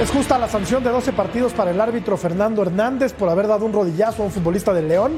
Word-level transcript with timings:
Es 0.00 0.10
justa 0.10 0.38
la 0.38 0.48
sanción 0.48 0.82
de 0.82 0.88
12 0.88 1.12
partidos 1.12 1.52
para 1.52 1.72
el 1.72 1.78
árbitro 1.78 2.16
Fernando 2.16 2.62
Hernández 2.62 3.12
por 3.12 3.28
haber 3.28 3.46
dado 3.46 3.66
un 3.66 3.72
rodillazo 3.74 4.22
a 4.22 4.24
un 4.24 4.32
futbolista 4.32 4.72
del 4.72 4.88
León. 4.88 5.12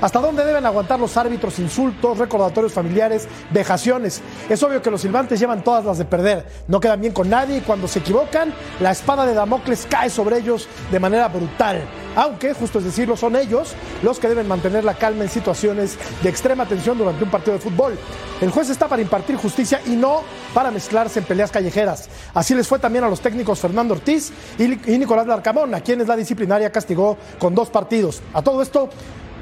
¿Hasta 0.00 0.20
dónde 0.20 0.44
deben 0.44 0.66
aguantar 0.66 1.00
los 1.00 1.16
árbitros 1.16 1.58
insultos, 1.58 2.18
recordatorios 2.18 2.72
familiares, 2.72 3.26
vejaciones? 3.50 4.20
Es 4.48 4.62
obvio 4.62 4.82
que 4.82 4.90
los 4.90 5.00
silbantes 5.00 5.40
llevan 5.40 5.64
todas 5.64 5.86
las 5.86 5.96
de 5.96 6.04
perder, 6.04 6.46
no 6.68 6.80
quedan 6.80 7.00
bien 7.00 7.14
con 7.14 7.30
nadie 7.30 7.58
y 7.58 7.60
cuando 7.62 7.88
se 7.88 8.00
equivocan, 8.00 8.52
la 8.80 8.90
espada 8.90 9.24
de 9.24 9.32
Damocles 9.32 9.86
cae 9.88 10.10
sobre 10.10 10.38
ellos 10.38 10.68
de 10.90 11.00
manera 11.00 11.28
brutal. 11.28 11.82
Aunque, 12.14 12.52
justo 12.52 12.78
es 12.78 12.84
decirlo, 12.84 13.16
son 13.16 13.36
ellos 13.36 13.74
los 14.02 14.18
que 14.18 14.28
deben 14.28 14.46
mantener 14.48 14.84
la 14.84 14.94
calma 14.94 15.24
en 15.24 15.30
situaciones 15.30 15.98
de 16.22 16.28
extrema 16.28 16.66
tensión 16.66 16.98
durante 16.98 17.24
un 17.24 17.30
partido 17.30 17.54
de 17.54 17.58
fútbol. 17.58 17.98
El 18.40 18.50
juez 18.50 18.68
está 18.68 18.88
para 18.88 19.00
impartir 19.00 19.36
justicia 19.36 19.80
y 19.86 19.90
no 19.90 20.20
para 20.52 20.70
mezclarse 20.70 21.20
en 21.20 21.24
peleas 21.24 21.50
callejeras. 21.50 22.08
Así 22.34 22.54
les 22.54 22.68
fue 22.68 22.78
también 22.78 23.04
a 23.04 23.08
los 23.08 23.20
técnicos 23.20 23.60
Fernando 23.60 23.94
Ortiz 23.94 24.30
y 24.58 24.98
Nicolás 24.98 25.26
Larcamón, 25.26 25.74
a 25.74 25.80
quienes 25.80 26.06
la 26.06 26.16
disciplinaria 26.16 26.70
castigó 26.70 27.16
con 27.38 27.54
dos 27.54 27.70
partidos. 27.70 28.22
A 28.34 28.42
todo 28.42 28.60
esto, 28.60 28.90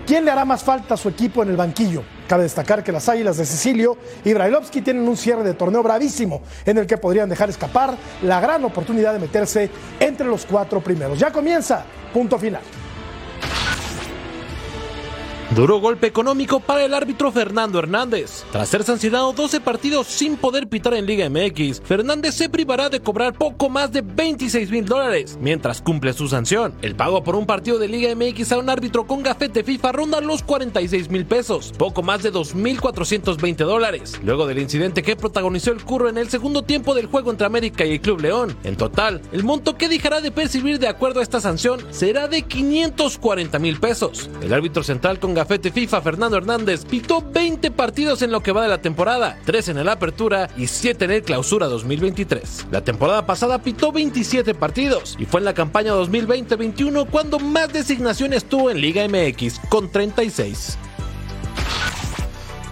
¿Quién 0.07 0.27
le 0.27 0.31
hará 0.31 0.45
más 0.45 0.63
falta 0.63 0.95
a 0.95 0.97
su 0.99 1.09
equipo 1.09 1.43
en 1.43 1.49
el 1.49 1.57
banquillo? 1.57 2.03
Cabe 2.29 2.43
destacar 2.43 2.85
que 2.85 2.93
las 2.93 3.09
Águilas 3.09 3.39
de 3.39 3.47
Cecilio 3.47 3.97
y 4.23 4.35
Brailovsky 4.35 4.83
tienen 4.83 5.09
un 5.09 5.17
cierre 5.17 5.43
de 5.43 5.55
torneo 5.55 5.83
bravísimo 5.83 6.43
en 6.67 6.77
el 6.77 6.87
que 6.87 6.99
podrían 6.99 7.31
dejar 7.31 7.49
escapar 7.49 7.95
la 8.23 8.39
gran 8.39 8.63
oportunidad 8.67 9.15
de 9.15 9.19
meterse 9.19 9.71
entre 9.99 10.27
los 10.27 10.45
cuatro 10.45 10.83
primeros. 10.83 11.19
Ya 11.19 11.33
comienza, 11.33 11.85
punto 12.13 12.39
final. 12.39 12.61
Duro 15.51 15.79
golpe 15.79 16.09
económico 16.09 16.59
para 16.59 16.85
el 16.85 16.95
árbitro 16.95 17.31
Fernando 17.31 17.79
Hernández. 17.79 18.45
Tras 18.51 18.69
ser 18.69 18.83
sancionado 18.83 19.33
12 19.33 19.61
partidos 19.61 20.09
sin 20.09 20.37
poder 20.37 20.69
pitar 20.69 20.95
en 20.95 21.07
Liga 21.07 21.29
MX, 21.29 21.81
Fernández 21.85 22.35
se 22.35 22.49
privará 22.49 22.89
de 22.89 23.01
cobrar 23.01 23.35
poco 23.35 23.69
más 23.69 23.93
de 23.93 24.01
26 24.01 24.71
mil 24.71 24.85
dólares 24.85 25.39
mientras 25.41 25.81
cumple 25.81 26.13
su 26.13 26.29
sanción. 26.29 26.75
El 26.83 26.97
pago 26.97 27.23
por 27.23 27.37
un 27.37 27.47
partido 27.47 27.79
de 27.79 27.87
Liga 27.87 28.13
MX 28.17 28.51
a 28.53 28.59
un 28.59 28.69
árbitro 28.69 29.07
con 29.07 29.23
gafete 29.23 29.63
FIFA 29.63 29.93
ronda 29.93 30.21
los 30.21 30.43
46 30.43 31.11
mil 31.11 31.25
pesos, 31.25 31.73
poco 31.79 32.03
más 32.03 32.23
de 32.23 32.33
2.420 32.33 33.57
dólares, 33.59 34.19
luego 34.25 34.47
del 34.47 34.59
incidente 34.59 35.03
que 35.03 35.15
protagonizó 35.15 35.71
el 35.71 35.85
curro 35.85 36.09
en 36.09 36.19
el 36.19 36.31
segundo 36.31 36.63
tiempo 36.63 36.95
del 36.95 37.07
juego 37.07 37.31
entre 37.31 37.47
América 37.47 37.85
y 37.85 37.93
el 37.93 38.01
Club 38.01 38.23
León. 38.23 38.57
En 38.65 38.77
total, 38.77 39.21
el 39.31 39.45
monto 39.45 39.77
que 39.77 39.89
dejará 39.89 40.21
de 40.21 40.33
percibir 40.33 40.81
de 40.81 40.89
acuerdo 40.89 41.21
a 41.21 41.23
esta 41.23 41.41
sanción 41.41 41.81
será 41.91 42.27
de 42.27 42.43
540 42.43 43.59
mil 43.61 43.79
pesos. 43.79 44.31
El 44.43 44.53
árbitro 44.53 44.83
central 44.83 45.21
con 45.21 45.34
gafete 45.35 45.71
FIFA 45.71 46.01
Fernando 46.01 46.37
Hernández 46.37 46.85
pitó 46.85 47.23
20 47.23 47.71
partidos 47.71 48.23
en 48.23 48.31
lo 48.31 48.43
que 48.43 48.53
va 48.53 48.63
de 48.63 48.69
la 48.69 48.81
temporada, 48.81 49.39
3 49.45 49.71
en 49.71 49.79
el 49.79 49.89
Apertura 49.89 50.49
y 50.57 50.67
7 50.67 51.05
en 51.05 51.11
el 51.11 51.23
Clausura 51.23 51.67
2023. 51.67 52.67
La 52.71 52.83
temporada 52.83 53.27
pasada 53.27 53.59
pitó 53.59 53.93
27 53.93 54.55
partidos 54.55 55.17
y 55.19 55.25
fue 55.25 55.41
en 55.41 55.47
la 55.47 55.55
campaña 55.55 55.93
2020-21 55.95 57.09
cuando 57.11 57.39
más 57.39 57.73
designaciones 57.73 58.45
tuvo 58.45 58.71
en 58.71 58.81
Liga 58.81 59.07
MX 59.09 59.61
con 59.69 59.91
36. 59.91 60.79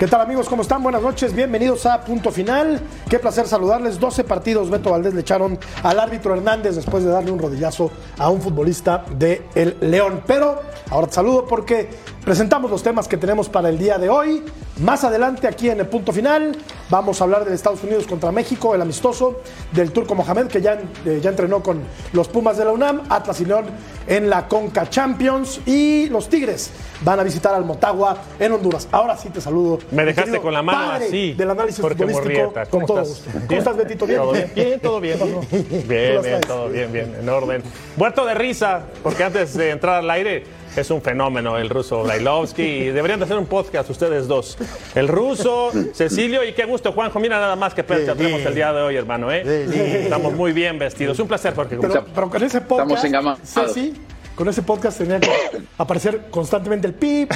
¿Qué 0.02 0.08
tal 0.08 0.20
amigos? 0.20 0.48
¿Cómo 0.48 0.62
están? 0.62 0.82
Buenas 0.82 1.00
noches, 1.00 1.32
bienvenidos 1.32 1.86
a 1.86 2.00
Punto 2.00 2.32
Final. 2.32 2.80
Qué 3.08 3.20
placer 3.20 3.46
saludarles. 3.46 4.00
12 4.00 4.24
partidos 4.24 4.68
Beto 4.68 4.90
Valdés 4.90 5.14
le 5.14 5.20
echaron 5.20 5.56
al 5.84 6.00
árbitro 6.00 6.34
Hernández 6.34 6.74
después 6.74 7.04
de 7.04 7.10
darle 7.10 7.30
un 7.30 7.38
rodillazo 7.38 7.92
a 8.18 8.28
un 8.28 8.42
futbolista 8.42 9.04
de 9.16 9.46
El 9.54 9.76
León. 9.80 10.24
Pero 10.26 10.60
ahora 10.90 11.06
te 11.06 11.12
saludo 11.12 11.46
porque 11.46 11.88
presentamos 12.24 12.70
los 12.70 12.82
temas 12.82 13.08
que 13.08 13.16
tenemos 13.16 13.48
para 13.48 13.68
el 13.68 13.78
día 13.78 13.98
de 13.98 14.08
hoy. 14.08 14.42
Más 14.80 15.04
adelante 15.04 15.46
aquí 15.46 15.68
en 15.68 15.80
el 15.80 15.86
Punto 15.86 16.12
Final 16.12 16.56
vamos 16.88 17.20
a 17.20 17.24
hablar 17.24 17.44
de 17.44 17.54
Estados 17.54 17.82
Unidos 17.82 18.06
contra 18.06 18.32
México, 18.32 18.74
el 18.74 18.82
amistoso 18.82 19.40
del 19.72 19.92
Turco 19.92 20.14
Mohamed 20.14 20.46
que 20.46 20.60
ya, 20.60 20.78
eh, 21.04 21.20
ya 21.22 21.30
entrenó 21.30 21.62
con 21.62 21.82
los 22.12 22.28
Pumas 22.28 22.56
de 22.56 22.64
la 22.64 22.72
UNAM, 22.72 23.02
Atlas 23.08 23.40
y 23.40 23.44
León 23.44 23.66
en 24.06 24.30
la 24.30 24.48
Conca 24.48 24.88
Champions 24.88 25.60
y 25.66 26.08
los 26.08 26.28
Tigres 26.28 26.70
van 27.02 27.20
a 27.20 27.22
visitar 27.22 27.54
al 27.54 27.64
Motagua 27.64 28.16
en 28.38 28.52
Honduras. 28.52 28.88
Ahora 28.92 29.16
sí 29.16 29.28
te 29.30 29.40
saludo. 29.40 29.78
Me 29.90 30.04
dejaste 30.04 30.40
con 30.40 30.52
la 30.52 30.62
mano 30.62 30.92
así. 30.92 31.34
Del 31.34 31.50
análisis 31.50 31.80
futbolístico 31.80 32.52
con 32.70 32.86
todo 32.86 33.00
gusto. 33.00 33.30
¿Cómo 33.46 33.58
estás, 33.58 33.76
Betito? 33.76 34.06
¿Bien? 34.06 34.20
¿Todo 34.20 34.32
bien? 34.32 34.52
Bien, 34.54 34.80
todo 34.80 35.00
bien. 35.00 35.18
Bien, 35.92 36.22
bien, 36.22 36.40
todo 36.40 36.68
bien, 36.68 36.92
bien, 36.92 37.14
en 37.20 37.28
orden. 37.28 37.62
Muerto 37.96 38.24
de 38.24 38.34
risa, 38.34 38.82
porque 39.02 39.24
antes 39.24 39.54
de 39.54 39.70
entrar 39.70 39.96
al 39.96 40.10
aire 40.10 40.44
es 40.76 40.90
un 40.90 41.02
fenómeno 41.02 41.58
el 41.58 41.68
ruso 41.68 42.02
Brailovsky 42.02 42.62
y 42.62 42.84
deberían 42.90 43.18
de 43.20 43.26
hacer 43.26 43.36
un 43.36 43.46
podcast 43.46 43.90
ustedes 43.90 44.26
dos. 44.26 44.56
El 44.94 45.08
ruso, 45.08 45.70
Cecilio 45.94 46.44
y 46.44 46.52
qué 46.52 46.64
gusto, 46.64 46.92
Juanjo. 46.92 47.20
Mira 47.20 47.38
nada 47.40 47.56
más 47.56 47.74
que 47.74 47.84
percha 47.84 48.14
tenemos 48.14 48.40
el 48.40 48.54
día 48.54 48.72
de 48.72 48.82
hoy, 48.82 48.96
hermano. 48.96 49.30
¿eh? 49.30 50.02
Estamos 50.04 50.32
muy 50.32 50.52
bien 50.52 50.78
vestidos. 50.78 51.18
Un 51.18 51.28
placer, 51.28 51.54
porque 51.54 51.76
pero, 51.76 52.04
pero 52.14 52.30
con 52.30 52.42
ese 52.42 52.60
podcast, 52.60 53.06
Ceci, 53.44 53.94
con 54.34 54.48
ese 54.48 54.62
podcast 54.62 54.98
tenía 54.98 55.20
que 55.20 55.30
aparecer 55.76 56.26
constantemente 56.30 56.86
el 56.86 56.94
pip, 56.94 57.32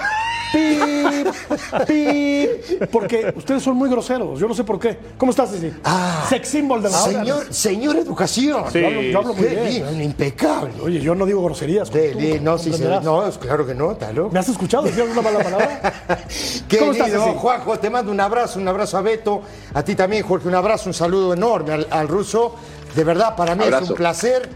pip, 0.57 1.87
pip, 1.87 2.91
porque 2.91 3.33
ustedes 3.37 3.63
son 3.63 3.77
muy 3.77 3.89
groseros, 3.91 4.39
yo 4.39 4.49
no 4.49 4.55
sé 4.55 4.65
por 4.65 4.79
qué. 4.79 4.97
¿Cómo 5.19 5.31
estás, 5.31 5.51
Ceci? 5.51 5.73
Ah, 5.85 6.25
Sex 6.29 6.49
symbol 6.49 6.83
de 6.83 6.91
la 6.91 6.97
señor, 6.99 7.39
hora. 7.39 7.53
señor 7.53 7.97
educación. 7.97 8.65
Sí. 8.73 8.81
Yo 8.81 8.87
hablo, 8.87 9.03
yo 9.03 9.19
hablo 9.19 9.35
muy 9.35 9.47
bien. 9.49 9.65
bien, 9.67 10.03
impecable. 10.03 10.73
Oye, 10.83 11.01
yo 11.01 11.15
no 11.15 11.27
digo 11.27 11.43
groserías. 11.45 11.91
De- 11.93 12.11
tú, 12.13 12.19
de- 12.19 12.41
no, 12.41 12.59
sí, 12.59 12.73
sí, 12.73 12.85
no, 13.03 13.27
es 13.27 13.39
claro 13.39 13.67
que 13.67 13.75
no, 13.75 13.93
está 13.93 14.13
loco. 14.13 14.31
¿Me 14.33 14.39
has 14.39 14.49
escuchado 14.49 14.85
decir 14.85 15.03
alguna 15.03 15.23
mala 15.23 15.39
palabra? 15.43 15.93
¿Cómo 16.79 16.93
estás, 16.93 17.11
Ceci? 17.11 17.31
Juanjo, 17.37 17.79
te 17.79 17.91
mando 17.91 18.11
un 18.13 18.21
abrazo, 18.21 18.59
un 18.59 18.69
abrazo 18.69 18.97
a 18.99 19.03
Beto, 19.03 19.43
a 19.75 19.83
ti 19.83 19.95
también, 19.95 20.23
Jorge, 20.25 20.49
un 20.49 20.55
abrazo, 20.55 20.89
un 20.89 20.95
saludo 20.95 21.33
enorme 21.35 21.73
al, 21.75 21.87
al 21.91 22.09
ruso. 22.09 22.55
De 22.95 23.05
verdad, 23.05 23.37
para 23.37 23.55
mí 23.55 23.65
es 23.65 23.91
un 23.91 23.97
placer 23.97 24.49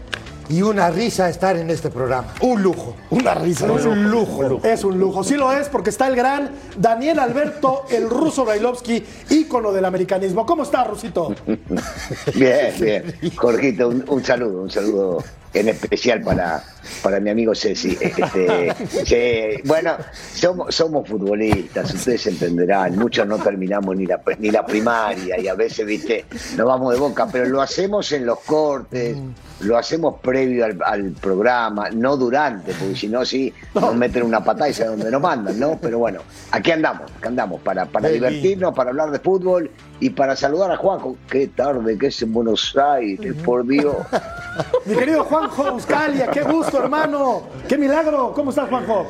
y 0.51 0.61
una 0.61 0.89
risa 0.89 1.29
estar 1.29 1.55
en 1.55 1.69
este 1.69 1.89
programa. 1.89 2.33
Un 2.41 2.61
lujo. 2.61 2.95
Una 3.09 3.33
risa. 3.35 3.73
Es 3.73 3.85
un 3.85 4.11
lujo. 4.11 4.59
Es 4.63 4.83
un 4.83 4.99
lujo. 4.99 5.23
Sí 5.23 5.35
lo 5.35 5.51
es 5.53 5.69
porque 5.69 5.89
está 5.89 6.07
el 6.07 6.15
gran 6.15 6.51
Daniel 6.77 7.19
Alberto, 7.19 7.85
el 7.89 8.09
ruso 8.09 8.43
Brailovsky, 8.43 9.01
ícono 9.29 9.71
del 9.71 9.85
americanismo. 9.85 10.45
¿Cómo 10.45 10.63
está, 10.63 10.83
Rusito? 10.83 11.33
Bien, 12.35 12.73
bien. 12.79 13.15
Jorgito, 13.35 13.87
un, 13.87 14.03
un 14.07 14.23
saludo, 14.23 14.63
un 14.63 14.69
saludo 14.69 15.23
en 15.53 15.69
especial 15.69 16.21
para, 16.21 16.63
para 17.03 17.19
mi 17.19 17.29
amigo 17.29 17.53
Ceci. 17.53 17.97
Este, 17.99 19.61
bueno, 19.65 19.95
somos, 20.33 20.73
somos 20.73 21.07
futbolistas, 21.07 21.93
ustedes 21.93 22.27
entenderán, 22.27 22.97
muchos 22.97 23.27
no 23.27 23.37
terminamos 23.37 23.95
ni 23.95 24.05
la, 24.05 24.21
ni 24.39 24.49
la 24.49 24.65
primaria 24.65 25.39
y 25.39 25.47
a 25.47 25.55
veces, 25.55 25.85
viste, 25.85 26.25
nos 26.55 26.67
vamos 26.67 26.93
de 26.93 26.99
boca, 26.99 27.27
pero 27.31 27.45
lo 27.45 27.61
hacemos 27.61 28.11
en 28.11 28.25
los 28.25 28.39
cortes, 28.39 29.17
lo 29.61 29.77
hacemos 29.77 30.19
previo 30.21 30.65
al, 30.65 30.77
al 30.83 31.11
programa, 31.11 31.89
no 31.89 32.17
durante, 32.17 32.73
porque 32.73 32.95
si 32.95 33.07
no, 33.07 33.25
sí, 33.25 33.53
nos 33.75 33.95
meten 33.95 34.23
una 34.23 34.43
patada 34.43 34.69
y 34.69 34.73
saben 34.73 34.93
dónde 34.93 35.11
nos 35.11 35.21
mandan, 35.21 35.59
¿no? 35.59 35.77
Pero 35.81 35.99
bueno, 35.99 36.21
aquí 36.51 36.71
andamos, 36.71 37.11
aquí 37.17 37.27
andamos, 37.27 37.61
para, 37.61 37.85
para 37.85 38.09
divertirnos, 38.09 38.73
para 38.73 38.91
hablar 38.91 39.11
de 39.11 39.19
fútbol 39.19 39.69
y 40.01 40.09
para 40.09 40.35
saludar 40.35 40.69
a 40.71 40.75
Juanjo. 40.77 41.15
Qué 41.29 41.47
tarde 41.47 41.97
que 41.97 42.07
es 42.07 42.21
en 42.21 42.33
Buenos 42.33 42.75
Aires, 42.75 43.33
por 43.45 43.65
Dios. 43.65 43.95
Mi 44.85 44.95
querido 44.95 45.23
Juanjo 45.23 45.71
Buscalia, 45.71 46.27
qué 46.27 46.41
gusto, 46.41 46.83
hermano. 46.83 47.43
Qué 47.69 47.77
milagro. 47.77 48.33
¿Cómo 48.35 48.49
estás, 48.49 48.67
Juanjo? 48.67 49.07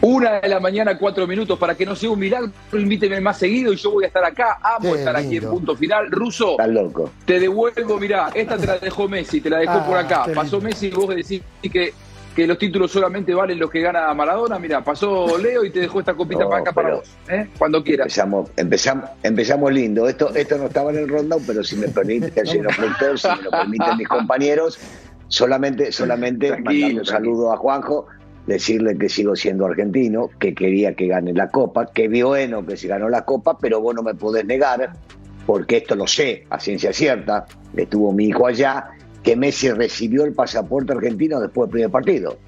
Una 0.00 0.38
de 0.40 0.48
la 0.48 0.60
mañana, 0.60 0.96
cuatro 0.96 1.26
minutos, 1.26 1.58
para 1.58 1.74
que 1.74 1.84
no 1.84 1.96
sea 1.96 2.08
un 2.10 2.20
milagro, 2.20 2.50
invíteme 2.72 3.20
más 3.20 3.36
seguido 3.36 3.72
y 3.72 3.76
yo 3.76 3.90
voy 3.90 4.04
a 4.04 4.06
estar 4.06 4.24
acá. 4.24 4.58
Amo 4.62 4.92
Qué 4.92 4.98
estar 5.00 5.16
aquí 5.16 5.36
en 5.38 5.50
punto 5.50 5.74
final. 5.76 6.08
Ruso, 6.10 6.52
Estás 6.52 6.68
loco. 6.68 7.10
te 7.26 7.40
devuelvo, 7.40 7.98
mirá, 7.98 8.30
esta 8.32 8.56
te 8.56 8.66
la 8.66 8.78
dejó 8.78 9.08
Messi, 9.08 9.40
te 9.40 9.50
la 9.50 9.58
dejó 9.58 9.72
Ah, 9.72 9.86
por 9.86 9.96
acá. 9.98 10.26
Pasó 10.34 10.56
lindo. 10.56 10.60
Messi 10.60 10.86
y 10.86 10.90
vos 10.92 11.08
decís 11.08 11.42
que, 11.62 11.92
que 12.38 12.46
los 12.46 12.56
títulos 12.56 12.92
solamente 12.92 13.34
valen 13.34 13.58
los 13.58 13.68
que 13.68 13.80
gana 13.80 14.14
Maradona. 14.14 14.60
Mirá, 14.60 14.84
pasó 14.84 15.36
Leo 15.38 15.64
y 15.64 15.70
te 15.70 15.80
dejó 15.80 15.98
esta 15.98 16.14
copita 16.14 16.44
No, 16.44 16.50
para 16.50 16.62
acá 16.62 16.72
para 16.72 16.94
vos, 16.94 17.10
¿eh? 17.28 17.48
cuando 17.58 17.82
quieras. 17.82 18.04
Empezamos, 18.04 18.48
empezamos, 18.56 19.10
empezamos 19.24 19.72
lindo. 19.72 20.08
Esto, 20.08 20.32
esto 20.32 20.56
no 20.56 20.66
estaba 20.66 20.92
en 20.92 20.98
el 20.98 21.08
rundown, 21.08 21.42
pero 21.44 21.64
si 21.64 21.74
me 21.74 21.88
permite, 21.88 22.30
señor 22.46 22.76
productor, 22.76 23.18
si 23.18 23.26
me 23.26 23.42
lo 23.42 23.50
permiten 23.50 23.96
mis 23.96 24.06
compañeros, 24.06 24.78
solamente, 25.26 25.90
solamente 25.90 26.50
mandarle 26.52 27.00
un 27.00 27.04
saludo 27.04 27.52
a 27.52 27.56
Juanjo. 27.56 28.06
decirle 28.46 28.96
que 28.96 29.08
sigo 29.08 29.34
siendo 29.34 29.66
argentino, 29.66 30.30
que 30.38 30.54
quería 30.54 30.94
que 30.94 31.08
gane 31.08 31.32
la 31.32 31.48
Copa, 31.48 31.86
que 31.92 32.08
bueno 32.22 32.64
que 32.64 32.76
se 32.76 32.86
ganó 32.86 33.08
la 33.08 33.24
Copa, 33.24 33.58
pero 33.58 33.80
vos 33.80 33.96
no 33.96 34.04
me 34.04 34.14
podés 34.14 34.44
negar, 34.44 34.92
porque 35.44 35.78
esto 35.78 35.96
lo 35.96 36.06
sé 36.06 36.46
a 36.50 36.60
ciencia 36.60 36.92
cierta, 36.92 37.46
estuvo 37.76 38.12
mi 38.12 38.26
hijo 38.26 38.46
allá, 38.46 38.90
que 39.22 39.36
Messi 39.36 39.70
recibió 39.70 40.24
el 40.24 40.32
pasaporte 40.32 40.92
argentino 40.92 41.40
después 41.40 41.66
del 41.66 41.72
primer 41.72 41.90
partido. 41.90 42.38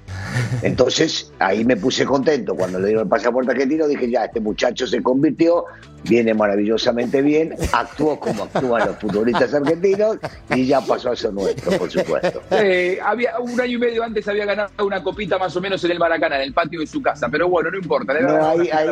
Entonces 0.61 1.31
ahí 1.39 1.65
me 1.65 1.77
puse 1.77 2.05
contento. 2.05 2.55
Cuando 2.55 2.79
le 2.79 2.87
dieron 2.87 3.03
el 3.03 3.09
pasaporte 3.09 3.51
argentino 3.51 3.87
dije, 3.87 4.09
ya, 4.09 4.25
este 4.25 4.39
muchacho 4.39 4.87
se 4.87 5.01
convirtió, 5.01 5.65
viene 6.03 6.33
maravillosamente 6.33 7.21
bien, 7.21 7.55
actuó 7.71 8.19
como 8.19 8.43
actúan 8.43 8.87
los 8.87 8.97
futbolistas 8.97 9.53
argentinos 9.53 10.17
y 10.53 10.65
ya 10.65 10.81
pasó 10.81 11.11
a 11.11 11.15
ser 11.15 11.33
nuestro, 11.33 11.77
por 11.77 11.89
supuesto. 11.89 12.41
Eh, 12.51 12.99
había, 13.03 13.39
un 13.39 13.59
año 13.59 13.77
y 13.77 13.79
medio 13.79 14.03
antes 14.03 14.27
había 14.27 14.45
ganado 14.45 14.71
una 14.85 15.01
copita 15.03 15.37
más 15.37 15.55
o 15.55 15.61
menos 15.61 15.83
en 15.83 15.91
el 15.91 15.99
Maracaná, 15.99 16.37
en 16.37 16.43
el 16.43 16.53
patio 16.53 16.79
de 16.79 16.87
su 16.87 17.01
casa, 17.01 17.27
pero 17.29 17.49
bueno, 17.49 17.71
no 17.71 17.77
importa. 17.77 18.13
No, 18.19 18.49
ahí, 18.49 18.69
ahí, 18.71 18.87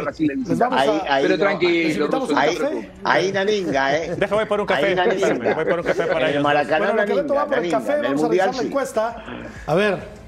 ahí, 0.71 1.01
ahí, 1.07 1.23
pero 1.23 1.37
tranquilo. 1.37 2.09
Ahí, 2.35 2.57
ahí 3.03 3.31
naninga, 3.31 3.97
¿eh? 3.97 4.15
Déjame 4.17 4.45
por 4.45 4.61
un 4.61 4.65
café. 4.65 4.95
Voy 4.95 5.65
por 5.65 5.79
un 5.79 5.85
café 5.85 6.05
para 6.05 6.27
ellos. 6.27 6.37
El 6.37 6.43
Maracaná, 6.43 6.91
bueno, 6.91 7.05
naninga, 7.05 7.45
por 7.45 7.57
el 7.59 7.71
café, 7.71 8.01
vamos 8.01 8.23
a 8.23 8.27
revisar 8.27 8.55
la 8.55 8.61
encuesta. 8.61 9.23
A 9.67 9.75
ver, 9.75 10.18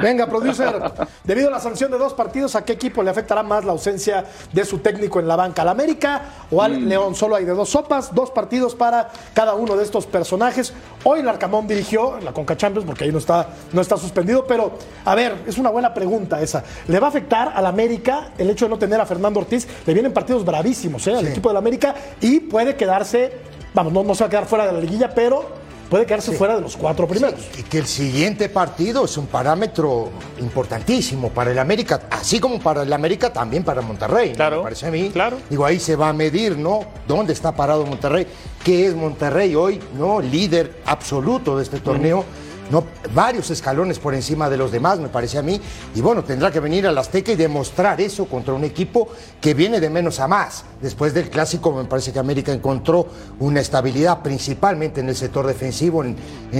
Venga, 0.00 0.26
producer. 0.26 0.80
Debido 1.24 1.48
a 1.48 1.50
la 1.50 1.60
sanción 1.60 1.90
de 1.90 1.98
dos 1.98 2.14
partidos, 2.14 2.54
¿a 2.54 2.64
qué 2.64 2.74
equipo 2.74 3.02
le 3.02 3.10
afectará 3.10 3.42
más 3.42 3.64
la 3.64 3.72
ausencia 3.72 4.24
de 4.52 4.64
su 4.64 4.78
técnico 4.78 5.18
en 5.18 5.26
la 5.26 5.34
banca? 5.34 5.62
¿Al 5.62 5.68
América 5.68 6.22
o 6.50 6.62
al 6.62 6.80
mm. 6.80 6.86
León? 6.86 7.14
Solo 7.16 7.34
hay 7.34 7.44
de 7.44 7.52
dos 7.52 7.70
sopas, 7.70 8.14
dos 8.14 8.30
partidos 8.30 8.76
para 8.76 9.10
cada 9.34 9.54
uno 9.54 9.76
de 9.76 9.82
estos 9.82 10.06
personajes. 10.06 10.72
Hoy 11.02 11.20
el 11.20 11.28
Arcamón 11.28 11.66
dirigió 11.66 12.18
la 12.20 12.32
Conca 12.32 12.56
Champions 12.56 12.86
porque 12.86 13.04
ahí 13.04 13.12
no 13.12 13.18
está, 13.18 13.48
no 13.72 13.80
está 13.80 13.96
suspendido, 13.96 14.46
pero 14.46 14.72
a 15.04 15.14
ver, 15.16 15.42
es 15.46 15.58
una 15.58 15.70
buena 15.70 15.92
pregunta 15.92 16.40
esa. 16.40 16.62
¿Le 16.86 17.00
va 17.00 17.08
a 17.08 17.10
afectar 17.10 17.52
al 17.54 17.66
América 17.66 18.30
el 18.38 18.50
hecho 18.50 18.66
de 18.66 18.70
no 18.70 18.78
tener 18.78 19.00
a 19.00 19.06
Fernando 19.06 19.40
Ortiz? 19.40 19.66
Le 19.84 19.94
vienen 19.94 20.12
partidos 20.12 20.44
bravísimos 20.44 21.04
¿eh? 21.08 21.16
al 21.16 21.26
equipo 21.26 21.48
del 21.48 21.58
América 21.58 21.94
y 22.20 22.40
puede 22.40 22.76
quedarse, 22.76 23.32
vamos, 23.74 23.92
no, 23.92 24.04
no 24.04 24.14
se 24.14 24.22
va 24.22 24.28
a 24.28 24.30
quedar 24.30 24.46
fuera 24.46 24.66
de 24.66 24.72
la 24.72 24.80
liguilla, 24.80 25.12
pero 25.12 25.57
puede 25.88 26.06
quedarse 26.06 26.32
fuera 26.32 26.56
de 26.56 26.60
los 26.60 26.76
cuatro 26.76 27.06
primeros. 27.06 27.40
y 27.58 27.62
que 27.62 27.78
el 27.78 27.86
siguiente 27.86 28.48
partido 28.48 29.04
es 29.04 29.16
un 29.16 29.26
parámetro 29.26 30.10
importantísimo 30.38 31.30
para 31.30 31.50
el 31.50 31.58
América, 31.58 32.02
así 32.10 32.40
como 32.40 32.58
para 32.60 32.82
el 32.82 32.92
América, 32.92 33.32
también 33.32 33.64
para 33.64 33.80
Monterrey. 33.80 34.32
Claro. 34.32 34.58
Me 34.58 34.62
parece 34.64 34.86
a 34.86 34.90
mí. 34.90 35.10
Claro. 35.10 35.38
Digo, 35.48 35.64
ahí 35.64 35.80
se 35.80 35.96
va 35.96 36.10
a 36.10 36.12
medir, 36.12 36.56
¿no? 36.56 36.80
¿Dónde 37.06 37.32
está 37.32 37.54
parado 37.54 37.86
Monterrey? 37.86 38.26
¿Qué 38.64 38.86
es 38.86 38.94
Monterrey 38.94 39.54
hoy, 39.54 39.80
¿no? 39.98 40.20
Líder 40.20 40.82
absoluto 40.84 41.56
de 41.56 41.62
este 41.62 41.80
torneo 41.80 42.24
no, 42.70 42.84
varios 43.14 43.50
escalones 43.50 43.98
por 43.98 44.14
encima 44.14 44.50
de 44.50 44.56
los 44.56 44.70
demás, 44.70 44.98
me 44.98 45.08
parece 45.08 45.38
a 45.38 45.42
mí. 45.42 45.60
Y 45.94 46.00
bueno, 46.00 46.22
tendrá 46.22 46.50
que 46.50 46.60
venir 46.60 46.86
al 46.86 46.98
Azteca 46.98 47.32
y 47.32 47.36
demostrar 47.36 48.00
eso 48.00 48.26
contra 48.26 48.54
un 48.54 48.64
equipo 48.64 49.08
que 49.40 49.54
viene 49.54 49.80
de 49.80 49.88
menos 49.88 50.20
a 50.20 50.28
más. 50.28 50.64
Después 50.80 51.14
del 51.14 51.30
clásico, 51.30 51.72
me 51.72 51.84
parece 51.84 52.12
que 52.12 52.18
América 52.18 52.52
encontró 52.52 53.06
una 53.38 53.60
estabilidad 53.60 54.22
principalmente 54.22 55.00
en 55.00 55.08
el 55.08 55.16
sector 55.16 55.46
defensivo, 55.46 56.04
en, 56.04 56.16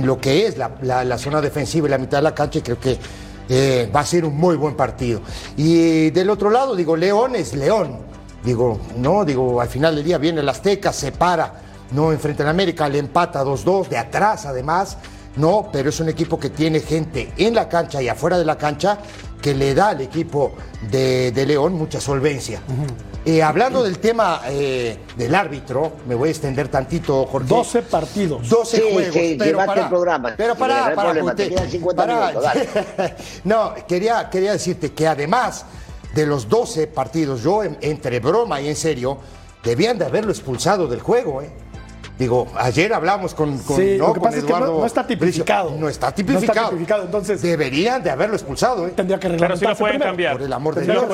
lo 0.06 0.19
que 0.19 0.46
es 0.46 0.56
la, 0.56 1.19
zona 1.19 1.40
defensiva 1.40 1.88
y 1.88 1.90
la 1.90 1.99
mitad 1.99 2.19
de 2.19 2.22
la 2.22 2.34
cancha, 2.34 2.58
y 2.60 2.62
creo 2.62 2.81
que 2.81 2.99
eh, 3.49 3.90
va 3.94 4.00
a 4.00 4.06
ser 4.06 4.25
un 4.25 4.37
muy 4.37 4.56
buen 4.56 4.76
partido. 4.76 5.20
Y 5.56 6.10
del 6.10 6.31
otro 6.31 6.50
lado, 6.50 6.75
digo, 6.75 6.96
León 6.96 7.37
es 7.37 7.55
León. 7.55 7.99
Digo, 8.44 8.78
no, 8.96 9.25
digo, 9.25 9.60
al 9.60 9.69
final 9.69 9.96
del 9.96 10.05
día 10.05 10.16
viene 10.16 10.40
el 10.40 10.49
Azteca, 10.49 10.93
se 10.93 11.12
para, 11.12 11.55
no 11.90 12.12
enfrenta 12.12 12.44
al 12.44 12.50
América, 12.50 12.88
le 12.88 12.99
empata 12.99 13.44
2-2, 13.44 13.88
de 13.88 13.99
atrás 13.99 14.46
además. 14.46 14.96
No, 15.38 15.69
pero 15.73 15.90
es 15.90 16.00
un 16.00 16.08
equipo 16.08 16.38
que 16.38 16.50
tiene 16.50 16.81
gente 16.81 17.32
en 17.37 17.55
la 17.55 17.69
cancha 17.69 18.02
y 18.02 18.08
afuera 18.08 18.38
de 18.38 18.44
la 18.44 18.58
cancha 18.58 18.99
que 19.40 19.55
le 19.55 19.73
da 19.73 19.90
al 19.90 20.00
equipo 20.00 20.52
de, 20.90 21.32
León 21.46 21.75
mucha 21.75 22.00
solvencia. 22.00 22.61
Eh, 23.25 23.43
hablando 23.43 23.85
del 23.85 23.99
tema 23.99 24.40
eh, 24.49 24.99
del 25.17 25.35
árbitro, 25.35 25.93
me 26.08 26.17
voy 26.17 26.29
a 26.29 26.32
extender 26.32 26.69
tantito, 26.69 27.25
Jorge. 27.26 27.49
12 27.49 27.82
partidos. 27.82 28.49
12 28.49 28.93
juegos. 28.93 29.17
pero 29.38 29.58
para, 29.58 29.82
el 29.82 29.88
programa. 29.88 30.35
Pero 30.37 30.56
para, 30.56 30.94
para, 30.94 31.14
no, 33.44 33.75
quería, 33.87 34.29
quería 34.31 34.52
decirte 34.52 34.93
que 34.93 35.06
además 35.06 35.67
de 36.14 36.26
los 36.26 36.49
12 36.49 36.88
partidos, 36.88 37.43
yo 37.43 37.62
entre 37.62 38.19
broma 38.19 38.61
y 38.61 38.69
en 38.69 38.76
serio, 38.76 39.19
debían 39.62 39.99
de 39.99 40.06
haberlo 40.06 40.32
expulsado 40.32 40.88
del 40.88 41.00
juego, 41.00 41.43
¿eh? 41.43 41.68
Digo, 42.19 42.49
ayer 42.56 42.93
hablamos 42.93 43.32
con, 43.32 43.59
con, 43.59 43.76
sí, 43.76 43.97
lo 43.97 44.12
que 44.12 44.20
pasa 44.20 44.38
es 44.38 44.44
que 44.44 44.53
no, 44.53 44.85
está 44.85 45.06
tipificado. 45.06 45.76
No 45.79 45.88
está 45.88 46.12
tipificado. 46.12 46.44
No 46.44 46.53
está 46.53 46.70
tipificado, 46.70 47.05
entonces. 47.05 47.43
Deberían 47.43 48.03
de 48.03 48.11
haberlo 48.11 48.35
expulsado, 48.35 48.88
¿eh? 48.88 48.93
Tendría 48.94 49.20
que 49.20 49.31
Pero 49.31 49.56
sí 49.56 49.65
lo 49.65 49.76
pueden 49.76 50.00
cambiar. 50.00 50.32
Por 50.32 50.43
el 50.43 50.53
amor 50.53 50.75
de 50.75 50.82
Dios. 50.82 51.05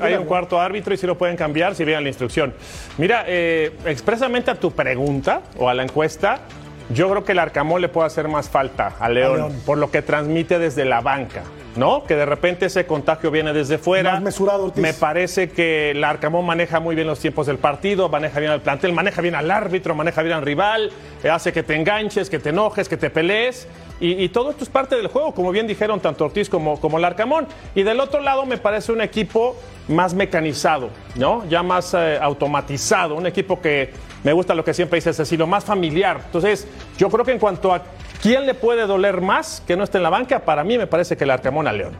hay 0.00 0.14
un 0.14 0.24
cuarto 0.24 0.58
árbitro 0.58 0.94
y 0.94 0.96
sí 0.96 1.06
lo 1.06 1.18
pueden 1.18 1.36
cambiar 1.36 1.74
si 1.74 1.84
vienen 1.84 2.04
la 2.04 2.08
instrucción. 2.08 2.54
Mira, 2.96 3.24
eh, 3.26 3.76
expresamente 3.84 4.50
a 4.50 4.54
tu 4.54 4.70
pregunta 4.70 5.42
o 5.58 5.68
a 5.68 5.74
la 5.74 5.82
encuesta, 5.82 6.40
yo 6.88 7.10
creo 7.10 7.24
que 7.24 7.32
el 7.32 7.38
Arcamón 7.38 7.82
le 7.82 7.88
puede 7.88 8.06
hacer 8.06 8.28
más 8.28 8.48
falta 8.48 8.94
a 8.98 9.08
León, 9.10 9.52
por 9.66 9.76
lo 9.76 9.90
que 9.90 10.00
transmite 10.00 10.58
desde 10.58 10.86
la 10.86 11.02
banca, 11.02 11.42
¿no? 11.76 12.04
Que 12.04 12.16
de 12.16 12.26
repente 12.26 12.66
ese 12.66 12.86
contagio 12.86 13.30
viene 13.30 13.52
desde 13.52 13.78
fuera. 13.78 14.12
Más 14.12 14.22
mesurado, 14.22 14.72
Me 14.76 14.94
parece 14.94 15.50
que 15.50 15.92
el 15.92 16.02
Arcamón 16.04 16.46
maneja 16.46 16.80
muy 16.80 16.94
bien 16.94 17.06
los 17.06 17.18
tiempos 17.18 17.46
del 17.46 17.58
partido, 17.58 18.08
maneja 18.08 18.40
bien 18.40 18.52
al 18.52 18.60
plantel, 18.60 18.92
maneja 18.92 19.20
bien 19.22 19.34
al 19.34 19.50
árbitro, 19.50 19.94
maneja 19.94 20.22
bien 20.22 20.36
al 20.36 20.42
rival, 20.42 20.90
eh, 21.22 21.30
hace 21.30 21.52
que 21.52 21.62
te 21.62 21.74
enganches, 21.74 22.30
que 22.30 22.38
te 22.38 22.50
enojes, 22.50 22.88
que 22.88 22.96
te 22.96 23.10
pelees. 23.10 23.68
Y, 23.98 24.28
todo 24.28 24.50
esto 24.50 24.62
es 24.62 24.68
parte 24.68 24.94
del 24.94 25.06
juego, 25.06 25.32
como 25.32 25.50
bien 25.52 25.66
dijeron 25.66 26.00
tanto 26.00 26.26
Ortiz 26.26 26.50
como, 26.50 26.78
como 26.78 26.98
Larcamón. 26.98 27.46
Y 27.74 27.82
del 27.82 27.98
otro 28.00 28.20
lado 28.20 28.44
me 28.44 28.58
parece 28.58 28.92
un 28.92 29.00
equipo 29.00 29.56
más 29.88 30.12
mecanizado, 30.12 30.90
¿no? 31.14 31.48
Ya 31.48 31.62
más 31.62 31.94
eh, 31.94 32.18
automatizado, 32.20 33.14
un 33.14 33.26
equipo 33.26 33.58
que 33.58 33.90
me 34.22 34.34
gusta 34.34 34.54
lo 34.54 34.64
que 34.64 34.74
siempre 34.74 34.98
dice 34.98 35.14
Cecilio, 35.14 35.46
más 35.46 35.64
familiar. 35.64 36.20
Entonces, 36.26 36.68
yo 36.98 37.08
creo 37.08 37.24
que 37.24 37.32
en 37.32 37.38
cuanto 37.38 37.72
a 37.72 37.82
quién 38.22 38.46
le 38.46 38.54
puede 38.54 38.86
doler 38.86 39.20
más 39.20 39.62
que 39.66 39.76
no 39.76 39.84
esté 39.84 39.98
en 39.98 40.04
la 40.04 40.10
banca, 40.10 40.40
para 40.40 40.64
mí 40.64 40.78
me 40.78 40.86
parece 40.86 41.16
que 41.16 41.24
el 41.24 41.30
Arcamón 41.30 41.66
a 41.66 41.72
León. 41.72 41.92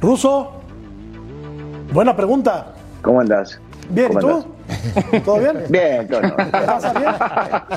Ruso, 0.00 0.60
buena 1.92 2.16
pregunta. 2.16 2.74
¿Cómo 3.02 3.20
andas? 3.20 3.60
Bien, 3.90 4.12
¿y 4.12 4.16
tú? 4.16 4.46
¿Todo 5.24 5.38
bien? 5.38 5.64
Bien, 5.68 6.08
todo 6.08 6.20
bien? 6.20 6.34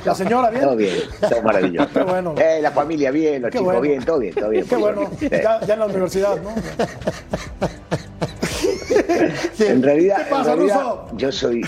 ¿La 0.06 0.15
señora 0.15 0.50
bien? 0.50 0.63
Todo 0.63 0.75
bien, 0.75 0.95
todo 1.30 1.42
maravilloso. 1.42 1.89
Qué 1.94 2.03
bueno. 2.03 2.36
Eh, 2.38 2.59
la 2.62 2.71
familia 2.71 3.12
bien, 3.12 3.42
los 3.42 3.51
chicos 3.51 3.81
bien, 3.81 4.03
todo 4.03 4.19
bien, 4.19 4.33
todo 4.33 4.50
bien. 4.50 4.65
Qué 4.65 4.75
bueno, 4.75 5.09
ya, 5.19 5.59
en 5.68 5.80
la 5.80 5.86
universidad, 5.86 6.38
¿no? 6.41 6.51
en 9.65 9.83
realidad, 9.83 10.18
¿Qué 10.18 10.30
pasa, 10.30 10.53
en 10.53 10.57
realidad 10.57 10.95
yo 11.18 11.31
soy, 11.31 11.65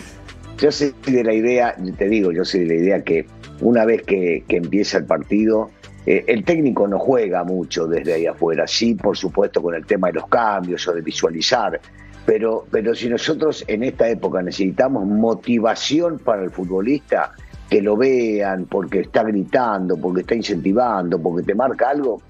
yo 0.57 0.71
soy 0.71 0.95
de 1.05 1.23
la 1.23 1.33
idea, 1.33 1.75
te 1.97 2.07
digo, 2.07 2.31
yo 2.31 2.45
soy 2.45 2.61
de 2.61 2.67
la 2.67 2.75
idea 2.75 3.01
que 3.03 3.27
una 3.59 3.85
vez 3.85 4.03
que, 4.03 4.43
que 4.47 4.57
empieza 4.57 4.99
el 4.99 5.05
partido, 5.05 5.71
eh, 6.07 6.23
el 6.25 6.45
técnico 6.45 6.87
no 6.87 6.99
juega 6.99 7.43
mucho 7.43 7.85
desde 7.85 8.13
ahí 8.13 8.25
afuera, 8.25 8.65
sí, 8.65 8.95
por 8.95 9.17
supuesto, 9.17 9.61
con 9.61 9.75
el 9.75 9.85
tema 9.85 10.07
de 10.07 10.13
los 10.13 10.27
cambios 10.27 10.87
o 10.87 10.93
de 10.93 11.01
visualizar, 11.01 11.81
pero, 12.25 12.65
pero 12.71 12.95
si 12.95 13.09
nosotros 13.09 13.65
en 13.67 13.83
esta 13.83 14.07
época 14.07 14.41
necesitamos 14.41 15.05
motivación 15.05 16.17
para 16.19 16.45
el 16.45 16.51
futbolista, 16.51 17.33
que 17.69 17.81
lo 17.81 17.97
vean 17.97 18.67
porque 18.67 19.01
está 19.01 19.23
gritando, 19.23 19.97
porque 19.97 20.21
está 20.21 20.33
incentivando, 20.33 21.21
porque 21.21 21.45
te 21.45 21.53
marca 21.53 21.89
algo, 21.89 22.21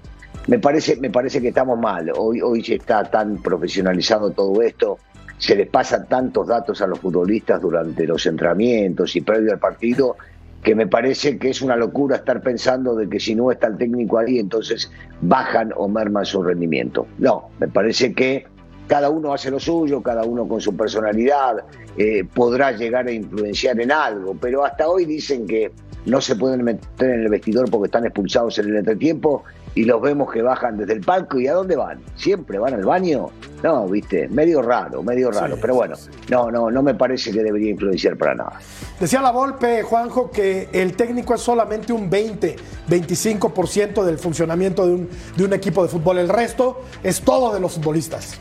me 0.48 0.58
parece, 0.58 0.96
me 0.96 1.10
parece 1.10 1.40
que 1.40 1.48
estamos 1.48 1.78
mal. 1.78 2.10
Hoy, 2.16 2.40
hoy 2.40 2.64
se 2.64 2.74
está 2.74 3.04
tan 3.04 3.36
profesionalizado 3.36 4.32
todo 4.32 4.60
esto, 4.60 4.98
se 5.38 5.54
les 5.54 5.68
pasan 5.68 6.08
tantos 6.08 6.48
datos 6.48 6.82
a 6.82 6.88
los 6.88 6.98
futbolistas 6.98 7.62
durante 7.62 8.08
los 8.08 8.26
entrenamientos 8.26 9.14
y 9.14 9.20
previo 9.20 9.52
al 9.52 9.60
partido, 9.60 10.16
que 10.62 10.74
me 10.74 10.86
parece 10.86 11.38
que 11.38 11.50
es 11.50 11.62
una 11.62 11.76
locura 11.76 12.16
estar 12.16 12.40
pensando 12.42 12.94
de 12.94 13.08
que 13.08 13.20
si 13.20 13.34
no 13.34 13.50
está 13.50 13.68
el 13.68 13.76
técnico 13.76 14.18
ahí, 14.18 14.38
entonces 14.38 14.90
bajan 15.20 15.72
o 15.76 15.88
merman 15.88 16.24
su 16.24 16.42
rendimiento. 16.42 17.06
No, 17.18 17.48
me 17.60 17.68
parece 17.68 18.12
que 18.12 18.46
cada 18.86 19.10
uno 19.10 19.32
hace 19.32 19.50
lo 19.50 19.60
suyo, 19.60 20.02
cada 20.02 20.24
uno 20.24 20.48
con 20.48 20.60
su 20.60 20.76
personalidad, 20.76 21.64
eh, 21.96 22.24
podrá 22.34 22.72
llegar 22.72 23.06
a 23.06 23.12
influenciar 23.12 23.80
en 23.80 23.92
algo, 23.92 24.34
pero 24.40 24.64
hasta 24.64 24.88
hoy 24.88 25.04
dicen 25.04 25.46
que 25.46 25.70
no 26.06 26.20
se 26.20 26.36
pueden 26.36 26.64
meter 26.64 27.10
en 27.10 27.20
el 27.20 27.28
vestidor 27.28 27.70
porque 27.70 27.86
están 27.86 28.06
expulsados 28.06 28.58
en 28.58 28.70
el 28.70 28.76
entretiempo 28.76 29.44
y 29.78 29.84
los 29.84 30.02
vemos 30.02 30.32
que 30.32 30.42
bajan 30.42 30.76
desde 30.76 30.94
el 30.94 31.02
palco 31.02 31.38
y 31.38 31.46
¿a 31.46 31.54
dónde 31.54 31.76
van? 31.76 32.00
¿Siempre 32.16 32.58
van 32.58 32.74
al 32.74 32.84
baño? 32.84 33.28
No, 33.62 33.86
viste, 33.86 34.26
medio 34.26 34.60
raro, 34.60 35.04
medio 35.04 35.30
raro, 35.30 35.56
pero 35.60 35.76
bueno, 35.76 35.94
no, 36.28 36.50
no, 36.50 36.68
no 36.68 36.82
me 36.82 36.94
parece 36.94 37.30
que 37.30 37.44
debería 37.44 37.70
influenciar 37.70 38.16
para 38.16 38.34
nada. 38.34 38.58
Decía 38.98 39.22
la 39.22 39.30
Volpe, 39.30 39.84
Juanjo, 39.84 40.32
que 40.32 40.68
el 40.72 40.96
técnico 40.96 41.32
es 41.32 41.42
solamente 41.42 41.92
un 41.92 42.10
20, 42.10 42.56
25% 42.88 44.02
del 44.02 44.18
funcionamiento 44.18 44.84
de 44.84 44.94
un, 44.94 45.08
de 45.36 45.44
un 45.44 45.52
equipo 45.52 45.84
de 45.84 45.88
fútbol, 45.88 46.18
el 46.18 46.28
resto 46.28 46.82
es 47.04 47.20
todo 47.20 47.54
de 47.54 47.60
los 47.60 47.74
futbolistas 47.74 48.36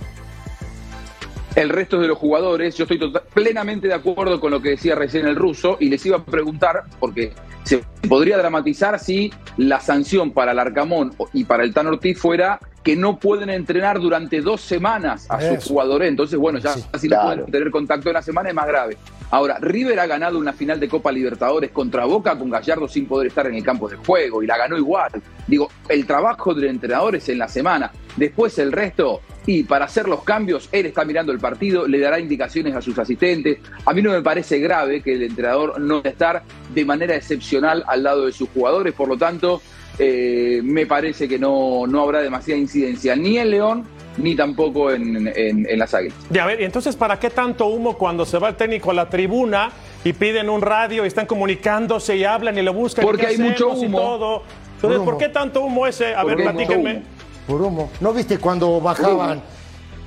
el 1.56 1.70
resto 1.70 2.00
de 2.00 2.08
los 2.08 2.20
jugadores. 2.20 2.76
Yo 2.76 2.84
estoy 2.84 3.00
plenamente 3.34 3.88
de 3.88 3.96
acuerdo 3.96 4.40
con 4.40 4.52
lo 4.52 4.62
que 4.62 4.70
decía 4.70 4.94
recién 4.94 5.26
el 5.26 5.36
ruso 5.36 5.78
y 5.80 5.90
les 5.90 6.06
iba 6.06 6.18
a 6.18 6.24
preguntar, 6.24 6.84
porque 7.00 7.34
se 7.68 7.84
podría 8.08 8.38
dramatizar 8.38 8.98
si 8.98 9.34
la 9.58 9.80
sanción 9.82 10.32
para 10.32 10.54
el 10.54 10.60
Arcamón 10.60 11.14
y 11.34 11.44
para 11.44 11.64
el 11.64 11.74
Tan 11.74 11.88
Ortiz 11.88 12.18
fuera 12.18 12.60
que 12.82 12.96
no 12.96 13.20
pueden 13.20 13.50
entrenar 13.50 14.00
durante 14.00 14.40
dos 14.40 14.62
semanas 14.62 15.28
a 15.30 15.42
sus 15.42 15.66
jugadores. 15.66 16.08
Entonces, 16.08 16.40
bueno, 16.40 16.60
ya 16.60 16.74
si 16.98 17.10
no 17.10 17.22
pueden 17.22 17.46
tener 17.48 17.70
contacto 17.70 18.08
en 18.08 18.14
la 18.14 18.22
semana 18.22 18.48
es 18.48 18.56
más 18.56 18.68
grave. 18.68 18.98
Ahora, 19.30 19.58
River 19.60 20.00
ha 20.00 20.06
ganado 20.06 20.40
una 20.40 20.54
final 20.54 20.80
de 20.80 20.88
Copa 20.88 21.12
Libertadores 21.12 21.72
contra 21.72 22.06
Boca 22.06 22.40
con 22.40 22.50
Gallardo 22.50 22.88
sin 22.88 23.06
poder 23.06 23.28
estar 23.28 23.46
en 23.48 23.56
el 23.56 23.64
campo 23.64 23.90
de 23.90 23.98
juego 23.98 24.42
y 24.42 24.48
la 24.48 24.58
ganó 24.58 24.78
igual. 24.78 25.12
Digo, 25.46 25.70
el 25.90 26.06
trabajo 26.08 26.54
del 26.54 26.70
entrenador 26.70 27.18
es 27.18 27.28
en 27.28 27.40
la 27.40 27.50
semana. 27.50 27.92
Después 28.16 28.58
el 28.60 28.72
resto, 28.72 29.20
y 29.48 29.64
para 29.64 29.86
hacer 29.86 30.10
los 30.10 30.24
cambios, 30.24 30.68
él 30.74 30.86
está 30.86 31.06
mirando 31.06 31.32
el 31.32 31.40
partido, 31.40 31.88
le 31.88 32.00
dará 32.00 32.20
indicaciones 32.20 32.76
a 32.76 32.82
sus 32.82 33.00
asistentes. 33.00 33.60
A 33.86 33.94
mí 33.94 34.02
no 34.02 34.12
me 34.12 34.22
parece 34.22 34.60
grave 34.60 35.02
que 35.02 35.14
el 35.14 35.24
entrenador 35.24 35.80
no 35.80 36.02
estar 36.04 36.44
de 36.76 36.86
manera 36.86 37.16
excepcional 37.16 37.84
al 37.88 38.04
lado 38.04 38.26
de 38.26 38.34
sus 38.34 38.50
jugadores, 38.50 38.94
por 38.94 39.08
lo 39.08 39.18
tanto, 39.18 39.62
eh, 39.98 40.60
me 40.64 40.86
parece 40.86 41.30
que 41.30 41.40
no, 41.40 41.88
no 41.88 42.02
habrá 42.02 42.22
demasiada 42.22 42.60
incidencia 42.60 43.16
ni 43.16 43.38
en 43.40 43.50
León 43.50 43.84
ni 44.18 44.36
tampoco 44.36 44.92
en, 44.92 45.32
en, 45.34 45.80
las 45.80 45.94
águilas. 45.94 46.18
Ya, 46.30 46.44
a 46.44 46.48
ver, 46.48 46.62
entonces, 46.62 46.96
¿para 46.96 47.20
qué 47.20 47.30
tanto 47.30 47.68
humo 47.68 47.98
cuando 47.98 48.26
se 48.26 48.40
va 48.40 48.50
el 48.50 48.56
técnico 48.56 48.92
a 48.92 48.96
la 48.96 49.10
tribuna 49.10 49.70
y 50.04 50.12
piden 50.12 50.50
un 50.50 50.62
radio 50.62 51.06
y 51.06 51.08
están 51.08 51.28
comunicándose 51.28 52.18
y 52.18 52.24
hablan 52.24 52.58
y 52.58 52.64
lo 52.64 52.74
buscan? 52.74 53.06
Porque 53.06 53.28
hay 53.28 53.38
mucho 53.38 53.70
humo. 53.70 53.98
todo? 53.98 54.44
Entonces, 54.76 55.02
¿por 55.02 55.18
qué 55.18 55.30
tanto 55.30 55.62
humo 55.62 55.88
ese? 55.88 56.16
A 56.16 56.24
ver, 56.24 56.38
platíquenme. 56.38 57.17
Por 57.48 57.62
humo. 57.62 57.90
¿No 58.02 58.14
viste 58.14 58.38
cuando 58.38 58.80
bajaban? 58.82 59.42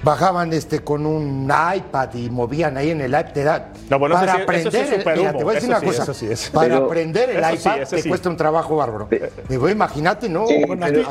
bajaban 0.02 0.52
este 0.52 0.80
con 0.80 1.04
un 1.04 1.44
iPad 1.44 2.14
y 2.14 2.30
movían 2.30 2.76
ahí 2.76 2.90
en 2.90 3.00
el 3.00 3.10
iPad. 3.10 3.62
para 3.88 4.34
aprender, 4.34 5.02
te 5.02 5.44
voy 5.44 5.50
a 5.50 5.54
decir 5.54 5.68
una 5.68 5.80
cosa. 5.80 6.12
para 6.52 6.76
aprender 6.76 7.30
el 7.30 7.54
iPad 7.54 7.88
te 7.88 8.08
cuesta 8.08 8.30
un 8.30 8.36
trabajo 8.36 8.76
bárbaro. 8.76 9.08
Digo, 9.48 9.68
imagínate, 9.68 10.28
¿no? 10.28 10.46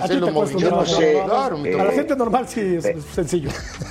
hacer 0.01 0.17
los 0.17 0.31
movimientos. 0.31 0.97
Para 0.97 1.83
la 1.85 1.91
gente 1.91 2.15
normal 2.15 2.47
sí 2.47 2.77
es 2.77 2.89
sencillo. 3.13 3.49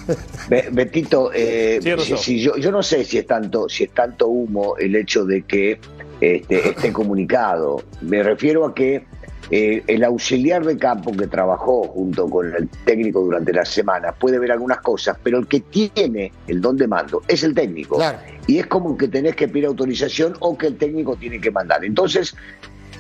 Betito, 0.73 1.31
eh, 1.35 1.81
si, 2.17 2.41
yo, 2.41 2.57
yo 2.57 2.73
no 2.73 2.83
sé 2.83 3.05
si 3.05 3.19
es 3.19 3.27
tanto, 3.27 3.69
si 3.69 3.85
es 3.85 3.91
tanto 3.91 4.29
humo 4.29 4.77
el 4.79 4.97
hecho 4.97 5.25
de 5.25 5.43
que 5.43 5.81
este, 6.21 6.71
esté 6.71 6.93
comunicado. 6.93 7.83
Me 8.01 8.23
refiero 8.23 8.65
a 8.65 8.75
que 8.75 9.05
eh, 9.51 9.83
el 9.87 10.05
auxiliar 10.05 10.65
de 10.65 10.77
campo 10.77 11.13
que 11.13 11.27
trabajó 11.27 11.85
junto 11.85 12.29
con 12.29 12.55
el 12.55 12.69
técnico 12.85 13.21
durante 13.21 13.53
la 13.53 13.65
semana 13.65 14.13
puede 14.13 14.39
ver 14.39 14.53
algunas 14.53 14.79
cosas, 14.79 15.17
pero 15.23 15.39
el 15.39 15.47
que 15.47 15.61
tiene 15.61 16.33
el 16.47 16.61
don 16.61 16.77
de 16.77 16.87
mando 16.87 17.23
es 17.29 17.43
el 17.43 17.55
técnico. 17.55 17.99
Y 18.47 18.59
es 18.59 18.67
como 18.67 18.97
que 18.97 19.09
tenés 19.09 19.37
que 19.37 19.49
pedir 19.49 19.67
autorización 19.67 20.35
o 20.41 20.57
que 20.57 20.67
el 20.67 20.77
técnico 20.77 21.17
tiene 21.17 21.41
que 21.41 21.51
mandar. 21.51 21.85
Entonces, 21.85 22.37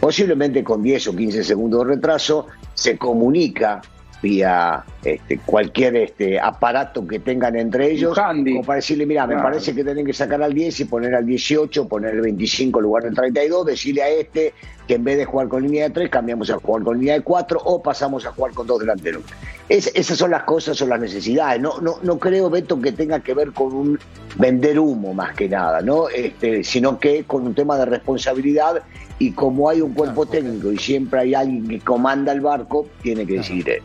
posiblemente 0.00 0.64
con 0.64 0.82
10 0.82 1.08
o 1.08 1.16
15 1.16 1.44
segundos 1.44 1.86
de 1.86 1.94
retraso, 1.94 2.46
se 2.74 2.96
comunica 2.96 3.82
vía 4.22 4.84
este, 5.04 5.38
cualquier 5.38 5.96
este, 5.96 6.40
aparato 6.40 7.06
que 7.06 7.18
tengan 7.20 7.56
entre 7.56 7.90
ellos, 7.90 8.18
como 8.18 8.62
para 8.64 8.76
decirle, 8.76 9.06
mira, 9.06 9.26
me 9.26 9.36
parece 9.36 9.74
que 9.74 9.84
tienen 9.84 10.04
que 10.04 10.12
sacar 10.12 10.42
al 10.42 10.52
10 10.52 10.80
y 10.80 10.84
poner 10.86 11.14
al 11.14 11.24
18, 11.24 11.88
poner 11.88 12.14
el 12.14 12.20
25 12.22 12.78
en 12.78 12.82
lugar 12.82 13.04
del 13.04 13.14
32, 13.14 13.66
decirle 13.66 14.02
a 14.02 14.08
este 14.08 14.54
que 14.86 14.94
en 14.94 15.04
vez 15.04 15.18
de 15.18 15.24
jugar 15.26 15.48
con 15.48 15.62
línea 15.62 15.84
de 15.84 15.90
3, 15.90 16.08
cambiamos 16.08 16.50
a 16.50 16.58
jugar 16.58 16.82
con 16.82 16.98
línea 16.98 17.14
de 17.14 17.20
4 17.20 17.60
o 17.62 17.82
pasamos 17.82 18.24
a 18.26 18.32
jugar 18.32 18.52
con 18.52 18.66
dos 18.66 18.80
delanteros. 18.80 19.22
esas 19.68 20.16
son 20.16 20.30
las 20.30 20.44
cosas, 20.44 20.78
son 20.78 20.88
las 20.88 20.98
necesidades. 20.98 21.60
No, 21.60 21.78
no, 21.80 21.98
no 22.02 22.18
creo, 22.18 22.48
Beto, 22.48 22.80
que 22.80 22.92
tenga 22.92 23.20
que 23.20 23.34
ver 23.34 23.52
con 23.52 23.74
un 23.74 23.98
vender 24.36 24.78
humo 24.78 25.12
más 25.12 25.34
que 25.34 25.48
nada, 25.48 25.82
¿no? 25.82 26.08
Este, 26.08 26.64
sino 26.64 26.98
que 26.98 27.24
con 27.24 27.46
un 27.46 27.54
tema 27.54 27.76
de 27.76 27.84
responsabilidad 27.84 28.82
y 29.18 29.32
como 29.32 29.68
hay 29.68 29.82
un 29.82 29.92
cuerpo 29.92 30.26
técnico 30.26 30.72
y 30.72 30.78
siempre 30.78 31.20
hay 31.20 31.34
alguien 31.34 31.68
que 31.68 31.80
comanda 31.80 32.32
el 32.32 32.40
barco, 32.40 32.86
tiene 33.02 33.26
que 33.26 33.34
decidir 33.34 33.68
él 33.68 33.82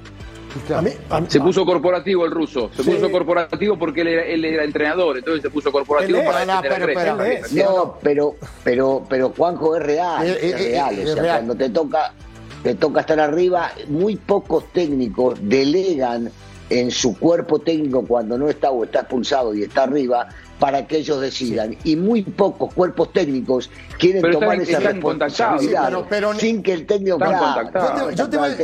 se 1.27 1.39
puso 1.39 1.65
corporativo 1.65 2.25
el 2.25 2.31
ruso, 2.31 2.69
se 2.75 2.83
puso 2.83 3.11
corporativo 3.11 3.77
porque 3.77 4.01
él 4.01 4.45
era, 4.45 4.63
entrenador, 4.63 5.17
entonces 5.17 5.41
se 5.41 5.49
puso 5.49 5.71
corporativo 5.71 6.23
para 6.23 6.45
no, 6.45 6.61
pero, 6.61 7.17
no, 7.51 7.97
pero, 8.01 8.35
pero, 8.63 9.05
pero 9.09 9.29
Juanjo 9.29 9.75
es 9.75 9.83
real, 9.83 10.27
es, 10.27 10.59
real, 10.59 10.99
o 10.99 11.13
sea, 11.13 11.33
cuando 11.35 11.55
te 11.55 11.69
toca, 11.69 12.13
te 12.61 12.75
toca 12.75 13.01
estar 13.01 13.19
arriba, 13.19 13.71
muy 13.87 14.15
pocos 14.15 14.71
técnicos 14.71 15.39
delegan 15.41 16.31
en 16.69 16.91
su 16.91 17.17
cuerpo 17.17 17.59
técnico 17.59 18.05
cuando 18.05 18.37
no 18.37 18.49
está 18.49 18.71
o 18.71 18.83
está 18.83 19.01
expulsado 19.01 19.53
y 19.53 19.63
está 19.63 19.83
arriba 19.83 20.29
para 20.59 20.87
que 20.87 20.97
ellos 20.97 21.19
decidan. 21.19 21.75
Y 21.83 21.95
muy 21.95 22.23
pocos 22.23 22.73
cuerpos 22.73 23.11
técnicos 23.11 23.69
quieren 23.97 24.31
tomar 24.31 24.61
esa 24.61 24.79
responsabilidad 24.79 25.91
sin 26.37 26.63
que 26.63 26.73
el 26.73 26.85
técnico, 26.85 27.19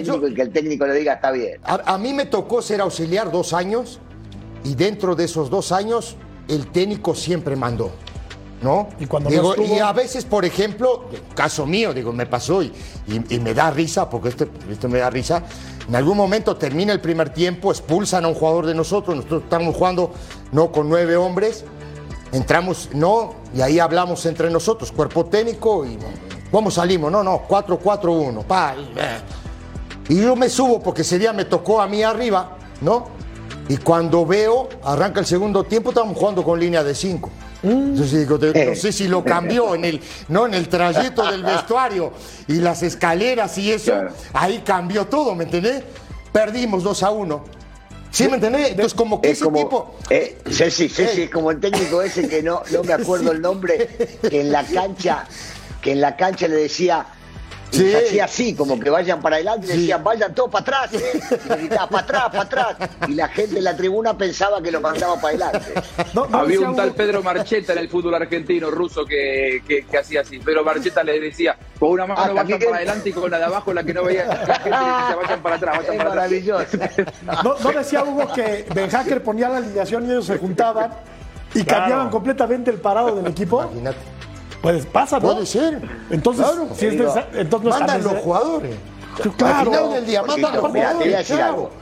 yo 0.01 0.22
que 0.34 0.41
el 0.41 0.51
técnico 0.51 0.86
le 0.88 0.94
diga 0.94 1.13
está 1.13 1.32
bien. 1.32 1.60
A, 1.63 1.98
mí 1.98 2.13
me 2.13 2.25
tocó 2.25 2.62
ser 2.62 2.82
auxiliar 2.82 3.32
dos 3.32 3.53
años 3.53 4.00
y 4.63 4.75
dentro 4.75 5.15
de 5.15 5.25
esos 5.25 5.50
dos 5.50 5.72
años 5.72 6.15
el 6.48 6.68
técnico 6.68 7.15
siempre 7.15 7.56
mandó. 7.56 7.91
¿no? 8.62 8.89
Y, 9.00 9.06
cuando 9.06 9.29
y 9.29 9.79
a 9.79 9.94
veces, 9.94 10.25
por 10.25 10.44
ejemplo, 10.44 11.06
caso 11.34 11.65
mío, 11.65 11.94
digo, 11.94 12.12
me 12.12 12.25
pasó 12.25 12.62
y, 12.62 12.74
y, 13.08 13.39
me 13.39 13.53
da 13.53 13.72
risa, 13.72 14.10
porque 14.10 14.29
esto, 14.29 14.48
esto 14.70 14.89
me 14.89 15.00
da 15.00 15.10
risa. 15.10 15.44
En 15.89 15.96
algún 15.96 16.17
momento 16.17 16.55
termina 16.55 16.93
el 16.93 17.01
primer 17.01 17.31
tiempo, 17.31 17.72
expulsan 17.72 18.24
a 18.24 18.27
un 18.27 18.36
jugador 18.36 18.67
de 18.67 18.75
nosotros, 18.75 19.15
nosotros 19.15 19.41
estamos 19.46 19.75
jugando 19.75 20.12
no 20.51 20.72
con 20.72 20.88
nueve 20.88 21.17
hombres, 21.17 21.65
entramos, 22.31 22.89
no, 22.93 23.34
y 23.55 23.62
ahí 23.62 23.79
hablamos 23.79 24.24
entre 24.27 24.51
nosotros, 24.51 24.91
cuerpo 24.91 25.25
técnico, 25.25 25.88
y 25.88 25.98
¿cómo 26.51 26.69
salimos? 26.69 27.12
No, 27.12 27.24
no, 27.24 27.41
4-4-1, 27.48 28.43
pa. 28.43 28.75
Y 30.08 30.22
yo 30.22 30.36
me 30.36 30.48
subo 30.48 30.79
porque 30.79 31.01
ese 31.01 31.17
día 31.17 31.34
me 31.34 31.46
tocó 31.46 31.81
a 31.81 31.88
mí 31.88 32.03
arriba, 32.03 32.55
¿no? 32.81 33.08
Y 33.67 33.77
cuando 33.77 34.27
veo, 34.27 34.69
arranca 34.84 35.22
el 35.22 35.25
segundo 35.25 35.63
tiempo, 35.63 35.89
estamos 35.89 36.15
jugando 36.15 36.43
con 36.43 36.60
línea 36.60 36.84
de 36.84 36.93
5. 36.93 37.31
Entonces 37.61 38.19
digo, 38.19 38.37
no 38.37 38.75
sé 38.75 38.91
si 38.91 39.07
lo 39.07 39.23
cambió 39.23 39.75
en 39.75 39.85
el, 39.85 40.01
no, 40.29 40.45
en 40.45 40.53
el 40.53 40.69
trayecto 40.69 41.29
del 41.29 41.43
vestuario 41.55 42.13
y 42.47 42.55
las 42.55 42.83
escaleras 42.83 43.57
y 43.57 43.71
eso, 43.71 43.93
ahí 44.33 44.61
cambió 44.65 45.05
todo, 45.07 45.35
¿me 45.35 45.43
entendés? 45.43 45.83
Perdimos 46.31 46.83
2 46.83 47.03
a 47.03 47.11
1. 47.11 47.43
¿Sí 48.11 48.27
me 48.27 48.35
entendés? 48.35 48.71
Entonces, 48.71 48.93
como 48.93 49.21
que 49.21 49.31
ese 49.31 49.45
tipo. 49.45 49.95
Eh, 50.09 50.37
sí, 50.49 50.71
sí, 50.71 50.89
sí, 50.89 51.05
sí, 51.13 51.27
como 51.27 51.51
el 51.51 51.59
técnico 51.59 52.01
ese 52.01 52.27
que 52.27 52.41
no, 52.41 52.63
no 52.71 52.83
me 52.83 52.93
acuerdo 53.01 53.31
el 53.31 53.41
nombre, 53.41 53.87
que 54.27 54.41
en 54.41 54.51
la 54.51 54.63
cancha, 54.63 55.27
que 55.81 55.91
en 55.91 56.01
la 56.01 56.15
cancha 56.15 56.47
le 56.47 56.55
decía 56.55 57.05
y 57.71 57.93
hacía 57.93 58.25
así, 58.25 58.55
como 58.55 58.79
que 58.79 58.89
vayan 58.89 59.21
para 59.21 59.38
adelante 59.38 59.67
y 59.67 59.77
decían, 59.77 60.03
vayan 60.03 60.33
todos 60.33 60.49
para 60.49 60.61
atrás. 60.61 60.91
Y 60.93 61.49
gritaba, 61.53 61.88
para 61.88 62.03
atrás, 62.03 62.23
para 62.29 62.41
atrás. 62.41 62.89
Y 63.07 63.13
la 63.13 63.27
gente 63.27 63.57
en 63.57 63.63
la 63.63 63.75
tribuna 63.75 64.17
pensaba 64.17 64.61
que 64.61 64.71
lo 64.71 64.81
mandaba 64.81 65.15
para 65.15 65.47
adelante. 65.47 65.73
Había 66.31 66.59
un 66.61 66.75
tal 66.75 66.93
Pedro 66.93 67.21
Marcheta 67.21 67.73
en 67.73 67.79
el 67.79 67.89
fútbol 67.89 68.15
argentino, 68.15 68.71
ruso, 68.71 69.05
que, 69.05 69.61
que, 69.67 69.97
hacía 69.97 70.21
así. 70.21 70.39
Pedro 70.39 70.63
Marcheta 70.63 71.03
le 71.03 71.19
decía, 71.19 71.57
con 71.79 71.91
una 71.91 72.07
mano 72.07 72.21
ah, 72.21 72.33
vayan 72.33 72.59
para 72.59 72.77
adelante 72.77 73.09
y 73.09 73.13
con 73.13 73.29
la 73.29 73.38
de 73.38 73.45
abajo 73.45 73.73
la 73.73 73.83
que 73.83 73.93
no 73.93 74.03
veía. 74.03 74.25
La 74.25 74.55
gente 74.55 74.69
le 74.69 74.77
decía, 74.77 75.17
vayan 75.21 75.41
para 75.41 75.55
atrás, 75.55 75.77
vayan 75.79 75.97
para 75.97 76.09
maravilloso. 76.09 76.63
atrás. 76.63 77.43
¿No, 77.43 77.59
¿No 77.59 77.71
decía 77.71 78.03
Hugo 78.03 78.31
que 78.33 78.65
Ben 78.73 78.89
Hacker 78.89 79.23
ponía 79.23 79.49
la 79.49 79.57
alineación 79.57 80.05
y 80.05 80.11
ellos 80.11 80.25
se 80.25 80.38
juntaban 80.38 80.91
y 81.53 81.63
cambiaban 81.63 82.09
completamente 82.09 82.71
el 82.71 82.77
parado 82.79 83.15
del 83.15 83.27
equipo? 83.27 83.63
Imagínate. 83.63 84.18
Pues 84.61 84.85
pasa, 84.85 85.19
¿no? 85.19 85.33
Puede 85.33 85.45
ser. 85.45 85.81
Entonces, 86.09 86.45
si 86.75 86.87
es 86.87 86.97
de, 86.97 87.23
entonces 87.35 87.69
mandan 87.69 88.03
los 88.03 88.13
jugadores. 88.17 88.75
Claro. 89.38 89.59
Al 89.59 89.65
final 89.65 89.93
del 89.93 90.05
día, 90.05 90.23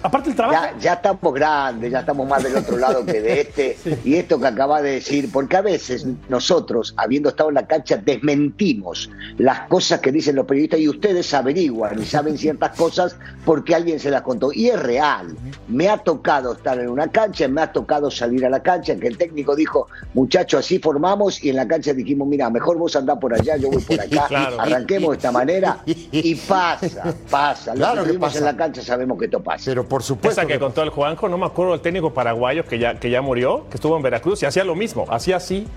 Aparte 0.02 0.30
el 0.30 0.36
trabajo. 0.36 0.66
Ya, 0.80 0.94
estamos 0.94 1.34
grandes, 1.34 1.92
ya 1.92 2.00
estamos 2.00 2.28
más 2.28 2.44
del 2.44 2.56
otro 2.56 2.78
lado 2.78 3.06
que 3.06 3.22
de 3.22 3.42
este. 3.42 3.78
Y 4.04 4.16
esto 4.16 4.40
que 4.40 4.48
acaba 4.48 4.82
de 4.82 4.92
decir, 4.92 5.30
porque 5.32 5.58
a 5.58 5.62
veces 5.62 6.06
nosotros, 6.30 6.94
habiendo 6.98 7.30
estado 7.30 7.50
en 7.50 7.56
la 7.56 7.68
cancha, 7.68 7.98
desmentimos 7.98 9.10
las 9.38 9.62
cosas 9.68 10.00
que 10.00 10.12
dicen 10.12 10.36
los 10.36 10.46
periodistas 10.46 10.80
y 10.80 10.88
ustedes 10.88 11.34
averiguan 11.34 12.02
y 12.02 12.06
saben 12.06 12.38
ciertas 12.38 12.76
cosas 12.78 13.16
porque 13.44 13.76
alguien 13.76 14.00
se 14.00 14.10
las 14.10 14.22
contó. 14.22 14.52
Y 14.54 14.70
es 14.70 14.80
real. 14.80 15.36
Me 15.68 15.90
ha 15.90 15.98
tocado 15.98 16.54
estar 16.54 16.80
en 16.80 16.90
una 16.90 17.10
cancha, 17.10 17.48
me 17.48 17.62
ha 17.62 17.72
tocado 17.72 18.10
salir 18.10 18.46
a 18.46 18.50
la 18.50 18.62
cancha, 18.62 18.96
que 18.96 19.08
el 19.08 19.18
técnico 19.18 19.56
dijo, 19.56 19.88
muchachos, 20.14 20.62
así 20.62 20.80
formamos, 20.80 21.44
y 21.44 21.50
en 21.50 21.58
la 21.58 21.68
cancha 21.68 21.94
dijimos, 21.94 22.28
mira, 22.28 22.50
mejor 22.50 22.78
vos 22.78 22.96
andás 22.96 23.18
por 23.18 23.34
allá, 23.34 23.58
yo 23.58 23.70
voy 23.70 23.82
por 23.82 24.00
acá, 24.02 24.28
arranquemos 24.60 25.12
de 25.12 25.16
esta 25.18 25.32
manera, 25.32 25.80
y 25.86 26.36
pasa 26.36 27.16
pasa. 27.30 27.74
Claro 27.74 28.04
que, 28.04 28.14
pasa. 28.14 28.40
en 28.40 28.46
la 28.46 28.56
cancha 28.56 28.82
sabemos 28.82 29.18
que 29.18 29.26
esto 29.26 29.42
pasa. 29.42 29.64
Pero 29.66 29.88
por 29.88 30.04
supuesto. 30.04 30.42
Esa 30.42 30.48
que, 30.48 30.60
contó 30.60 30.84
el 30.84 30.90
Juanjo, 30.90 31.30
no 31.30 31.38
me 31.38 31.46
acuerdo 31.46 31.74
el 31.74 31.82
técnico 31.82 32.14
paraguayo 32.14 32.66
que 32.66 32.80
ya, 32.80 33.00
que 33.00 33.10
ya 33.10 33.22
murió, 33.22 33.68
que 33.70 33.76
estuvo 33.76 33.96
en 33.96 34.04
Veracruz 34.04 34.42
y 34.44 34.46
hacía 34.46 34.64
lo 34.64 34.76
mismo. 34.76 35.06
Hacía 35.10 35.38
así 35.38 35.68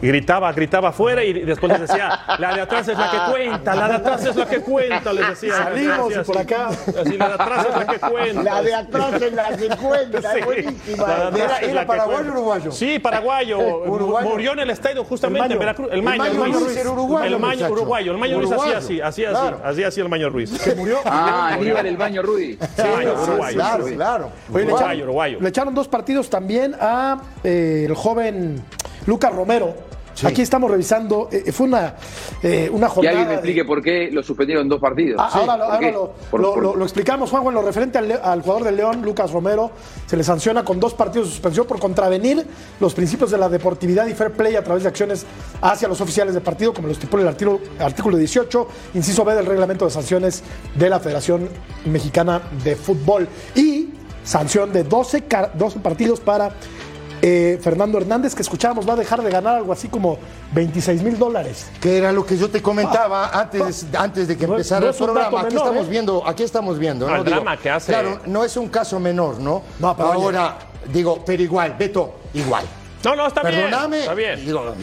Y 0.00 0.06
gritaba, 0.06 0.52
gritaba 0.52 0.90
afuera 0.90 1.24
y 1.24 1.32
después 1.32 1.72
les 1.72 1.80
decía, 1.82 2.20
la 2.38 2.54
de 2.54 2.60
atrás 2.60 2.86
es 2.88 2.96
la 2.98 3.10
que 3.10 3.32
cuenta, 3.32 3.74
la 3.74 3.88
de 3.88 3.94
atrás 3.94 4.24
es 4.24 4.36
la 4.36 4.46
que 4.46 4.60
cuenta, 4.60 5.12
les 5.12 5.28
decía. 5.28 5.54
Salimos 5.54 6.12
por 6.26 6.38
acá. 6.38 6.68
Así, 6.68 7.16
la 7.16 7.28
de 7.28 7.34
atrás 7.34 7.66
es 7.68 7.76
la 7.76 7.86
que 7.86 7.98
cuenta. 7.98 8.42
La 8.42 8.62
de 8.62 8.74
atrás 8.74 9.22
es 9.22 9.32
la 9.32 9.48
que 9.56 9.68
cuenta, 9.76 10.20
Sí. 10.32 10.38
es 10.38 10.44
buenísima. 10.44 11.06
La 11.06 11.16
de 11.16 11.22
atrás 11.24 11.42
¿Era, 11.42 11.56
es 11.58 11.68
era 11.68 11.86
paraguayo 11.86 12.28
o 12.28 12.32
uruguayo? 12.32 12.72
Sí, 12.72 12.98
paraguayo. 12.98 13.58
Uruguayo. 13.58 14.28
Murió 14.28 14.52
en 14.52 14.58
el 14.60 14.70
estadio 14.70 15.04
justamente 15.04 15.46
El 15.46 15.52
en 15.52 15.58
Maño. 15.58 15.60
Veracruz. 15.60 15.88
El 15.90 15.98
El 15.98 16.02
Maño, 16.04 16.34
Maño 16.34 16.58
Ruiz 16.60 16.76
era 16.76 16.90
uruguayo, 16.90 17.26
El 17.26 17.40
Maño 17.40 17.54
muchacho. 17.56 17.72
uruguayo. 17.72 18.12
El 18.12 18.18
Maño 18.18 18.36
Ruiz 18.38 18.46
hacía 18.52 18.56
Uruguayo. 18.58 18.78
así, 18.78 19.00
así, 19.00 19.24
hacía 19.64 19.88
así 19.88 20.00
el 20.00 20.08
Maño 20.08 20.30
Ruiz. 20.30 20.50
Se 20.50 20.74
murió. 20.74 20.98
Ah, 21.04 21.50
Aníbal 21.52 21.86
el 21.86 21.96
baño 21.96 22.22
Rudy. 22.22 22.56
Sí, 22.76 22.82
uruguayo. 23.22 23.56
Claro, 23.56 23.86
sí. 23.88 23.94
claro. 23.94 24.30
Uruguayo. 24.48 25.38
le 25.40 25.48
echaron 25.48 25.74
dos 25.74 25.88
partidos 25.88 26.30
también 26.30 26.74
a 26.80 27.18
eh, 27.44 27.84
el 27.86 27.94
joven 27.94 28.62
Lucas 29.08 29.34
Romero. 29.34 29.74
Aquí 30.24 30.42
estamos 30.42 30.68
revisando. 30.68 31.28
eh, 31.30 31.52
fue 31.52 31.68
una, 31.68 31.94
eh, 32.42 32.68
una 32.72 32.88
jornada. 32.88 33.10
alguien 33.12 33.28
me 33.28 33.34
de- 33.34 33.34
explique 33.36 33.64
por 33.64 33.80
qué 33.80 34.10
lo 34.10 34.20
suspendieron 34.24 34.68
dos 34.68 34.80
partidos. 34.80 35.20
Ah, 35.22 35.30
ahora 35.32 35.56
lo, 35.56 35.64
¿Por 35.64 35.74
ahora 35.76 35.90
lo- 35.92 36.12
Por- 36.30 36.40
lo- 36.40 36.54
por- 36.54 36.62
lo- 36.64 36.76
lo 36.76 36.84
explicamos, 36.84 37.30
Juanjo, 37.30 37.50
en 37.50 37.54
lo 37.54 37.62
referente 37.62 37.98
al, 37.98 38.42
jugador 38.42 38.64
del 38.64 38.76
León, 38.76 39.02
Lucas 39.02 39.30
Romero, 39.30 39.70
se 40.06 40.16
le 40.16 40.24
sanciona 40.24 40.64
con 40.64 40.80
dos 40.80 40.92
partidos 40.94 41.28
de 41.28 41.32
suspensión 41.34 41.66
por 41.68 41.78
contravenir 41.78 42.44
los 42.80 42.94
principios 42.94 43.30
de 43.30 43.38
la 43.38 43.48
deportividad 43.48 44.08
y 44.08 44.14
fair 44.14 44.32
play 44.32 44.56
a 44.56 44.64
través 44.64 44.82
de 44.82 44.88
acciones 44.88 45.24
hacia 45.62 45.86
los 45.86 46.00
oficiales 46.00 46.34
de 46.34 46.40
partido, 46.40 46.74
como 46.74 46.88
lo 46.88 46.92
estipula 46.94 47.22
el 47.22 47.28
artículo, 47.28 47.60
artículo 47.78 48.16
18, 48.16 48.66
inciso 48.94 49.24
B 49.24 49.34
del 49.36 49.46
reglamento 49.46 49.84
de 49.84 49.92
sanciones 49.92 50.42
de 50.74 50.90
la 50.90 50.98
Federación 50.98 51.48
Mexicana 51.86 52.42
de 52.64 52.74
Fútbol. 52.74 53.28
Y 53.54 53.90
sanción 54.24 54.72
de 54.72 54.82
12, 54.82 55.22
car- 55.26 55.52
12 55.54 55.78
partidos 55.78 56.18
para 56.20 56.50
eh, 57.22 57.58
Fernando 57.62 57.98
Hernández, 57.98 58.34
que 58.34 58.42
escuchábamos 58.42 58.88
va 58.88 58.92
a 58.94 58.96
dejar 58.96 59.22
de 59.22 59.30
ganar 59.30 59.56
algo 59.56 59.72
así 59.72 59.88
como 59.88 60.18
26 60.52 61.02
mil 61.02 61.18
dólares. 61.18 61.70
Que 61.80 61.98
era 61.98 62.12
lo 62.12 62.24
que 62.24 62.36
yo 62.36 62.48
te 62.50 62.62
comentaba 62.62 63.28
antes, 63.28 63.86
antes 63.96 64.28
de 64.28 64.36
que 64.36 64.46
No 64.46 64.54
empezara 64.54 64.80
no 64.80 64.90
el 64.90 64.94
programa. 64.96 65.40
Aquí 65.40 65.54
menor, 65.54 65.66
estamos 65.66 65.86
¿eh? 65.86 65.90
viendo, 65.90 66.26
aquí 66.26 66.42
estamos 66.42 66.78
viendo. 66.78 67.14
El 67.14 67.24
drama 67.24 67.56
que 67.56 67.70
hace- 67.70 67.92
Claro, 67.92 68.20
no 68.26 68.44
es 68.44 68.56
un 68.56 68.68
caso 68.68 68.98
menor, 69.00 69.38
¿no? 69.40 69.62
No, 69.78 69.96
pero 69.96 70.10
oye. 70.10 70.22
Ahora, 70.24 70.58
digo, 70.92 71.22
pero 71.24 71.42
igual, 71.42 71.74
Beto, 71.78 72.14
igual. 72.34 72.64
No, 73.04 73.14
no, 73.14 73.26
está 73.28 73.42
bien. 73.42 73.62
Perdóname. 73.62 74.00
Está 74.00 74.14
bien. 74.14 74.44
Digo, 74.44 74.74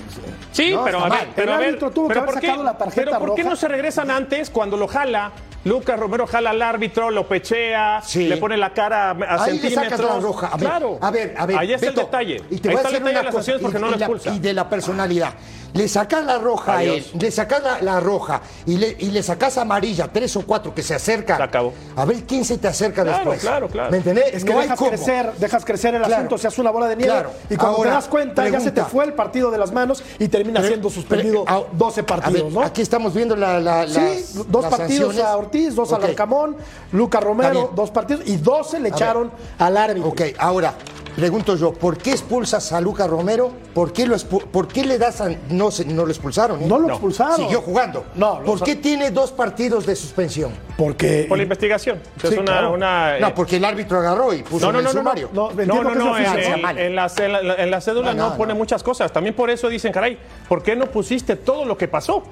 Sí, 0.52 0.72
No, 0.74 0.84
pero 0.86 1.00
está 1.00 1.08
a 1.14 1.18
ver, 1.20 1.28
pero 1.36 1.48
El 1.52 1.54
a 1.54 1.58
ver, 1.60 1.68
árbitro 1.70 1.92
tuvo 1.92 2.08
que 2.08 2.14
pero 2.14 2.22
haber 2.22 2.34
¿por 2.34 2.42
qué, 2.42 2.48
sacado 2.48 2.64
la 2.64 2.78
tarjeta 2.78 3.06
pero 3.12 3.20
¿por 3.26 3.36
qué 3.36 3.44
no 3.44 3.56
se 3.58 3.68
regresan 3.68 4.10
antes 4.10 4.50
cuando 4.50 4.78
lo 4.78 4.88
jala? 4.88 5.32
Lucas 5.66 6.00
Romero 6.00 6.26
jala 6.28 6.52
al 6.52 6.62
árbitro, 6.62 7.10
lo 7.12 7.28
pechea, 7.28 8.02
Sí. 8.04 8.28
le 8.28 8.38
pone 8.38 8.56
la 8.56 8.74
cara 8.74 9.10
a, 9.10 9.12
a 9.12 9.44
Ahí 9.44 9.54
le 9.56 9.60
centímetros. 9.62 10.00
sacas 10.00 10.00
la 10.16 10.20
roja. 10.22 10.48
A 10.48 10.58
ver, 10.58 10.60
claro. 10.70 10.98
a 11.02 11.12
ver, 11.12 11.36
a 11.38 11.46
ver. 11.46 11.58
Ahí 11.58 11.74
está 11.74 11.88
Beto, 11.88 12.00
el 12.02 12.06
detalle. 12.06 12.44
Y 12.52 12.58
te 12.58 12.70
Ahí 12.70 12.76
voy 12.76 12.84
está 12.84 12.88
a 12.88 12.92
el 12.92 12.94
decir 12.94 12.94
detalle 12.94 13.10
una 13.12 13.20
de 13.20 13.24
las 13.26 13.34
porque 13.62 13.78
y, 13.78 13.82
no 13.82 13.88
y 13.88 13.90
la- 13.92 13.98
expulsa. 13.98 14.30
y 14.36 14.40
de 14.40 14.54
la 14.54 14.70
personalidad. 14.70 15.34
Le 15.74 15.90
sacas 15.90 16.24
la 16.24 16.38
roja 16.38 16.78
Adiós. 16.78 16.94
a 16.94 16.98
él, 16.98 17.06
le 17.22 17.32
sacas 17.32 17.62
la, 17.62 17.82
la 17.82 18.00
roja 18.00 18.40
y 18.66 18.78
le, 18.78 18.96
y 18.98 19.12
le 19.12 19.22
sacas 19.22 19.58
amarilla, 19.58 20.08
tres 20.08 20.34
o 20.38 20.46
cuatro 20.46 20.74
que 20.74 20.82
se 20.82 20.96
acercan. 20.96 21.36
Se 21.36 21.44
acabó. 21.44 21.74
A 21.98 22.06
ver 22.06 22.24
quién 22.24 22.46
se 22.46 22.58
te 22.58 22.70
acerca 22.70 23.04
Claro, 23.04 23.18
después. 23.18 23.42
claro, 23.42 23.68
claro. 23.68 23.92
¿Me 23.92 23.98
entendés? 23.98 24.36
Es 24.36 24.46
que 24.46 24.54
No 24.54 24.60
hay 24.60 24.64
dejas 24.68 24.80
cómo. 24.80 24.92
crecer, 24.92 25.34
dejas 25.38 25.66
crecer 25.66 25.94
el 25.96 26.02
Claro. 26.04 26.16
asunto, 26.16 26.38
se 26.38 26.48
hace 26.48 26.62
una 26.62 26.72
bola 26.72 26.88
de 26.88 26.96
nieve 26.96 27.12
Claro. 27.12 27.32
y 27.50 27.58
cuando 27.58 27.78
Ahora, 27.80 27.90
te 27.90 27.96
das 27.96 28.08
cuenta 28.08 28.48
ya 28.48 28.60
se 28.62 28.72
te 28.72 28.84
fue 28.86 29.04
el 29.04 29.14
partido 29.16 29.52
de 29.52 29.58
las 29.58 29.74
manos 29.74 30.02
y 30.18 30.30
termina 30.30 30.62
Pero- 30.62 30.70
siendo 30.70 30.90
suspendido 30.90 31.44
pero, 31.44 31.58
ah, 31.66 31.70
12 31.74 32.00
a 32.02 32.06
partidos, 32.06 32.44
ver, 32.44 32.54
¿no? 32.54 32.62
Aquí 32.62 32.82
estamos 32.82 33.14
viendo 33.14 33.36
la, 33.36 33.60
la- 33.60 33.86
Sí, 33.86 33.96
las- 34.00 34.34
dos 34.50 34.62
las 34.64 34.72
partidos 34.78 35.08
sanciones. 35.08 35.26
a 35.26 35.36
Ortiz, 35.38 35.55
dos 35.76 35.92
Ok. 35.92 36.04
al 36.04 36.10
Arcamón, 36.10 36.58
Luca 36.92 37.20
Romero, 37.20 37.72
dos 37.76 37.92
partidos 37.92 38.24
y 38.28 38.38
12 38.38 38.80
le 38.80 38.90
echaron 38.90 39.32
al 39.60 39.78
árbitro. 39.78 40.10
Ok, 40.10 40.22
ahora, 40.38 40.74
pregunto 41.16 41.56
yo, 41.56 41.74
¿por 41.74 41.98
qué 41.98 42.12
expulsas 42.12 42.72
a 42.74 42.82
Lucas 42.82 43.10
Romero? 43.10 43.52
¿Por 43.74 43.92
qué, 43.94 44.06
lo 44.06 44.16
expu- 44.16 44.44
¿por 44.46 44.68
qué 44.68 44.86
le 44.86 44.98
das 44.98 45.20
a... 45.22 45.30
No, 45.50 45.72
se- 45.72 45.86
no 45.86 46.06
lo 46.06 46.12
expulsaron? 46.12 46.62
¿eh? 46.62 46.66
No 46.68 46.80
lo 46.80 46.90
expulsaron. 46.90 47.36
Siguió 47.38 47.62
jugando. 47.62 48.06
No, 48.16 48.42
¿Por 48.44 48.62
qué 48.64 48.76
tiene 48.76 49.12
dos 49.12 49.32
partidos 49.32 49.86
de 49.86 49.96
suspensión? 49.96 50.52
Porque 50.78 51.26
Por 51.28 51.38
la 51.38 51.44
investigación. 51.44 52.00
es 52.22 52.30
Sí, 52.30 52.36
una, 52.36 52.44
claro. 52.46 52.74
una, 52.74 53.18
eh, 53.18 53.20
No, 53.22 53.34
porque 53.34 53.58
el 53.58 53.66
árbitro 53.66 54.00
agarró 54.00 54.34
y 54.34 54.44
puso 54.44 54.66
No, 54.68 54.72
no, 54.74 54.80
en 54.80 54.88
el 54.88 54.94
no, 54.94 54.94
no, 54.94 55.00
sumario. 55.02 55.30
no, 55.34 55.52
No, 55.52 55.84
no, 55.84 55.92
es 55.92 55.98
no, 55.98 56.18
en, 56.18 56.26
en- 56.26 56.54
en 56.80 56.96
la, 56.96 57.08
en 57.18 57.48
la- 57.48 57.56
en 57.56 57.72
la 57.72 57.82
cédula 57.82 58.14
No, 58.14 58.24
no, 58.26 58.30
no, 58.32 58.38
pone 58.38 58.54
no. 58.54 58.60
muchas 58.60 58.82
cosas. 58.84 59.12
También 59.12 59.36
por 59.36 59.50
eso 59.50 59.68
dicen, 59.70 59.92
caray, 59.92 60.18
¿por 60.48 60.64
qué 60.64 60.76
no 60.76 60.86
pusiste 60.88 61.36
todo 61.38 61.66
lo 61.66 61.78
que 61.78 61.88
pasó? 61.88 62.24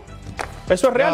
Eso 0.69 0.87
es 0.89 0.93
real. 0.93 1.13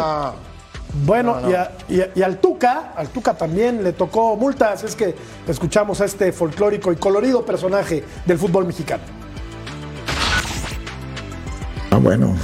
Bueno, 0.92 1.38
Y, 1.48 1.54
a- 1.54 1.70
y 1.88 2.00
a- 2.00 2.10
y 2.14 2.22
al 2.22 2.38
Tuca, 2.38 2.92
al 2.96 3.08
Tuca 3.08 3.34
también 3.34 3.82
le 3.84 3.92
tocó 3.92 4.36
multas. 4.36 4.82
Es 4.84 4.94
que 4.96 5.14
escuchamos 5.46 6.00
a 6.00 6.04
este 6.04 6.32
folclórico 6.32 6.92
y 6.92 6.96
colorido 6.96 7.44
personaje 7.44 8.04
del 8.26 8.38
fútbol 8.38 8.66
mexicano. 8.66 9.02
Ah, 11.90 11.96
bueno, 11.96 12.34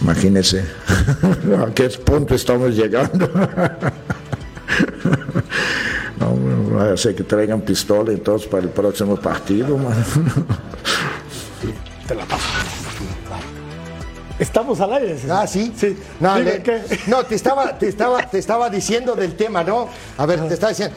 imagínese 0.00 0.64
a 1.66 1.72
qué 1.74 1.88
punto 1.90 2.34
estamos 2.34 2.74
llegando. 2.74 3.28
No, 6.18 6.96
ser 6.96 7.14
que 7.14 7.22
traigan 7.24 7.60
pistola 7.60 8.12
entonces 8.12 8.48
para 8.48 8.62
el 8.62 8.68
próximo 8.70 9.16
partido, 9.16 9.76
man. 9.76 9.92
Estamos 14.38 14.80
al 14.80 14.92
aire. 14.94 15.18
César. 15.18 15.42
Ah, 15.42 15.46
sí. 15.46 15.72
Sí. 15.76 15.96
No, 16.20 16.36
Dime, 16.36 16.52
le- 16.54 16.62
¿qué? 16.62 16.82
no, 17.06 17.24
te 17.24 17.34
estaba, 17.36 17.78
te 17.78 17.88
estaba, 17.88 18.18
te 18.28 18.38
estaba 18.38 18.68
diciendo 18.70 19.14
del 19.14 19.36
tema, 19.36 19.62
¿no? 19.62 19.88
A 20.18 20.26
ver, 20.26 20.46
te 20.48 20.54
estaba 20.54 20.70
diciendo. 20.70 20.94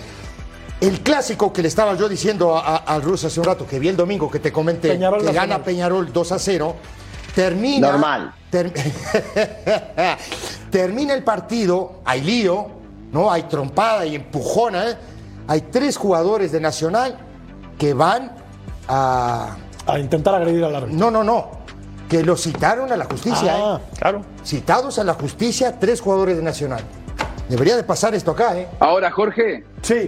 El 0.80 1.02
clásico 1.02 1.52
que 1.52 1.62
le 1.64 1.68
estaba 1.70 1.96
yo 1.96 2.08
diciendo 2.08 2.56
al 2.64 3.02
ruso 3.02 3.28
hace 3.28 3.40
un 3.40 3.46
rato, 3.48 3.66
que 3.66 3.80
vi 3.80 3.88
el 3.88 3.98
domingo, 3.98 4.30
que 4.30 4.40
te 4.40 4.52
comenté, 4.52 4.90
Peñarol 4.90 5.20
que 5.22 5.26
Nacional. 5.26 5.50
gana 5.50 5.64
Peñarol 5.64 6.14
2 6.14 6.32
a 6.34 6.40
0, 6.40 6.76
termina. 7.34 7.92
Normal. 7.92 8.34
ter- 8.52 8.72
termina 10.72 11.14
el 11.14 11.24
partido, 11.24 12.02
hay 12.06 12.22
lío, 12.22 12.68
¿no? 13.12 13.32
Hay 13.32 13.44
trompada 13.44 14.06
y 14.06 14.16
empujona, 14.16 14.90
¿eh? 14.92 14.98
Hay 15.48 15.62
tres 15.62 15.98
jugadores 15.98 16.52
de 16.52 16.60
Nacional 16.60 17.18
que 17.80 17.94
van 17.94 18.32
a. 18.88 19.56
A 19.86 20.00
intentar 20.00 20.36
agredir 20.36 20.64
al 20.64 20.76
árbitro. 20.76 20.98
No, 21.00 21.10
no, 21.10 21.24
no. 21.24 21.58
Que 22.10 22.24
lo 22.24 22.38
citaron 22.38 22.92
a 22.92 22.98
la 22.98 23.06
justicia, 23.06 23.54
Ah. 23.56 23.80
¿eh? 23.82 23.96
Claro. 24.00 24.22
Citados 24.44 24.98
a 25.00 25.04
la 25.04 25.14
justicia, 25.14 25.78
tres 25.80 26.00
jugadores 26.02 26.38
de 26.38 26.44
Nacional. 26.44 26.82
Debería 27.50 27.76
de 27.76 27.84
pasar 27.84 28.14
esto 28.16 28.32
acá, 28.32 28.58
¿eh? 28.58 28.68
Ahora, 28.80 29.10
Jorge, 29.12 29.64
Sí. 29.82 30.08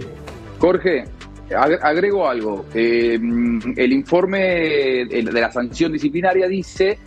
Jorge, 0.58 1.04
ag- 1.50 1.78
agrego 1.82 2.28
algo. 2.28 2.66
Eh, 2.74 3.14
el 3.76 3.92
informe 3.92 4.38
de 5.08 5.22
la 5.32 5.50
sanción 5.52 5.92
disciplinaria 5.92 6.46
dice 6.48 6.98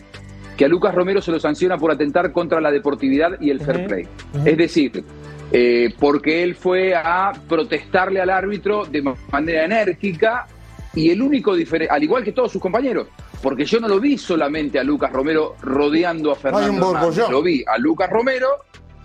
que 0.58 0.66
a 0.66 0.68
Lucas 0.68 0.94
Romero 0.94 1.22
se 1.22 1.32
lo 1.32 1.40
sanciona 1.40 1.78
por 1.78 1.92
atentar 1.92 2.32
contra 2.32 2.62
la 2.62 2.72
deportividad 2.72 3.40
y 3.40 3.50
el 3.50 3.62
fair 3.62 3.88
play. 3.88 4.08
Es 4.46 4.58
decir, 4.58 5.04
eh, 5.52 5.94
porque 6.00 6.44
él 6.44 6.56
fue 6.56 6.96
a 6.96 7.32
protestarle 7.48 8.22
al 8.22 8.30
árbitro 8.30 8.86
de 8.86 9.02
ma- 9.02 9.16
manera 9.32 9.66
enérgica 9.66 10.48
y 10.96 11.10
el 11.12 11.22
único 11.22 11.56
diferente, 11.56 11.92
al 11.94 12.04
igual 12.04 12.24
que 12.24 12.32
todos 12.32 12.52
sus 12.52 12.62
compañeros, 12.62 13.08
porque 13.44 13.66
yo 13.66 13.80
no 13.80 13.88
lo 13.88 14.00
vi 14.00 14.18
solamente 14.18 14.80
a 14.80 14.84
Lucas 14.84 15.12
Romero 15.12 15.56
rodeando 15.62 16.32
a 16.32 16.36
Fernando 16.36 16.70
un 16.72 16.76
Hernández, 16.78 17.00
borbollón. 17.02 17.32
lo 17.32 17.42
vi 17.44 17.64
a 17.68 17.78
Lucas 17.78 18.10
Romero 18.10 18.48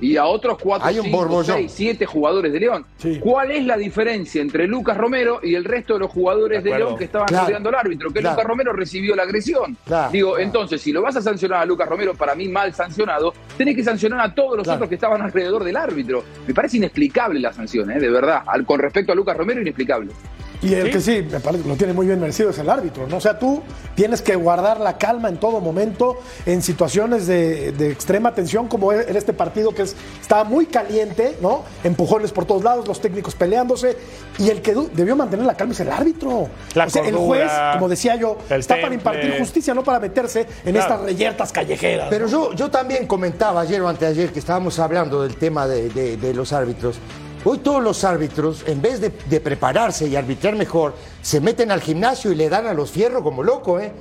y 0.00 0.16
a 0.16 0.26
otros 0.26 0.58
cuatro, 0.62 0.86
Hay 0.86 1.00
un 1.00 1.06
cinco, 1.06 1.16
borbollón. 1.18 1.56
seis, 1.56 1.72
siete 1.74 2.06
jugadores 2.06 2.52
de 2.52 2.60
León. 2.60 2.86
Sí. 2.98 3.18
¿Cuál 3.20 3.50
es 3.50 3.66
la 3.66 3.76
diferencia 3.76 4.40
entre 4.40 4.68
Lucas 4.68 4.96
Romero 4.96 5.40
y 5.42 5.56
el 5.56 5.64
resto 5.64 5.94
de 5.94 5.98
los 5.98 6.10
jugadores 6.12 6.62
De. 6.62 6.70
León 6.78 6.96
que 6.96 7.02
estaban 7.02 7.26
Claro. 7.26 7.46
rodeando 7.46 7.68
al 7.70 7.74
árbitro? 7.74 8.08
Que 8.12 8.20
Claro. 8.20 8.36
Lucas 8.36 8.46
Romero 8.48 8.72
recibió 8.72 9.16
la 9.16 9.24
agresión. 9.24 9.76
Claro. 9.84 10.12
Digo, 10.12 10.28
Claro. 10.34 10.44
entonces, 10.44 10.80
si 10.80 10.92
lo 10.92 11.02
vas 11.02 11.16
a 11.16 11.20
sancionar 11.20 11.62
a 11.62 11.66
Lucas 11.66 11.88
Romero, 11.88 12.14
para 12.14 12.36
mí 12.36 12.46
mal 12.46 12.72
sancionado, 12.72 13.34
tenés 13.56 13.74
que 13.74 13.82
sancionar 13.82 14.20
a 14.20 14.32
todos 14.32 14.56
los 14.58 14.62
Claro. 14.62 14.76
otros 14.76 14.88
que 14.88 14.94
estaban 14.94 15.20
alrededor 15.20 15.64
del 15.64 15.76
árbitro. 15.76 16.22
Me 16.46 16.54
parece 16.54 16.76
inexplicable 16.76 17.40
la 17.40 17.52
sanción, 17.52 17.90
¿eh? 17.90 17.98
de 17.98 18.08
verdad. 18.08 18.42
Al- 18.46 18.64
con 18.64 18.78
respecto 18.78 19.10
a 19.10 19.16
Lucas 19.16 19.36
Romero, 19.36 19.60
inexplicable. 19.60 20.12
Y 20.60 20.74
el 20.74 20.86
Sí. 20.86 20.90
que 20.90 21.00
sí, 21.00 21.26
me 21.30 21.38
parece 21.38 21.62
que 21.62 21.68
lo 21.68 21.76
tiene 21.76 21.92
muy 21.92 22.06
bien 22.06 22.18
merecido 22.20 22.50
es 22.50 22.58
el 22.58 22.68
árbitro, 22.68 23.06
¿no? 23.06 23.18
O 23.18 23.20
sea, 23.20 23.38
tú 23.38 23.62
tienes 23.94 24.20
que 24.22 24.34
guardar 24.34 24.80
la 24.80 24.98
calma 24.98 25.28
en 25.28 25.36
todo 25.38 25.60
momento 25.60 26.16
en 26.46 26.62
situaciones 26.62 27.28
de, 27.28 27.70
de 27.72 27.90
extrema 27.92 28.34
tensión, 28.34 28.66
como 28.66 28.92
en 28.92 29.16
este 29.16 29.32
partido 29.32 29.70
que 29.72 29.82
es, 29.82 29.94
estaba 30.20 30.42
muy 30.42 30.66
caliente, 30.66 31.36
¿no? 31.40 31.62
Empujones 31.84 32.32
por 32.32 32.44
todos 32.44 32.64
lados, 32.64 32.88
los 32.88 33.00
técnicos 33.00 33.36
peleándose, 33.36 33.96
y 34.38 34.50
el 34.50 34.60
que 34.60 34.74
debió 34.94 35.14
mantener 35.14 35.46
la 35.46 35.54
calma 35.54 35.74
es 35.74 35.80
el 35.80 35.92
árbitro. 35.92 36.48
La 36.74 36.86
o 36.86 36.90
sea, 36.90 37.04
el 37.06 37.14
juez, 37.14 37.50
como 37.74 37.88
decía 37.88 38.16
yo, 38.16 38.38
está 38.50 38.80
para 38.80 38.94
impartir 38.94 39.36
justicia, 39.38 39.74
no 39.74 39.84
para 39.84 40.00
meterse 40.00 40.40
en 40.64 40.72
Claro. 40.72 40.78
estas 40.80 41.00
reyertas 41.02 41.52
callejeras. 41.52 42.08
Pero 42.10 42.24
¿no? 42.26 42.30
yo, 42.32 42.52
yo 42.54 42.68
también 42.70 43.06
comentaba 43.06 43.60
ayer 43.60 43.80
o 43.80 43.88
anteayer 43.88 44.32
que 44.32 44.40
estábamos 44.40 44.78
hablando 44.80 45.22
del 45.22 45.36
tema 45.36 45.68
de, 45.68 45.88
de- 45.90 46.16
de 46.16 46.34
los 46.34 46.52
árbitros. 46.52 46.98
Hoy 47.44 47.58
todos 47.58 47.82
los 47.82 48.04
árbitros, 48.04 48.64
en 48.66 48.82
vez 48.82 49.00
de, 49.00 49.10
de 49.28 49.40
prepararse 49.40 50.06
y 50.08 50.16
arbitrar 50.16 50.54
mejor, 50.56 50.94
se 51.22 51.40
meten 51.40 51.70
al 51.70 51.80
gimnasio 51.80 52.32
y 52.32 52.34
le 52.34 52.48
dan 52.48 52.66
a 52.66 52.74
los 52.74 52.90
fierros 52.90 53.22
como 53.22 53.42
loco, 53.42 53.78
¿eh? 53.80 53.92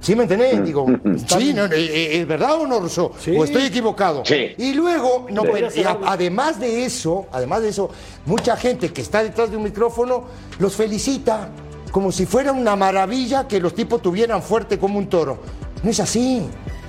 ¿Sí 0.00 0.16
me 0.16 0.24
entendés? 0.24 0.64
Digo, 0.64 0.86
sí, 1.38 1.54
no, 1.54 1.68
no, 1.68 1.74
eh, 1.74 2.20
¿es 2.20 2.26
verdad 2.26 2.54
o 2.60 2.66
no, 2.66 2.80
Russo? 2.80 3.12
Sí. 3.18 3.34
¿O 3.36 3.44
estoy 3.44 3.62
equivocado? 3.64 4.24
Sí. 4.24 4.48
Y 4.58 4.74
luego, 4.74 5.26
no, 5.30 5.42
pero, 5.42 5.68
y 5.74 5.82
a- 5.84 5.98
además 6.06 6.58
de 6.58 6.84
eso, 6.84 7.26
además 7.32 7.62
de 7.62 7.68
eso, 7.68 7.88
mucha 8.26 8.56
gente 8.56 8.92
que 8.92 9.00
está 9.00 9.22
detrás 9.22 9.50
de 9.50 9.56
un 9.56 9.62
micrófono 9.62 10.24
los 10.58 10.74
felicita 10.74 11.48
como 11.92 12.10
si 12.10 12.26
fuera 12.26 12.52
una 12.52 12.74
maravilla 12.74 13.46
que 13.46 13.60
los 13.60 13.74
tipos 13.74 14.02
tuvieran 14.02 14.42
fuerte 14.42 14.78
como 14.78 14.98
un 14.98 15.08
toro. 15.08 15.38
No 15.82 15.90
es 15.90 16.00
así. 16.00 16.42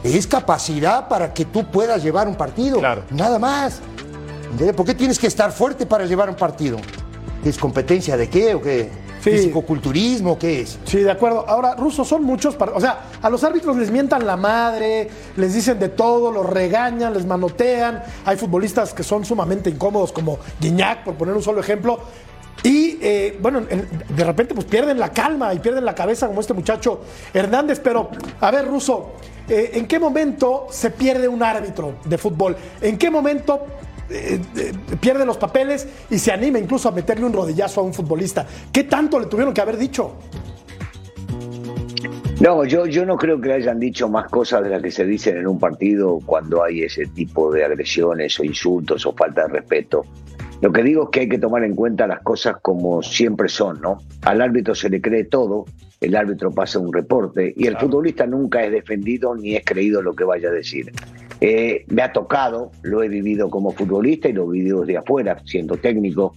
es 0.03 0.27
capacidad 0.27 1.07
para 1.07 1.33
que 1.33 1.45
tú 1.45 1.65
puedas 1.65 2.01
llevar 2.03 2.27
un 2.27 2.35
partido. 2.35 2.79
Claro. 2.79 3.03
Nada 3.11 3.37
más. 3.37 3.79
¿Por 4.75 4.85
qué 4.85 4.93
tienes 4.93 5.17
que 5.17 5.27
estar 5.27 5.51
fuerte 5.51 5.85
para 5.85 6.05
llevar 6.05 6.29
un 6.29 6.35
partido? 6.35 6.77
¿Es 7.43 7.57
competencia 7.57 8.15
de 8.15 8.29
qué 8.29 8.53
o 8.53 8.61
qué? 8.61 8.89
Sí. 9.23 9.31
¿Fisicoculturismo? 9.31 10.37
¿Qué 10.37 10.61
es? 10.61 10.77
Sí, 10.83 10.99
de 10.99 11.09
acuerdo. 11.09 11.45
Ahora, 11.47 11.75
rusos 11.75 12.07
son 12.07 12.23
muchos. 12.23 12.55
Para, 12.55 12.73
o 12.73 12.79
sea, 12.79 13.03
a 13.21 13.29
los 13.29 13.43
árbitros 13.43 13.77
les 13.77 13.89
mientan 13.89 14.25
la 14.25 14.35
madre, 14.35 15.09
les 15.37 15.53
dicen 15.53 15.79
de 15.79 15.89
todo, 15.89 16.31
los 16.31 16.45
regañan, 16.45 17.13
les 17.13 17.25
manotean. 17.25 18.03
Hay 18.25 18.37
futbolistas 18.37 18.93
que 18.93 19.01
son 19.01 19.23
sumamente 19.23 19.69
incómodos, 19.69 20.11
como 20.11 20.39
Guiñac, 20.59 21.03
por 21.05 21.15
poner 21.15 21.35
un 21.35 21.41
solo 21.41 21.61
ejemplo. 21.61 21.99
Y 22.63 22.97
eh, 23.01 23.37
bueno, 23.41 23.61
de 23.61 24.23
repente 24.23 24.53
pues 24.53 24.65
pierden 24.65 24.99
la 24.99 25.09
calma 25.09 25.53
y 25.53 25.59
pierden 25.59 25.85
la 25.85 25.95
cabeza 25.95 26.27
como 26.27 26.41
este 26.41 26.53
muchacho 26.53 27.01
Hernández. 27.33 27.79
Pero, 27.81 28.09
a 28.39 28.51
ver, 28.51 28.67
Ruso, 28.67 29.13
eh, 29.47 29.71
¿en 29.73 29.87
qué 29.87 29.99
momento 29.99 30.67
se 30.69 30.91
pierde 30.91 31.27
un 31.27 31.41
árbitro 31.43 31.95
de 32.03 32.17
fútbol? 32.17 32.55
¿En 32.81 32.97
qué 32.97 33.09
momento 33.09 33.61
eh, 34.13 34.39
pierde 34.99 35.25
los 35.25 35.37
papeles 35.37 35.87
y 36.09 36.19
se 36.19 36.31
anima 36.31 36.59
incluso 36.59 36.89
a 36.89 36.91
meterle 36.91 37.25
un 37.25 37.33
rodillazo 37.33 37.81
a 37.81 37.83
un 37.83 37.93
futbolista? 37.93 38.45
¿Qué 38.71 38.83
tanto 38.83 39.19
le 39.19 39.25
tuvieron 39.25 39.53
que 39.53 39.61
haber 39.61 39.77
dicho? 39.77 40.13
No, 42.39 42.65
yo, 42.65 42.85
yo 42.87 43.05
no 43.05 43.15
creo 43.15 43.39
que 43.39 43.53
hayan 43.53 43.79
dicho 43.79 44.09
más 44.09 44.27
cosas 44.29 44.63
de 44.63 44.69
las 44.69 44.81
que 44.81 44.91
se 44.91 45.05
dicen 45.05 45.37
en 45.37 45.47
un 45.47 45.59
partido 45.59 46.19
cuando 46.25 46.63
hay 46.63 46.83
ese 46.83 47.05
tipo 47.05 47.51
de 47.51 47.63
agresiones 47.63 48.37
o 48.39 48.43
insultos 48.43 49.05
o 49.05 49.13
falta 49.13 49.43
de 49.43 49.53
respeto. 49.53 50.03
Lo 50.61 50.71
que 50.71 50.83
digo 50.83 51.03
es 51.03 51.09
que 51.09 51.19
hay 51.21 51.29
que 51.29 51.39
tomar 51.39 51.63
en 51.63 51.75
cuenta 51.75 52.07
las 52.07 52.21
cosas 52.21 52.57
como 52.61 53.01
siempre 53.01 53.49
son, 53.49 53.81
¿no? 53.81 53.99
Al 54.23 54.41
árbitro 54.41 54.75
se 54.75 54.89
le 54.89 55.01
cree 55.01 55.25
todo, 55.25 55.65
el 56.01 56.15
árbitro 56.15 56.51
pasa 56.51 56.79
un 56.79 56.91
reporte 56.91 57.53
y 57.55 57.67
el 57.67 57.77
futbolista 57.77 58.25
nunca 58.27 58.63
es 58.63 58.71
defendido 58.71 59.35
ni 59.35 59.55
es 59.55 59.63
creído 59.63 60.01
lo 60.01 60.13
que 60.13 60.25
vaya 60.25 60.49
a 60.49 60.51
decir. 60.51 60.91
Eh, 61.41 61.85
me 61.87 62.01
ha 62.01 62.11
tocado, 62.11 62.71
lo 62.83 63.03
he 63.03 63.07
vivido 63.07 63.49
como 63.49 63.71
futbolista 63.71 64.29
y 64.29 64.33
lo 64.33 64.45
he 64.45 64.57
vivido 64.57 64.85
afuera, 64.99 65.41
siendo 65.45 65.75
técnico, 65.77 66.35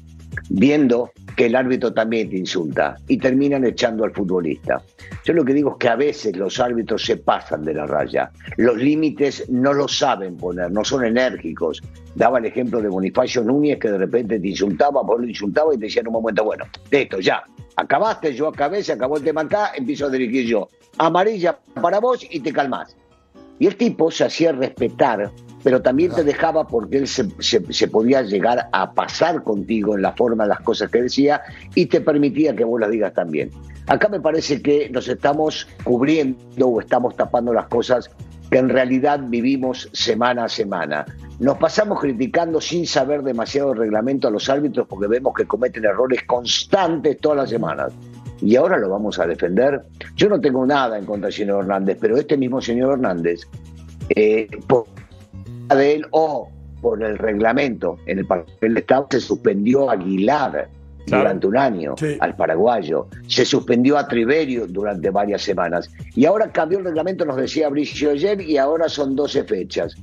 viendo 0.49 1.11
que 1.37 1.47
el 1.47 1.55
árbitro 1.55 1.93
también 1.93 2.31
te 2.31 2.37
insulta 2.37 2.97
y 3.09 3.19
terminan 3.19 3.65
echando 3.65 4.05
al 4.05 4.13
futbolista. 4.13 4.83
Yo 5.25 5.35
lo 5.35 5.45
que 5.45 5.53
digo 5.53 5.73
es 5.73 5.77
que 5.79 5.89
a 5.89 5.97
veces 5.97 6.37
los 6.37 6.59
árbitros 6.61 7.05
se 7.05 7.19
pasan 7.19 7.65
de 7.65 7.75
la 7.75 7.87
raya. 7.87 8.31
Los 8.57 8.77
límites 8.79 9.49
no 9.51 9.73
los 9.73 9.99
saben 9.99 10.37
poner, 10.37 10.71
no 10.71 10.85
son 10.85 11.05
enérgicos. 11.05 11.83
Daba 12.15 12.39
el 12.39 12.47
ejemplo 12.47 12.81
de 12.81 12.89
Bonifacio 12.89 13.43
Núñez 13.45 13.79
que 13.79 13.91
de 13.91 13.99
repente 13.99 14.41
te 14.41 14.49
insultaba, 14.49 15.03
vos 15.03 15.21
lo 15.21 15.27
insultaba 15.27 15.75
y 15.75 15.79
te 15.79 15.87
decía 15.87 16.01
en 16.01 16.09
un 16.09 16.15
momento, 16.15 16.45
bueno, 16.45 16.65
esto 16.91 17.21
ya, 17.21 17.45
acabaste, 17.77 18.35
yo 18.35 18.49
acabé, 18.49 18.83
se 18.83 18.93
acabó 18.93 19.19
el 19.19 19.25
tema 19.25 19.43
acá, 19.43 19.73
empiezo 19.77 20.07
a 20.07 20.11
dirigir 20.11 20.47
yo. 20.47 20.69
Amarilla 20.99 21.59
para 21.83 22.01
vos 22.01 22.27
y 22.31 22.41
te 22.41 22.53
calmás. 22.53 22.97
Y 23.59 23.67
el 23.67 23.77
tipo 23.77 24.11
se 24.11 24.25
hacía 24.25 24.53
respetar 24.53 25.33
pero 25.67 25.83
también 25.83 26.13
te 26.13 26.23
dejaba 26.23 26.69
porque 26.69 26.99
él 26.99 27.09
se, 27.09 27.89
podía 27.89 28.23
llegar 28.23 28.69
a 28.71 28.93
pasar 28.93 29.43
contigo 29.43 29.97
en 29.97 30.03
la 30.03 30.13
forma 30.13 30.45
de 30.45 30.51
las 30.51 30.61
cosas 30.61 30.89
que 30.93 31.03
decía 31.03 31.43
y 31.75 31.87
te 31.87 32.01
permitía 32.01 32.55
que 32.55 32.63
vos 32.63 32.81
las 32.81 32.89
digas 32.89 33.13
también. 33.15 33.51
Acá 33.89 34.09
me 34.09 34.21
parece 34.21 34.63
que 34.63 34.89
nos 34.91 35.09
estamos 35.09 35.67
cubriendo 35.83 36.69
o 36.69 36.81
estamos 36.81 37.17
tapando 37.17 37.53
las 37.53 37.67
cosas 37.67 38.09
que 38.49 38.59
en 38.59 38.69
realidad 38.69 39.19
vivimos 39.27 39.91
semana 39.93 40.45
a 40.45 40.49
semana. 40.49 41.05
Nos 41.41 41.59
pasamos 41.59 41.99
criticando 41.99 42.61
sin 42.61 42.87
saber 42.87 43.25
demasiado 43.25 43.73
el 43.73 43.79
reglamento 43.79 44.29
a 44.29 44.31
los 44.31 44.49
árbitros 44.49 44.87
porque 44.87 45.09
vemos 45.09 45.35
que 45.35 45.47
cometen 45.47 45.85
errores 45.85 46.23
constantes 46.29 47.19
todas 47.19 47.39
las 47.39 47.51
semanas. 47.51 47.93
Y 48.41 48.57
ahora 48.57 48.79
lo 48.79 48.91
vamos 48.91 49.19
a 49.19 49.27
defender. 49.27 49.83
Yo 50.15 50.29
no 50.29 50.41
tengo 50.41 50.65
nada 50.67 50.99
en 50.99 51.07
contra 51.07 51.29
del 51.29 51.35
señor 51.35 51.65
Hernández, 51.65 51.99
pero 52.01 52.17
este 52.17 52.37
mismo 52.37 52.61
señor 52.61 52.95
Hernández, 52.95 53.41
eh, 54.11 54.49
de 55.75 55.95
él 55.95 56.07
o 56.11 56.51
por 56.81 57.03
el 57.03 57.19
reglamento 57.19 57.99
en 58.07 58.19
el 58.21 58.27
papel 58.27 58.75
de 58.75 58.81
Estado 58.81 59.09
se 59.11 59.21
suspendió 59.21 59.91
a 59.91 59.95
Aguilar 59.95 60.69
durante 61.07 61.47
un 61.47 61.57
año 61.57 61.95
al 62.21 62.37
paraguayo, 62.37 63.09
se 63.29 63.45
suspendió 63.45 63.97
a 63.97 64.09
Triverio 64.09 64.67
durante 64.67 65.11
varias 65.11 65.43
semanas 65.43 65.91
y 66.15 66.25
ahora 66.27 66.51
cambió 66.51 66.79
el 66.79 66.85
reglamento, 66.85 67.25
nos 67.25 67.37
decía 67.37 67.69
Bricio 67.69 68.11
ayer, 68.11 68.41
y 68.41 68.59
ahora 68.59 68.89
son 68.89 69.15
12 69.15 69.45
fechas. 69.45 69.95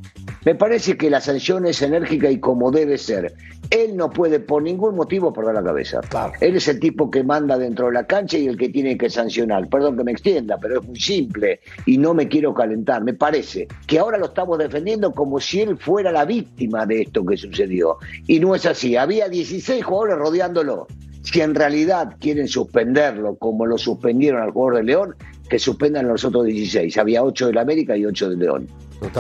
Me 0.46 0.56
parece 0.56 0.98
que 0.98 1.10
la 1.10 1.22
sanción 1.22 1.66
es 1.66 1.82
enérgica 1.82 2.30
y 2.30 2.40
como 2.40 2.70
debe 2.70 2.98
ser. 2.98 3.34
Él 3.70 3.96
no 3.96 4.10
puede 4.10 4.42
por 4.42 4.62
ningún 4.62 4.96
motivo 4.96 5.32
perder 5.32 5.56
la 5.56 5.64
cabeza. 5.64 6.02
Él 6.42 6.58
es 6.58 6.68
el 6.68 6.82
tipo 6.82 7.10
que 7.10 7.24
manda 7.24 7.58
dentro 7.58 7.86
de 7.86 7.94
la 7.94 8.06
cancha 8.06 8.38
y 8.38 8.48
el 8.48 8.58
que 8.58 8.68
tiene 8.68 8.98
que 8.98 9.10
sancionar. 9.10 9.70
Perdón 9.70 9.96
que 9.96 10.04
me 10.04 10.12
extienda, 10.12 10.58
pero 10.62 10.82
es 10.82 10.88
muy 10.88 11.00
simple 11.00 11.62
y 11.86 11.98
no 11.98 12.14
me 12.14 12.28
quiero 12.28 12.54
calentar. 12.54 13.04
Me 13.04 13.14
parece 13.14 13.70
que 13.88 14.00
ahora 14.00 14.18
lo 14.18 14.26
estamos 14.26 14.58
defendiendo 14.58 15.14
como 15.14 15.40
si 15.40 15.62
él 15.62 15.78
fuera 15.78 16.12
la 16.12 16.26
víctima 16.26 16.86
de 16.86 17.04
esto 17.04 17.26
que 17.26 17.38
sucedió. 17.38 17.98
Y 18.28 18.42
no 18.42 18.54
es 18.54 18.66
así. 18.66 18.98
Había 18.98 19.30
16 19.30 19.84
jugadores 19.84 20.18
rodeándolo. 20.18 20.88
Si 21.24 21.40
en 21.40 21.56
realidad 21.56 22.18
quieren 22.20 22.50
suspenderlo 22.50 23.36
como 23.36 23.66
lo 23.66 23.78
suspendieron 23.78 24.42
al 24.42 24.52
jugador 24.52 24.80
de 24.80 24.84
León, 24.84 25.16
que 25.50 25.58
suspendan 25.58 26.08
los 26.08 26.26
otros 26.26 26.46
16. 26.46 26.98
Había 26.98 27.24
8 27.24 27.48
del 27.48 27.58
América 27.58 27.96
y 27.96 28.06
8 28.06 28.32
del 28.32 28.40
León. 28.40 28.68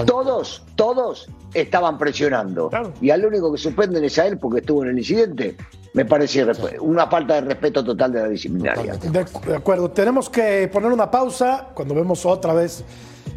Todos, 0.06 0.64
todos 0.76 1.30
estaban 1.54 1.98
presionando. 1.98 2.70
Y 3.02 3.10
al 3.10 3.26
único 3.26 3.52
que 3.52 3.58
suspenden 3.58 4.04
es 4.04 4.18
a 4.20 4.28
él 4.28 4.38
porque 4.38 4.60
estuvo 4.60 4.84
en 4.84 4.92
el 4.92 4.98
incidente. 4.98 5.56
Me 5.94 6.06
parece 6.06 6.46
una 6.80 7.08
falta 7.08 7.36
de 7.36 7.42
respeto 7.42 7.84
total 7.84 8.12
de 8.12 8.22
la 8.22 8.28
disciplinaria. 8.28 8.96
De, 8.96 9.56
acuerdo, 9.56 9.92
tenemos 9.92 10.30
que 10.30 10.68
poner 10.72 10.92
una 10.92 11.12
pausa 11.12 11.70
cuando 11.74 11.94
vemos 11.94 12.26
otra 12.26 12.54
vez. 12.54 12.84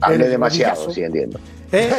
Hablé 0.01 0.29
demasiado, 0.29 0.91
sí, 0.91 1.03
entiendo. 1.03 1.39
Eh, 1.73 1.91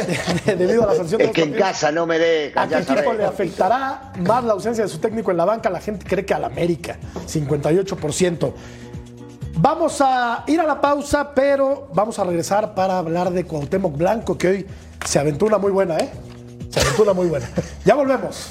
debido 0.46 0.84
a 0.84 0.86
la 0.86 0.94
sanción 0.94 1.20
Es 1.20 1.30
que 1.30 1.42
en 1.42 1.52
casa 1.52 1.92
no 1.92 2.06
me 2.06 2.18
deja. 2.18 2.62
¿A 2.62 2.68
qué 2.68 2.78
equipo 2.78 3.12
le 3.12 3.24
afectará 3.24 4.12
más 4.26 4.42
la 4.44 4.54
ausencia 4.54 4.84
de 4.84 4.90
su 4.90 4.98
técnico 4.98 5.30
en 5.30 5.36
la 5.36 5.44
banca? 5.44 5.68
La 5.70 5.80
gente 5.80 6.06
cree 6.06 6.24
que 6.24 6.34
al 6.34 6.44
América, 6.44 6.96
58%. 7.26 8.52
Vamos 9.56 10.00
a 10.00 10.44
ir 10.46 10.60
a 10.60 10.66
la 10.66 10.80
pausa, 10.80 11.32
pero 11.34 11.88
vamos 11.92 12.18
a 12.18 12.24
regresar 12.24 12.74
para 12.74 12.98
hablar 12.98 13.30
de 13.30 13.44
Cuauhtémoc 13.44 13.96
Blanco, 13.96 14.38
que 14.38 14.48
hoy 14.48 14.66
se 15.04 15.18
aventura 15.18 15.58
muy 15.58 15.72
buena, 15.72 15.98
¿eh? 15.98 16.10
Se 16.70 16.80
aventura 16.80 17.12
muy 17.12 17.26
buena. 17.28 17.48
Ya 17.84 17.94
volvemos. 17.94 18.50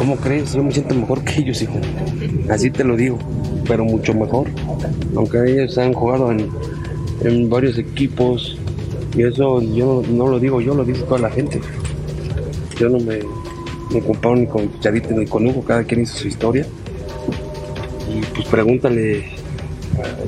¿Cómo 0.00 0.16
crees? 0.16 0.54
Yo 0.54 0.62
me 0.62 0.72
siento 0.72 0.94
mejor 0.94 1.22
que 1.24 1.42
ellos, 1.42 1.60
hijo. 1.60 1.74
Así 2.48 2.70
te 2.70 2.84
lo 2.84 2.96
digo, 2.96 3.18
pero 3.68 3.84
mucho 3.84 4.14
mejor. 4.14 4.48
Aunque 5.14 5.44
ellos 5.44 5.76
han 5.76 5.92
jugado 5.92 6.32
en, 6.32 7.50
varios 7.50 7.76
equipos, 7.76 8.56
y 9.14 9.24
eso 9.24 9.60
yo 9.60 10.02
no 10.10 10.26
lo 10.28 10.40
digo 10.40 10.62
yo, 10.62 10.74
lo 10.74 10.86
dice 10.86 11.02
toda 11.02 11.20
la 11.20 11.28
gente. 11.28 11.60
Yo 12.78 12.88
no 12.88 12.98
me, 12.98 13.18
me 13.92 14.00
comparo 14.00 14.36
ni 14.36 14.46
con 14.46 14.80
Chavito 14.80 15.10
ni 15.10 15.26
con 15.26 15.46
Hugo, 15.46 15.62
cada 15.64 15.84
quien 15.84 16.00
hizo 16.00 16.16
su 16.16 16.28
historia. 16.28 16.64
Y 18.08 18.24
pues 18.34 18.48
pregúntale, 18.48 19.26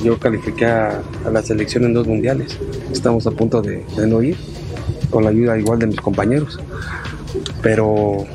yo 0.05 0.19
califiqué 0.19 0.67
a, 0.67 1.03
la 1.33 1.41
selección 1.41 1.85
en 1.85 1.95
dos 1.95 2.07
mundiales. 2.07 2.59
Estamos 2.93 3.27
a 3.27 3.31
punto 3.31 3.63
de, 3.63 3.83
de 3.97 4.07
no 4.07 4.23
ir, 4.23 4.37
con 5.09 5.25
la 5.25 5.31
ayuda 5.31 5.59
igual 5.59 5.79
de 5.79 5.87
mis 5.87 6.01
compañeros. 6.03 6.61
Pero 7.63 8.27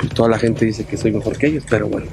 pues, 0.00 0.14
toda 0.14 0.28
la 0.28 0.38
gente 0.38 0.64
dice 0.64 0.84
que 0.84 0.96
soy 0.96 1.12
mejor 1.12 1.36
que 1.36 1.48
ellos, 1.48 1.64
pero 1.68 1.86
bueno, 1.86 2.06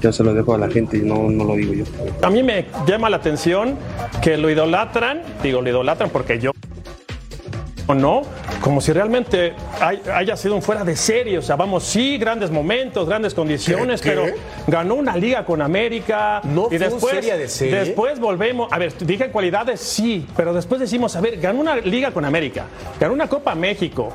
yo 0.00 0.12
se 0.12 0.22
lo 0.22 0.32
dejo 0.32 0.54
a 0.54 0.58
la 0.58 0.70
gente 0.70 0.96
y 0.98 1.00
no, 1.00 1.28
no 1.28 1.44
lo 1.44 1.56
digo 1.56 1.74
yo. 1.74 1.84
A 2.22 2.30
mí 2.30 2.42
me 2.42 2.66
llama 2.86 3.10
la 3.10 3.16
atención 3.16 3.76
que 4.22 4.36
lo 4.36 4.48
idolatran, 4.48 5.22
digo, 5.42 5.60
lo 5.60 5.68
idolatran 5.68 6.10
porque 6.10 6.38
yo 6.38 6.52
o 7.86 7.94
no, 7.94 8.22
como 8.60 8.80
si 8.80 8.92
realmente 8.92 9.54
haya 10.14 10.36
sido 10.36 10.54
un 10.54 10.62
fuera 10.62 10.84
de 10.84 10.94
serie. 10.94 11.38
O 11.38 11.42
sea, 11.42 11.56
vamos, 11.56 11.82
sí, 11.82 12.16
grandes 12.16 12.50
momentos, 12.50 13.08
grandes 13.08 13.34
condiciones, 13.34 14.00
pero 14.02 14.26
ganó 14.68 14.94
una 14.94 15.16
liga 15.16 15.44
con 15.44 15.60
América. 15.60 16.40
No 16.44 16.66
y 16.66 16.78
fue 16.78 16.78
después, 16.78 17.14
serie 17.14 17.36
de 17.36 17.48
serie. 17.48 17.74
Después 17.80 18.20
volvemos. 18.20 18.72
A 18.72 18.78
ver, 18.78 18.96
dije 18.98 19.30
cualidades, 19.30 19.80
sí, 19.80 20.26
pero 20.36 20.54
después 20.54 20.80
decimos, 20.80 21.16
a 21.16 21.20
ver, 21.20 21.40
ganó 21.40 21.60
una 21.60 21.76
liga 21.76 22.12
con 22.12 22.24
América, 22.24 22.66
ganó 23.00 23.14
una 23.14 23.28
Copa 23.28 23.54
México. 23.56 24.12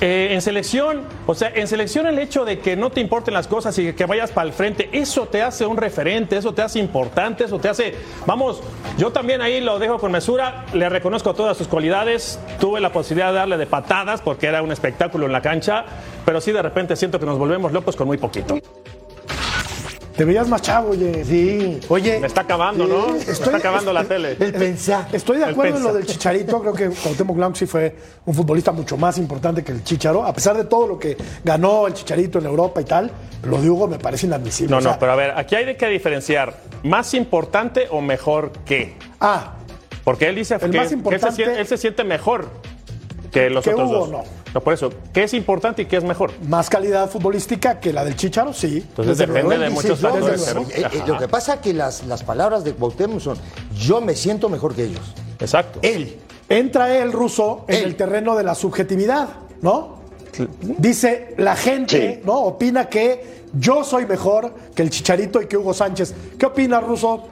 Eh, 0.00 0.28
en 0.30 0.42
selección, 0.42 1.02
o 1.26 1.34
sea, 1.34 1.50
en 1.52 1.66
selección 1.66 2.06
el 2.06 2.20
hecho 2.20 2.44
de 2.44 2.60
que 2.60 2.76
no 2.76 2.90
te 2.90 3.00
importen 3.00 3.34
las 3.34 3.48
cosas 3.48 3.76
y 3.80 3.92
que 3.94 4.06
vayas 4.06 4.30
para 4.30 4.46
el 4.46 4.52
frente, 4.52 4.88
eso 4.92 5.26
te 5.26 5.42
hace 5.42 5.66
un 5.66 5.76
referente, 5.76 6.36
eso 6.36 6.54
te 6.54 6.62
hace 6.62 6.78
importante, 6.78 7.42
eso 7.42 7.58
te 7.58 7.68
hace, 7.68 7.96
vamos, 8.24 8.60
yo 8.96 9.10
también 9.10 9.42
ahí 9.42 9.60
lo 9.60 9.80
dejo 9.80 9.98
con 9.98 10.12
mesura, 10.12 10.66
le 10.72 10.88
reconozco 10.88 11.34
todas 11.34 11.56
sus 11.56 11.66
cualidades, 11.66 12.38
tuve 12.60 12.78
la 12.78 12.92
posibilidad 12.92 13.32
de 13.32 13.38
darle 13.38 13.56
de 13.56 13.66
patadas 13.66 14.20
porque 14.20 14.46
era 14.46 14.62
un 14.62 14.70
espectáculo 14.70 15.26
en 15.26 15.32
la 15.32 15.42
cancha, 15.42 15.84
pero 16.24 16.40
sí 16.40 16.52
de 16.52 16.62
repente 16.62 16.94
siento 16.94 17.18
que 17.18 17.26
nos 17.26 17.36
volvemos 17.36 17.72
locos 17.72 17.96
con 17.96 18.06
muy 18.06 18.18
poquito. 18.18 18.56
Te 20.18 20.24
veías 20.24 20.48
más 20.48 20.60
chavo, 20.62 20.90
oye. 20.90 21.24
Sí. 21.24 21.78
Oye. 21.88 22.18
Me 22.18 22.26
está 22.26 22.40
acabando, 22.40 22.88
¿no? 22.88 23.12
Me 23.12 23.18
está 23.18 23.56
acabando 23.56 23.92
la 23.92 24.02
tele. 24.02 24.36
El 24.40 24.52
pensar. 24.52 25.06
Estoy 25.12 25.38
de 25.38 25.44
acuerdo 25.44 25.76
en 25.76 25.84
lo 25.84 25.92
del 25.94 26.06
Chicharito. 26.06 26.60
Creo 26.60 26.74
que 26.74 26.88
Cuauhtémoc 26.88 27.36
Blanco 27.36 27.54
sí 27.54 27.66
fue 27.66 27.94
un 28.26 28.34
futbolista 28.34 28.72
mucho 28.72 28.96
más 28.96 29.16
importante 29.16 29.62
que 29.62 29.70
el 29.70 29.84
Chicharo. 29.84 30.24
A 30.24 30.32
pesar 30.32 30.56
de 30.56 30.64
todo 30.64 30.88
lo 30.88 30.98
que 30.98 31.16
ganó 31.44 31.86
el 31.86 31.94
Chicharito 31.94 32.40
en 32.40 32.46
Europa 32.46 32.80
y 32.80 32.84
tal, 32.84 33.12
lo 33.44 33.62
de 33.62 33.70
Hugo 33.70 33.86
me 33.86 34.00
parece 34.00 34.26
inadmisible. 34.26 34.74
No, 34.74 34.80
no, 34.80 34.98
pero 34.98 35.12
a 35.12 35.14
ver, 35.14 35.30
aquí 35.36 35.54
hay 35.54 35.64
de 35.64 35.76
que 35.76 35.86
diferenciar. 35.86 36.52
¿Más 36.82 37.14
importante 37.14 37.86
o 37.88 38.00
mejor 38.00 38.50
que? 38.66 38.96
Ah. 39.20 39.54
Porque 40.02 40.26
él 40.26 40.34
dice 40.34 40.54
el 40.54 40.68
que, 40.68 40.78
más 40.78 40.90
importante, 40.90 41.28
él, 41.28 41.32
se 41.32 41.36
siente, 41.36 41.60
él, 41.60 41.66
se 41.68 41.76
siente, 41.76 42.02
mejor 42.02 42.48
que 43.30 43.50
los 43.50 43.64
que 43.64 43.70
otros 43.70 43.90
dos. 43.90 44.10
no. 44.10 44.22
No, 44.54 44.60
por 44.62 44.72
eso, 44.72 44.90
¿qué 45.12 45.24
es 45.24 45.34
importante 45.34 45.82
y 45.82 45.84
qué 45.84 45.98
es 45.98 46.04
mejor? 46.04 46.30
Más 46.48 46.70
calidad 46.70 47.10
futbolística 47.10 47.78
que 47.80 47.92
la 47.92 48.02
del 48.02 48.16
Chicharo, 48.16 48.54
sí. 48.54 48.78
Entonces 48.88 49.18
depende 49.18 49.56
Él 49.56 49.60
de 49.60 49.70
muchos 49.70 50.00
factores. 50.00 50.42
pero-. 50.42 50.62
Eh, 50.62 50.86
eh, 50.90 51.02
lo 51.06 51.18
que 51.18 51.28
pasa 51.28 51.54
es 51.54 51.60
que 51.60 51.74
las, 51.74 52.04
las 52.06 52.22
palabras 52.22 52.64
de 52.64 52.72
Cuauhtémoc 52.72 53.20
son 53.20 53.36
yo 53.76 54.00
me 54.00 54.14
siento 54.14 54.48
mejor 54.48 54.74
que 54.74 54.84
ellos. 54.84 55.14
Exacto. 55.38 55.80
Él. 55.82 56.16
Entra 56.48 56.96
el 56.96 57.12
ruso 57.12 57.66
en 57.68 57.76
Él. 57.76 57.84
el 57.84 57.96
terreno 57.96 58.34
de 58.36 58.44
la 58.44 58.54
subjetividad, 58.54 59.28
¿no? 59.60 59.98
Dice, 60.62 61.34
la 61.36 61.54
gente, 61.54 62.14
Sí. 62.14 62.20
¿no? 62.24 62.38
Opina 62.40 62.88
que 62.88 63.42
yo 63.52 63.84
soy 63.84 64.06
mejor 64.06 64.54
que 64.74 64.80
el 64.82 64.88
Chicharito 64.88 65.42
y 65.42 65.46
que 65.46 65.58
Hugo 65.58 65.74
Sánchez. 65.74 66.14
¿Qué 66.38 66.46
opina, 66.46 66.80
Ruso? 66.80 67.24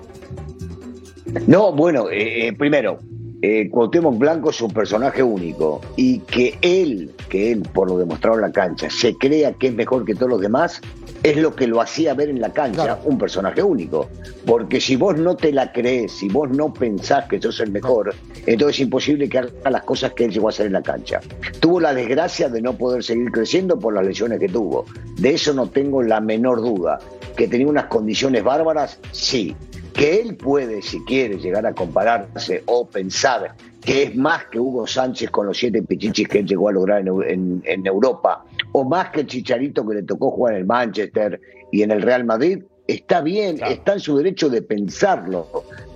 No, 1.47 1.73
bueno, 1.73 2.07
eh, 2.11 2.53
primero, 2.59 2.99
eh, 3.43 3.69
Cuauhtémoc 3.71 4.19
Blanco 4.19 4.51
es 4.51 4.61
un 4.61 4.73
personaje 4.73 5.23
único 5.23 5.81
y 5.97 6.21
que 6.21 6.59
él, 6.63 7.11
que 7.29 7.53
él, 7.53 7.63
por 7.75 7.89
lo 7.89 7.99
demostrado 7.99 8.37
en 8.37 8.43
la 8.43 8.53
cancha, 8.53 8.89
se 8.91 9.15
crea 9.17 9.53
que 9.53 9.69
es 9.69 9.75
mejor 9.75 10.05
que 10.05 10.15
todos 10.15 10.31
los 10.31 10.41
demás, 10.41 10.81
es 11.23 11.37
lo 11.37 11.55
que 11.55 11.67
lo 11.67 11.81
hacía 11.81 12.15
ver 12.15 12.29
en 12.29 12.41
la 12.41 12.53
cancha 12.53 12.85
Claro. 12.85 13.01
un 13.05 13.19
personaje 13.19 13.63
único. 13.63 14.09
Porque 14.45 14.81
si 14.81 14.97
vos 14.97 15.17
no 15.19 15.37
te 15.37 15.53
la 15.53 15.73
crees, 15.73 16.13
si 16.13 16.29
vos 16.29 16.49
no 16.51 16.73
pensás 16.73 17.27
que 17.27 17.41
sos 17.41 17.59
el 17.61 17.73
mejor, 17.73 18.15
entonces 18.47 18.77
es 18.77 18.81
imposible 18.81 19.29
que 19.29 19.39
haga 19.39 19.71
las 19.71 19.83
cosas 19.83 20.13
que 20.13 20.25
él 20.25 20.31
llegó 20.33 20.47
a 20.47 20.51
hacer 20.51 20.67
en 20.67 20.73
la 20.73 20.83
cancha. 20.83 21.21
Tuvo 21.61 21.81
la 21.81 21.93
desgracia 21.95 22.49
de 22.49 22.63
no 22.63 22.75
poder 22.75 23.03
seguir 23.03 23.31
creciendo 23.33 23.79
por 23.79 23.95
las 23.95 24.07
lesiones 24.07 24.39
que 24.39 24.49
tuvo. 24.49 24.85
De 25.19 25.35
eso 25.35 25.53
no 25.53 25.69
tengo 25.69 26.03
la 26.03 26.21
menor 26.21 26.61
duda. 26.61 26.99
Que 27.37 27.49
tenía 27.49 27.67
unas 27.67 27.87
condiciones 27.87 28.43
bárbaras, 28.45 28.99
sí. 29.13 29.55
Que 29.97 30.21
él 30.21 30.37
puede, 30.37 30.83
si 30.83 31.03
quiere, 31.05 31.39
llegar 31.39 31.65
a 31.67 31.73
compararse 31.73 32.63
o 32.67 32.87
pensar 32.87 33.55
que 33.81 34.03
es 34.03 34.17
más 34.17 34.45
que 34.47 34.59
Hugo 34.61 34.87
Sánchez 34.87 35.31
con 35.31 35.47
los 35.47 35.57
siete 35.57 35.83
pichichis 35.83 36.29
que 36.29 36.41
él 36.41 36.47
llegó 36.47 36.69
a 36.69 36.73
lograr 36.73 37.01
en, 37.01 37.07
Eu- 37.07 37.25
en- 37.27 37.63
en 37.65 37.87
Europa, 37.87 38.45
o 38.73 38.85
más 38.85 39.11
que 39.11 39.21
el 39.21 39.27
Chicharito 39.27 39.87
que 39.87 39.95
le 39.95 40.03
tocó 40.03 40.31
jugar 40.31 40.55
en 40.55 40.61
el 40.61 40.67
Manchester 40.67 41.41
y 41.73 41.83
en 41.83 41.93
el 41.93 42.03
Real 42.03 42.25
Madrid, 42.25 42.63
está 42.87 43.21
bien, 43.23 43.59
está 43.71 43.95
en 43.95 44.01
su 44.01 44.17
derecho 44.17 44.49
de 44.51 44.61
pensarlo. 44.63 45.47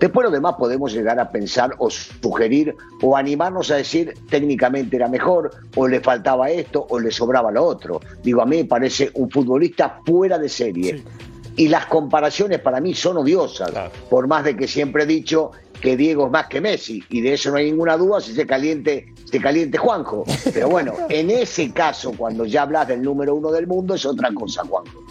Después 0.00 0.24
lo 0.24 0.30
demás 0.30 0.54
podemos 0.58 0.92
llegar 0.94 1.18
a 1.20 1.30
pensar 1.30 1.72
o 1.78 1.90
sugerir 1.90 2.74
o 3.02 3.16
animarnos 3.16 3.70
a 3.70 3.76
decir 3.76 4.14
técnicamente 4.30 4.96
era 4.96 5.08
mejor, 5.08 5.50
o 5.76 5.86
le 5.86 6.00
faltaba 6.00 6.48
esto, 6.50 6.86
o 6.88 6.98
le 7.00 7.10
sobraba 7.10 7.50
lo 7.52 7.64
otro. 7.64 8.00
Digo, 8.22 8.40
a 8.40 8.46
mí 8.46 8.56
me 8.58 8.64
parece 8.64 9.10
un 9.14 9.28
futbolista 9.30 10.00
fuera 10.06 10.38
de 10.38 10.48
serie. 10.48 11.02
Y 11.56 11.68
las 11.68 11.86
comparaciones 11.86 12.60
para 12.60 12.80
mí 12.80 12.94
son 12.94 13.18
odiosas, 13.18 13.70
Claro. 13.70 13.90
por 14.08 14.26
más 14.28 14.44
de 14.44 14.56
que 14.56 14.66
siempre 14.68 15.02
he 15.02 15.06
dicho 15.06 15.50
que 15.80 15.96
Diego 15.96 16.26
es 16.26 16.30
más 16.32 16.46
que 16.46 16.60
Messi, 16.60 17.02
y 17.08 17.20
de 17.22 17.32
eso 17.34 17.50
no 17.50 17.56
hay 17.56 17.70
ninguna 17.70 17.96
duda 17.96 18.20
si 18.20 18.34
se 18.34 18.46
caliente, 18.46 19.12
se 19.24 19.40
caliente 19.40 19.78
Juanjo. 19.78 20.24
Pero 20.52 20.68
bueno, 20.68 20.94
en 21.08 21.30
ese 21.30 21.70
caso, 21.72 22.12
cuando 22.16 22.44
ya 22.44 22.62
hablas 22.62 22.88
del 22.88 23.02
número 23.02 23.34
uno 23.34 23.50
del 23.50 23.66
mundo, 23.66 23.94
es 23.94 24.04
otra 24.04 24.30
cosa, 24.32 24.62
Juanjo. 24.64 25.02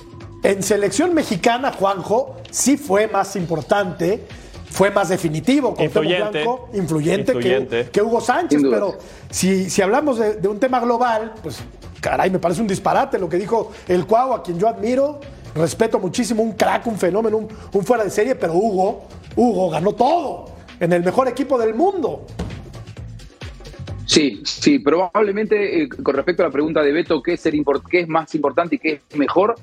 En 0.43 0.63
selección 0.63 1.13
mexicana, 1.13 1.71
Juanjo 1.73 2.37
sí 2.51 2.77
fue 2.77 3.07
más 3.07 3.35
importante, 3.35 4.23
fue 4.69 4.91
más 4.91 5.09
definitivo, 5.09 5.73
Cuauhtémoc 5.73 5.85
Influyente. 6.05 6.43
Blanco, 6.43 6.69
influyente, 6.73 7.31
Influyente. 7.33 7.83
Que, 7.85 7.91
que 7.91 8.01
Hugo 8.01 8.21
Sánchez. 8.21 8.61
Pero 8.69 8.97
si, 9.29 9.69
si 9.69 9.81
hablamos 9.81 10.19
de, 10.19 10.35
de 10.35 10.47
un 10.47 10.59
tema 10.59 10.79
global, 10.79 11.33
pues 11.41 11.59
caray, 11.99 12.29
me 12.29 12.39
parece 12.39 12.61
un 12.61 12.67
disparate 12.67 13.17
lo 13.19 13.27
que 13.27 13.37
dijo 13.37 13.71
el 13.87 14.05
Cuau, 14.05 14.33
a 14.33 14.43
quien 14.43 14.57
yo 14.59 14.69
admiro, 14.69 15.19
respeto 15.55 15.99
muchísimo, 15.99 16.43
un 16.43 16.53
crack, 16.53 16.87
un 16.87 16.97
fenómeno, 16.97 17.37
un, 17.37 17.47
un 17.73 17.83
fuera 17.83 18.03
de 18.03 18.09
serie, 18.09 18.35
pero 18.35 18.53
Hugo, 18.53 19.07
Hugo 19.35 19.69
ganó 19.69 19.93
todo 19.93 20.51
en 20.79 20.93
el 20.93 21.03
mejor 21.03 21.27
equipo 21.27 21.57
del 21.57 21.73
mundo. 21.75 22.25
Sí, 24.05 24.41
sí, 24.43 24.79
probablemente 24.79 25.83
eh, 25.83 25.87
con 25.87 26.15
respecto 26.15 26.41
a 26.41 26.47
la 26.47 26.51
pregunta 26.51 26.81
de 26.81 26.91
Beto, 26.91 27.21
¿qué 27.21 27.33
es, 27.33 27.47
qué 27.91 27.99
es 27.99 28.07
más 28.07 28.33
importante 28.33 28.75
y 28.75 28.79
qué 28.79 29.01
es 29.07 29.17
mejor? 29.17 29.55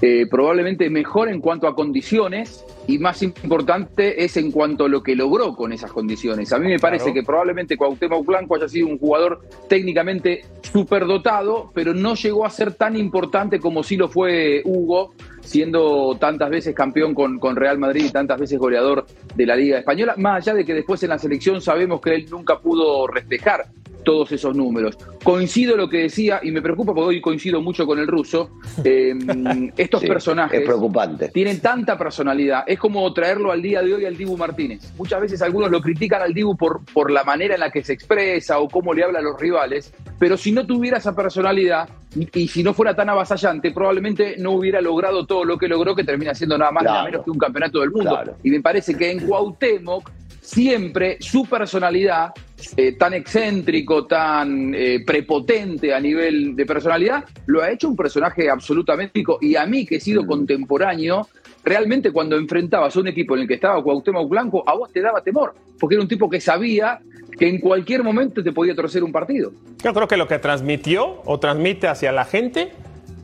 Eh, 0.00 0.26
probablemente 0.28 0.90
mejor 0.90 1.28
en 1.28 1.40
cuanto 1.40 1.68
a 1.68 1.76
condiciones 1.76 2.64
y 2.88 2.98
más 2.98 3.22
importante 3.22 4.24
es 4.24 4.36
en 4.36 4.50
cuanto 4.50 4.86
a 4.86 4.88
lo 4.88 5.04
que 5.04 5.14
logró 5.14 5.54
con 5.54 5.72
esas 5.72 5.92
condiciones. 5.92 6.52
A 6.52 6.58
mí 6.58 6.66
me 6.66 6.80
parece 6.80 7.04
Claro. 7.04 7.14
que 7.14 7.22
probablemente 7.22 7.76
Cuauhtémoc 7.76 8.26
Blanco 8.26 8.56
haya 8.56 8.68
sido 8.68 8.88
un 8.88 8.98
jugador 8.98 9.42
técnicamente 9.68 10.44
superdotado, 10.62 11.70
pero 11.72 11.94
no 11.94 12.16
llegó 12.16 12.44
a 12.44 12.50
ser 12.50 12.74
tan 12.74 12.96
importante 12.96 13.60
como 13.60 13.84
sí 13.84 13.96
lo 13.96 14.08
fue 14.08 14.62
Hugo, 14.64 15.14
siendo 15.42 16.16
tantas 16.18 16.50
veces 16.50 16.74
campeón 16.74 17.14
con, 17.14 17.38
con 17.38 17.56
Real 17.56 17.78
Madrid 17.78 18.06
y 18.06 18.10
tantas 18.10 18.40
veces 18.40 18.58
goleador 18.58 19.06
de 19.34 19.46
la 19.46 19.56
Liga 19.56 19.78
Española, 19.78 20.14
más 20.16 20.42
allá 20.42 20.54
de 20.56 20.64
que 20.64 20.74
después 20.74 21.02
en 21.02 21.10
la 21.10 21.18
selección 21.18 21.60
sabemos 21.60 22.00
que 22.00 22.14
él 22.14 22.26
nunca 22.30 22.58
pudo 22.58 23.06
reflejar 23.06 23.66
todos 24.02 24.32
esos 24.32 24.54
números. 24.56 24.98
Coincido 25.22 25.76
lo 25.76 25.88
que 25.88 25.98
decía, 25.98 26.40
y 26.42 26.50
me 26.50 26.60
preocupa 26.62 26.92
porque 26.94 27.08
hoy 27.08 27.20
coincido 27.20 27.60
mucho 27.60 27.86
con 27.86 27.98
el 27.98 28.06
ruso, 28.06 28.50
eh, 28.84 29.14
estos 29.76 30.00
Sí, 30.00 30.06
personajes 30.08 30.60
Es 30.60 30.66
preocupante. 30.66 31.28
tienen 31.28 31.60
tanta 31.60 31.96
personalidad. 31.96 32.64
Es 32.66 32.78
como 32.78 33.12
traerlo 33.12 33.52
al 33.52 33.62
día 33.62 33.82
de 33.82 33.94
hoy 33.94 34.04
al 34.04 34.16
Dibu 34.16 34.36
Martínez. 34.36 34.92
Muchas 34.98 35.20
veces 35.20 35.42
algunos 35.42 35.70
lo 35.70 35.80
critican 35.80 36.22
al 36.22 36.34
Dibu 36.34 36.56
por, 36.56 36.84
por 36.92 37.10
la 37.10 37.24
manera 37.24 37.54
en 37.54 37.60
la 37.60 37.70
que 37.70 37.82
se 37.84 37.92
expresa 37.92 38.58
o 38.58 38.68
cómo 38.68 38.92
le 38.94 39.04
habla 39.04 39.20
a 39.20 39.22
los 39.22 39.38
rivales, 39.40 39.92
pero 40.18 40.36
si 40.36 40.52
no 40.52 40.66
tuviera 40.66 40.98
esa 40.98 41.14
personalidad 41.14 41.88
y, 42.34 42.46
si 42.48 42.62
no 42.62 42.74
fuera 42.74 42.94
tan 42.94 43.08
avasallante, 43.08 43.70
probablemente 43.72 44.36
no 44.38 44.52
hubiera 44.52 44.80
logrado 44.80 45.24
todo 45.26 45.44
lo 45.44 45.56
que 45.56 45.66
logró, 45.68 45.94
que 45.94 46.04
termina 46.04 46.34
siendo 46.34 46.58
nada 46.58 46.70
más 46.70 46.82
ni 46.82 46.86
nada 46.86 46.98
Claro. 47.02 47.10
menos 47.12 47.24
que 47.24 47.30
un 47.30 47.38
campeonato 47.38 47.80
del 47.80 47.90
mundo. 47.90 48.10
Claro. 48.10 48.36
Y 48.42 48.50
me 48.50 48.60
parece 48.60 48.94
que 48.94 49.10
en 49.10 49.26
Cuauhtémoc 49.26 50.10
siempre 50.52 51.16
su 51.20 51.46
personalidad, 51.46 52.32
eh, 52.76 52.92
tan 52.92 53.14
excéntrico, 53.14 54.06
tan 54.06 54.74
eh, 54.74 55.02
prepotente 55.04 55.94
a 55.94 56.00
nivel 56.00 56.54
de 56.54 56.66
personalidad, 56.66 57.24
lo 57.46 57.62
ha 57.62 57.70
hecho 57.70 57.88
un 57.88 57.96
personaje 57.96 58.50
absolutamente 58.50 59.12
único. 59.18 59.38
Y 59.40 59.56
a 59.56 59.64
mí, 59.64 59.86
que 59.86 59.96
he 59.96 60.00
sido 60.00 60.26
contemporáneo, 60.26 61.26
realmente 61.64 62.12
cuando 62.12 62.36
enfrentabas 62.36 62.94
a 62.94 63.00
un 63.00 63.08
equipo 63.08 63.34
en 63.34 63.42
el 63.42 63.48
que 63.48 63.54
estaba 63.54 63.82
Cuauhtémoc 63.82 64.28
Blanco, 64.28 64.62
a 64.66 64.74
vos 64.74 64.92
te 64.92 65.00
daba 65.00 65.22
temor, 65.22 65.54
porque 65.80 65.94
era 65.94 66.02
un 66.02 66.08
tipo 66.08 66.28
que 66.28 66.40
sabía 66.40 67.00
que 67.38 67.48
en 67.48 67.58
cualquier 67.58 68.02
momento 68.02 68.42
te 68.42 68.52
podía 68.52 68.74
torcer 68.74 69.02
un 69.02 69.10
partido. 69.10 69.52
Yo 69.82 69.94
creo 69.94 70.06
que 70.06 70.18
lo 70.18 70.28
que 70.28 70.38
transmitió 70.38 71.22
o 71.24 71.40
transmite 71.40 71.88
hacia 71.88 72.12
la 72.12 72.26
gente 72.26 72.72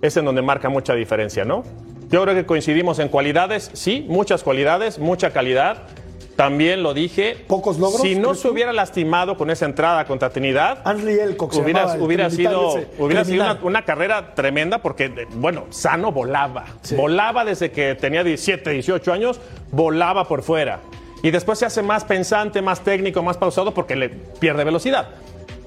es 0.01 0.17
en 0.17 0.25
donde 0.25 0.41
marca 0.41 0.71
mucha 0.71 0.95
diferencia, 0.95 1.45
¿no? 1.45 1.62
Yo 2.11 2.23
creo 2.23 2.35
que 2.35 2.47
coincidimos 2.47 3.01
en 3.01 3.09
cualidades, 3.09 3.71
sí, 3.75 4.07
muchas 4.09 4.43
cualidades, 4.43 4.99
mucha 4.99 5.31
calidad. 5.31 5.88
También 6.38 6.85
lo 6.85 6.94
dije. 6.94 7.37
¿Pocos 7.48 7.81
logros, 7.81 8.01
Si 8.01 8.14
no 8.14 8.33
se 8.37 8.42
tú? 8.42 8.55
hubiera 8.55 8.72
lastimado 8.72 9.37
con 9.37 9.51
esa 9.51 9.64
entrada 9.64 10.05
contra 10.05 10.31
Trinidad, 10.31 10.79
Elcock 10.87 11.53
hubiera, 11.55 11.81
llamaba 11.81 12.05
hubiera 12.05 12.31
sido, 12.31 12.79
ese, 12.79 12.88
hubiera 12.96 13.24
sido 13.24 13.44
una 13.62 13.85
carrera 13.85 14.37
tremenda 14.37 14.79
porque, 14.79 15.07
eh, 15.07 15.27
bueno, 15.35 15.64
Sano 15.70 16.12
volaba. 16.12 16.66
Volaba 16.94 17.44
desde 17.44 17.72
que 17.72 17.96
tenía 17.96 18.22
17, 18.22 18.70
18 18.70 19.12
años, 19.12 19.40
volaba 19.72 20.29
por 20.29 20.44
fuera. 20.44 20.79
Y 21.24 21.33
después 21.33 21.59
se 21.59 21.66
hace 21.66 21.83
más 21.83 22.05
pensante, 22.05 22.62
más 22.62 22.83
técnico, 22.85 23.20
más 23.20 23.37
pausado 23.37 23.74
porque 23.74 23.96
le 23.96 24.09
pierde 24.09 24.62
velocidad. 24.62 25.09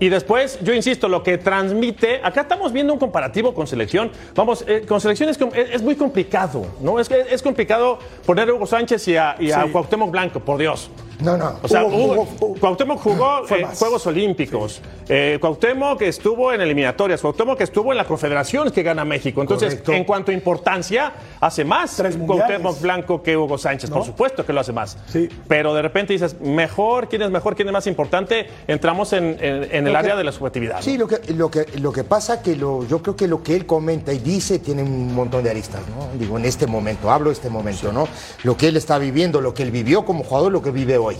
Y 0.02 0.10
después, 0.10 0.58
yo 0.64 0.74
insisto, 0.74 1.08
lo 1.08 1.22
que 1.22 1.38
transmite, 1.38 2.22
acá 2.24 2.42
estamos 2.42 2.74
viendo 2.74 2.92
un 2.92 2.98
comparativo 2.98 3.54
con 3.54 3.68
selección. 3.68 4.10
Vamos, 4.34 4.66
eh, 4.68 4.84
con 4.88 5.00
selección 5.00 5.30
es, 5.30 5.38
es- 5.56 5.84
muy 5.84 5.96
complicado, 5.96 6.66
¿no? 6.82 7.00
Es, 7.00 7.10
es 7.12 7.44
complicado 7.44 8.00
poner 8.26 8.50
a 8.50 8.54
Hugo 8.56 8.66
Sánchez 8.66 9.08
y 9.10 9.16
a, 9.16 9.36
y 9.40 9.52
a 9.52 9.64
Sí. 9.66 9.70
Cuauhtémoc 9.70 10.10
Blanco, 10.10 10.40
por 10.40 10.58
Dios. 10.58 10.90
No, 11.22 11.38
no. 11.38 11.54
O 11.62 11.68
sea, 11.68 11.84
Hugo, 11.86 12.28
Cuauhtémoc 12.60 13.00
jugó 13.02 13.42
en 13.50 13.66
Juegos 13.68 14.08
Olímpicos. 14.08 14.82
Eh, 15.08 15.38
Cuauhtémoc 15.40 16.02
estuvo 16.02 16.52
en 16.54 16.62
eliminatorias. 16.62 17.22
Cuauhtémoc 17.22 17.60
estuvo 17.62 17.92
en 17.92 17.98
la 17.98 18.06
Confederación 18.06 18.72
que 18.72 18.84
gana 18.84 19.06
México. 19.06 19.42
Entonces, 19.42 19.82
en 19.88 20.04
cuanto 20.04 20.32
a 20.32 20.34
importancia, 20.34 21.14
hace 21.40 21.64
más 21.66 21.96
Tres 21.98 22.18
Cuauhtémoc 22.18 22.80
Blanco 22.82 23.22
que 23.22 23.36
Hugo 23.38 23.58
Sánchez. 23.58 23.90
Por 23.90 24.06
supuesto 24.06 24.46
que 24.46 24.54
lo 24.54 24.62
hace 24.62 24.72
más. 24.74 24.98
Sí. 25.08 25.30
Pero 25.48 25.74
de 25.74 25.82
repente 25.82 26.14
dices, 26.14 26.36
mejor, 26.42 27.08
quién 27.08 27.22
es 27.24 27.30
mejor, 27.32 27.56
quién 27.56 27.68
es 27.68 27.74
más 27.74 27.88
importante. 27.88 28.48
Entramos 28.68 29.14
en, 29.14 29.38
en- 29.40 29.68
en 29.72 29.88
el 29.88 29.96
área 29.96 30.12
que- 30.14 30.18
de 30.20 30.24
la 30.24 30.32
subjetividad. 30.32 30.76
¿no? 30.78 30.82
Sí, 30.82 30.98
lo 30.98 31.08
que, 31.08 31.20
lo 31.34 31.52
que, 31.52 31.66
lo 31.80 31.92
que 31.92 32.04
pasa 32.04 32.42
que 32.42 32.56
lo, 32.56 32.86
yo 32.88 33.02
creo 33.02 33.16
que 33.16 33.28
lo 33.28 33.44
que 33.44 33.56
él 33.56 33.66
comenta 33.66 34.14
y 34.14 34.20
dice 34.20 34.60
tiene 34.60 34.84
un 34.84 35.14
montón 35.14 35.44
de 35.44 35.50
aristas, 35.50 35.82
¿no? 35.90 36.08
Digo, 36.20 36.38
en 36.38 36.46
este 36.46 36.68
momento, 36.68 37.12
hablo 37.12 37.30
de 37.30 37.34
este 37.36 37.50
momento, 37.50 37.92
¿no? 37.92 38.08
Lo 38.44 38.58
que 38.58 38.68
él 38.68 38.78
está 38.78 38.98
viviendo, 38.98 39.42
lo 39.42 39.54
que 39.54 39.64
él 39.64 39.72
vivió 39.72 40.04
como 40.06 40.24
jugador, 40.24 40.52
lo 40.52 40.62
que 40.62 40.72
vive 40.72 40.98
hoy, 40.98 41.11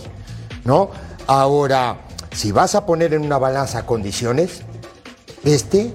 ¿no? 0.64 0.90
Ahora, 1.26 1.98
si 2.32 2.52
vas 2.52 2.74
a 2.74 2.84
poner 2.86 3.14
en 3.14 3.22
una 3.24 3.38
balanza 3.38 3.84
condiciones, 3.86 4.62
este, 5.44 5.92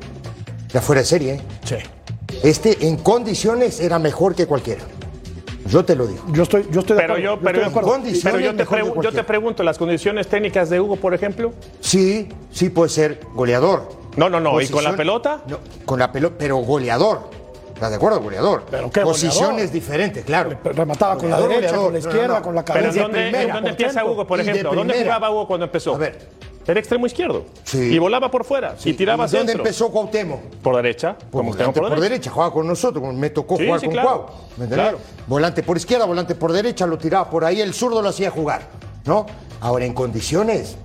ya 0.70 0.82
fuera 0.82 1.02
de 1.02 1.08
serie, 1.08 1.34
¿eh? 1.36 1.42
Sí. 1.66 1.76
este 2.44 2.88
en 2.88 2.98
condiciones 2.98 3.80
era 3.80 4.00
mejor 4.00 4.36
que 4.36 4.46
cualquiera. 4.46 4.82
Yo 5.68 5.84
te 5.84 5.96
lo 5.96 6.08
digo. 6.08 6.24
Yo 6.32 6.44
estoy, 6.44 6.66
yo 6.72 6.80
estoy 6.80 6.96
de 6.96 7.02
Pero 7.02 7.14
acuerdo. 7.16 7.36
yo, 7.36 7.40
pero, 7.40 7.50
estoy 7.50 7.64
de 7.64 7.70
acuerdo. 7.70 7.90
condiciones 7.90 8.24
pero 8.24 8.40
yo, 8.40 8.56
te 8.56 8.66
pregu- 8.66 9.04
yo 9.12 9.26
pregunto, 9.26 9.64
¿las 9.64 9.78
condiciones 9.78 10.28
técnicas 10.28 10.70
de 10.70 10.80
Hugo, 10.80 10.96
por 10.96 11.14
ejemplo? 11.14 11.54
Sí, 11.82 12.30
sí 12.54 12.70
puede 12.70 12.90
ser 12.90 13.20
goleador. 13.34 13.90
No, 14.16 14.30
no, 14.30 14.40
no. 14.40 14.62
¿Y 14.62 14.68
con 14.70 14.84
la 14.84 14.96
pelota? 14.96 15.44
No, 15.48 15.60
con 15.86 16.00
la 16.00 16.12
pelota, 16.12 16.36
pero 16.40 16.56
goleador. 16.58 17.30
¿Estás 17.78 17.92
de 17.92 17.96
acuerdo? 17.98 18.20
Goleador. 18.22 18.64
¿Pero 18.72 18.90
qué 18.90 19.02
Posiciones 19.02 19.50
goleador? 19.52 19.72
diferentes, 19.72 20.26
claro. 20.26 20.58
Remataba 20.64 21.16
con 21.16 21.30
la 21.30 21.40
Goleador, 21.40 21.62
derecha, 21.62 21.78
con 21.78 21.94
la 21.94 22.00
izquierda, 22.00 22.28
No, 22.28 22.34
no, 22.34 22.40
no. 22.40 22.46
con 22.46 22.56
la 22.56 22.66
Pero 22.66 22.80
cabeza. 22.80 22.98
¿en 22.98 23.04
dónde, 23.04 23.22
primera, 23.22 23.54
dónde 23.54 23.62
por 23.62 23.70
empieza. 23.70 24.06
Hugo, 24.06 24.28
por 24.28 24.40
ejemplo? 24.42 24.74
¿Dónde 24.74 25.04
jugaba 25.04 25.30
Hugo 25.32 25.48
cuando 25.48 25.66
empezó? 25.68 25.94
A 25.96 25.98
ver. 26.00 26.30
Era 26.66 26.80
extremo 26.82 27.06
izquierdo. 27.06 27.46
Sí. 27.64 27.78
Y 27.94 28.00
volaba 28.00 28.30
por 28.32 28.44
fuera. 28.44 28.76
y 28.84 28.94
tiraba 28.94 29.26
¿Y 29.26 29.30
¿Dónde 29.30 29.54
empezó 29.54 29.90
Cuauhtémoc? 29.90 30.42
Por 30.62 30.76
derecha. 30.76 31.16
Como 31.32 31.44
volante 31.52 31.64
estamos 31.64 31.92
por, 31.92 32.00
derecha. 32.02 32.30
jugaba 32.32 32.52
con 32.52 32.68
nosotros, 32.68 33.14
me 33.14 33.30
tocó 33.30 33.56
Sí, 33.58 33.66
jugar 33.66 33.80
sí, 33.80 33.86
con 33.86 33.94
claro. 33.94 34.08
Cuau. 34.10 34.26
¿me 34.58 34.64
entendés? 34.66 34.78
Claro. 34.90 35.00
Volante 35.28 35.64
por 35.64 35.78
izquierda, 35.78 36.06
volante 36.06 36.36
por 36.36 36.52
derecha, 36.52 36.86
lo 36.88 36.98
tiraba 36.98 37.30
por 37.30 37.46
ahí, 37.46 37.62
el 37.62 37.74
zurdo 37.74 38.02
lo 38.02 38.10
hacía 38.10 38.32
jugar, 38.32 38.64
¿no? 39.06 39.26
Ahora, 39.62 39.86
en 39.86 39.94
condiciones, 39.94 40.76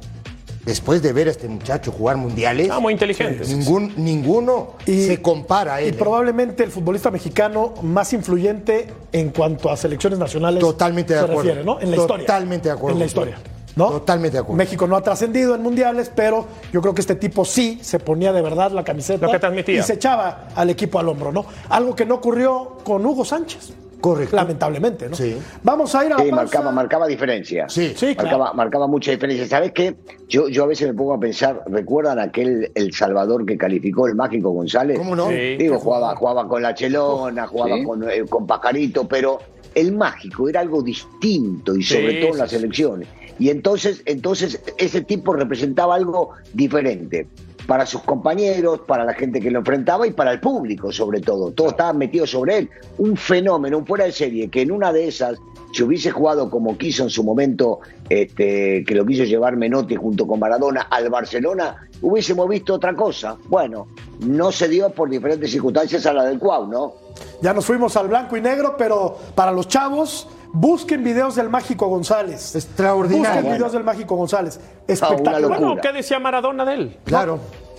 después 0.64 1.02
de 1.02 1.12
ver 1.12 1.28
a 1.28 1.30
este 1.30 1.48
muchacho 1.48 1.90
jugar 1.92 2.16
mundiales, 2.16 2.70
Ah, 2.70 2.80
muy 2.80 2.92
inteligente. 2.92 3.44
ningún, 3.46 3.92
ninguno 3.96 4.72
Y- 4.86 5.06
se 5.06 5.20
compara 5.20 5.74
a 5.76 5.80
él. 5.80 5.86
Y 5.86 5.88
¿eh? 5.90 5.92
probablemente 5.98 6.62
el 6.62 6.70
futbolista 6.70 7.10
mexicano 7.10 7.74
más 7.82 8.12
influyente 8.12 8.88
en 9.12 9.30
cuanto 9.30 9.70
a 9.70 9.76
selecciones 9.76 10.18
nacionales 10.18 10.60
Totalmente 10.60 11.14
de 11.14 11.18
se 11.20 11.24
acuerdo. 11.24 11.42
refiere, 11.42 11.64
¿no? 11.64 11.80
En 11.80 11.90
la 11.90 11.96
historia. 11.96 12.26
Totalmente 12.26 12.68
de 12.68 12.72
acuerdo 12.74 12.94
En 12.96 13.00
la 13.00 13.06
historia. 13.06 13.38
¿no? 13.74 13.88
Totalmente 13.88 14.36
de 14.36 14.40
acuerdo. 14.42 14.58
México 14.58 14.86
no 14.86 14.96
ha 14.96 15.02
trascendido 15.02 15.54
en 15.54 15.62
mundiales, 15.62 16.12
pero 16.14 16.44
yo 16.74 16.82
creo 16.82 16.94
que 16.94 17.00
este 17.00 17.14
tipo 17.14 17.42
sí 17.46 17.78
se 17.82 17.98
ponía 17.98 18.30
de 18.30 18.42
verdad 18.42 18.70
la 18.70 18.84
camiseta 18.84 19.24
Lo 19.26 19.32
que 19.32 19.38
transmitía. 19.38 19.80
y 19.80 19.82
se 19.82 19.94
echaba 19.94 20.48
al 20.54 20.68
equipo 20.68 20.98
al 20.98 21.08
hombro, 21.08 21.32
¿no? 21.32 21.46
Algo 21.70 21.96
que 21.96 22.04
no 22.04 22.16
ocurrió 22.16 22.76
con 22.84 23.04
Hugo 23.06 23.24
Sánchez. 23.24 23.72
Correcto. 24.02 24.36
Lamentablemente, 24.36 25.08
¿no? 25.08 25.16
Sí. 25.16 25.38
Vamos 25.62 25.94
a 25.94 26.04
ir 26.04 26.12
a 26.12 26.16
la 26.18 26.22
Sí, 26.24 26.28
pausa. 26.30 26.42
marcaba, 26.44 26.70
marcaba 26.72 27.06
diferencia. 27.06 27.68
Sí. 27.70 27.94
Sí, 27.96 28.14
claro. 28.14 28.36
marcaba, 28.38 28.52
marcaba 28.52 28.86
mucha 28.88 29.12
diferencia. 29.12 29.46
¿Sabes 29.46 29.72
qué? 29.72 29.94
Yo, 30.28 30.48
yo 30.48 30.64
a 30.64 30.66
veces 30.66 30.88
me 30.88 30.94
pongo 30.94 31.14
a 31.14 31.20
pensar, 31.20 31.62
¿recuerdan 31.68 32.18
aquel 32.18 32.70
El 32.74 32.92
Salvador 32.92 33.46
que 33.46 33.56
calificó 33.56 34.06
el 34.08 34.14
Mágico 34.14 34.50
González? 34.50 34.98
¿Cómo 34.98 35.16
no? 35.16 35.28
Sí. 35.28 35.56
Digo, 35.56 35.78
jugaba, 35.78 36.14
jugaba 36.16 36.46
con 36.48 36.60
la 36.60 36.74
Chelona, 36.74 37.46
jugaba 37.46 37.76
Sí. 37.76 37.84
con, 37.84 38.10
eh, 38.10 38.24
con 38.28 38.46
Pajarito, 38.46 39.08
pero 39.08 39.38
el 39.74 39.92
mágico 39.92 40.48
era 40.50 40.60
algo 40.60 40.82
distinto 40.82 41.74
y 41.74 41.82
sobre 41.82 42.10
Sí, 42.16 42.20
todo 42.20 42.32
en 42.32 42.38
las 42.38 42.52
elecciones. 42.52 43.08
Y 43.38 43.48
entonces, 43.48 44.02
entonces 44.04 44.60
ese 44.76 45.00
tipo 45.00 45.32
representaba 45.32 45.94
algo 45.94 46.30
diferente 46.52 47.26
para 47.66 47.86
sus 47.86 48.02
compañeros, 48.02 48.80
para 48.86 49.04
la 49.04 49.14
gente 49.14 49.40
que 49.40 49.50
lo 49.50 49.60
enfrentaba 49.60 50.06
y 50.06 50.12
para 50.12 50.32
el 50.32 50.40
público 50.40 50.92
sobre 50.92 51.20
todo. 51.20 51.52
Todos 51.52 51.72
estaban 51.72 51.98
metidos 51.98 52.30
sobre 52.30 52.58
él. 52.58 52.70
Un 52.98 53.16
fenómeno, 53.16 53.78
un 53.78 53.86
fuera 53.86 54.04
de 54.04 54.12
serie, 54.12 54.48
que 54.48 54.62
en 54.62 54.72
una 54.72 54.92
de 54.92 55.08
esas, 55.08 55.38
si 55.72 55.82
hubiese 55.82 56.10
jugado 56.10 56.50
como 56.50 56.76
quiso 56.76 57.02
en 57.04 57.10
su 57.10 57.24
momento, 57.24 57.80
este, 58.08 58.84
que 58.86 58.94
lo 58.94 59.04
quiso 59.06 59.24
llevar 59.24 59.56
Menotti 59.56 59.96
junto 59.96 60.26
con 60.26 60.38
Maradona 60.38 60.82
al 60.90 61.08
Barcelona, 61.08 61.88
hubiésemos 62.00 62.48
visto 62.48 62.74
otra 62.74 62.94
cosa. 62.94 63.36
Bueno, 63.48 63.86
no 64.20 64.52
se 64.52 64.68
dio 64.68 64.90
por 64.90 65.08
diferentes 65.08 65.50
circunstancias 65.50 66.04
a 66.06 66.12
la 66.12 66.24
del 66.24 66.38
Cuau, 66.38 66.66
¿no? 66.68 66.94
Ya 67.40 67.52
nos 67.54 67.64
fuimos 67.64 67.96
al 67.96 68.08
blanco 68.08 68.36
y 68.36 68.40
negro, 68.40 68.76
pero 68.76 69.16
para 69.34 69.50
los 69.50 69.66
chavos, 69.68 70.28
busquen 70.52 71.02
videos 71.02 71.34
del 71.36 71.48
Mágico 71.48 71.86
González. 71.88 72.54
Extraordinario. 72.54 73.20
Busquen 73.28 73.42
Bueno. 73.42 73.56
videos 73.56 73.72
del 73.72 73.84
Mágico 73.84 74.16
González. 74.16 74.60
Ah, 74.62 74.84
Espectacular. 74.88 75.48
Bueno, 75.60 75.76
¿qué 75.80 75.92
decía 75.92 76.18
Maradona 76.18 76.64
de 76.64 76.74
él? 76.74 76.96
Claro. 77.04 77.38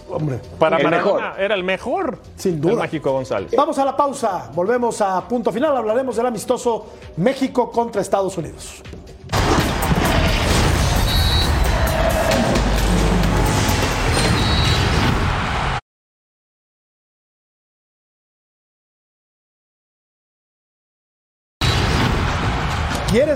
Hombre. 0.09 0.39
Para 0.59 0.77
El 0.77 0.83
Maradona 0.83 1.27
mejor. 1.29 1.41
era 1.41 1.55
el 1.55 1.63
mejor. 1.63 2.17
Sin 2.35 2.61
duda. 2.61 2.73
El 2.73 2.79
Mágico 2.79 3.11
González. 3.11 3.51
Vamos 3.55 3.77
a 3.77 3.85
la 3.85 3.95
pausa. 3.95 4.49
Volvemos 4.53 5.01
a 5.01 5.21
punto 5.27 5.51
final. 5.51 5.75
Hablaremos 5.75 6.15
del 6.15 6.25
amistoso 6.25 6.85
México 7.17 7.71
contra 7.71 8.01
Estados 8.01 8.37
Unidos. 8.37 8.81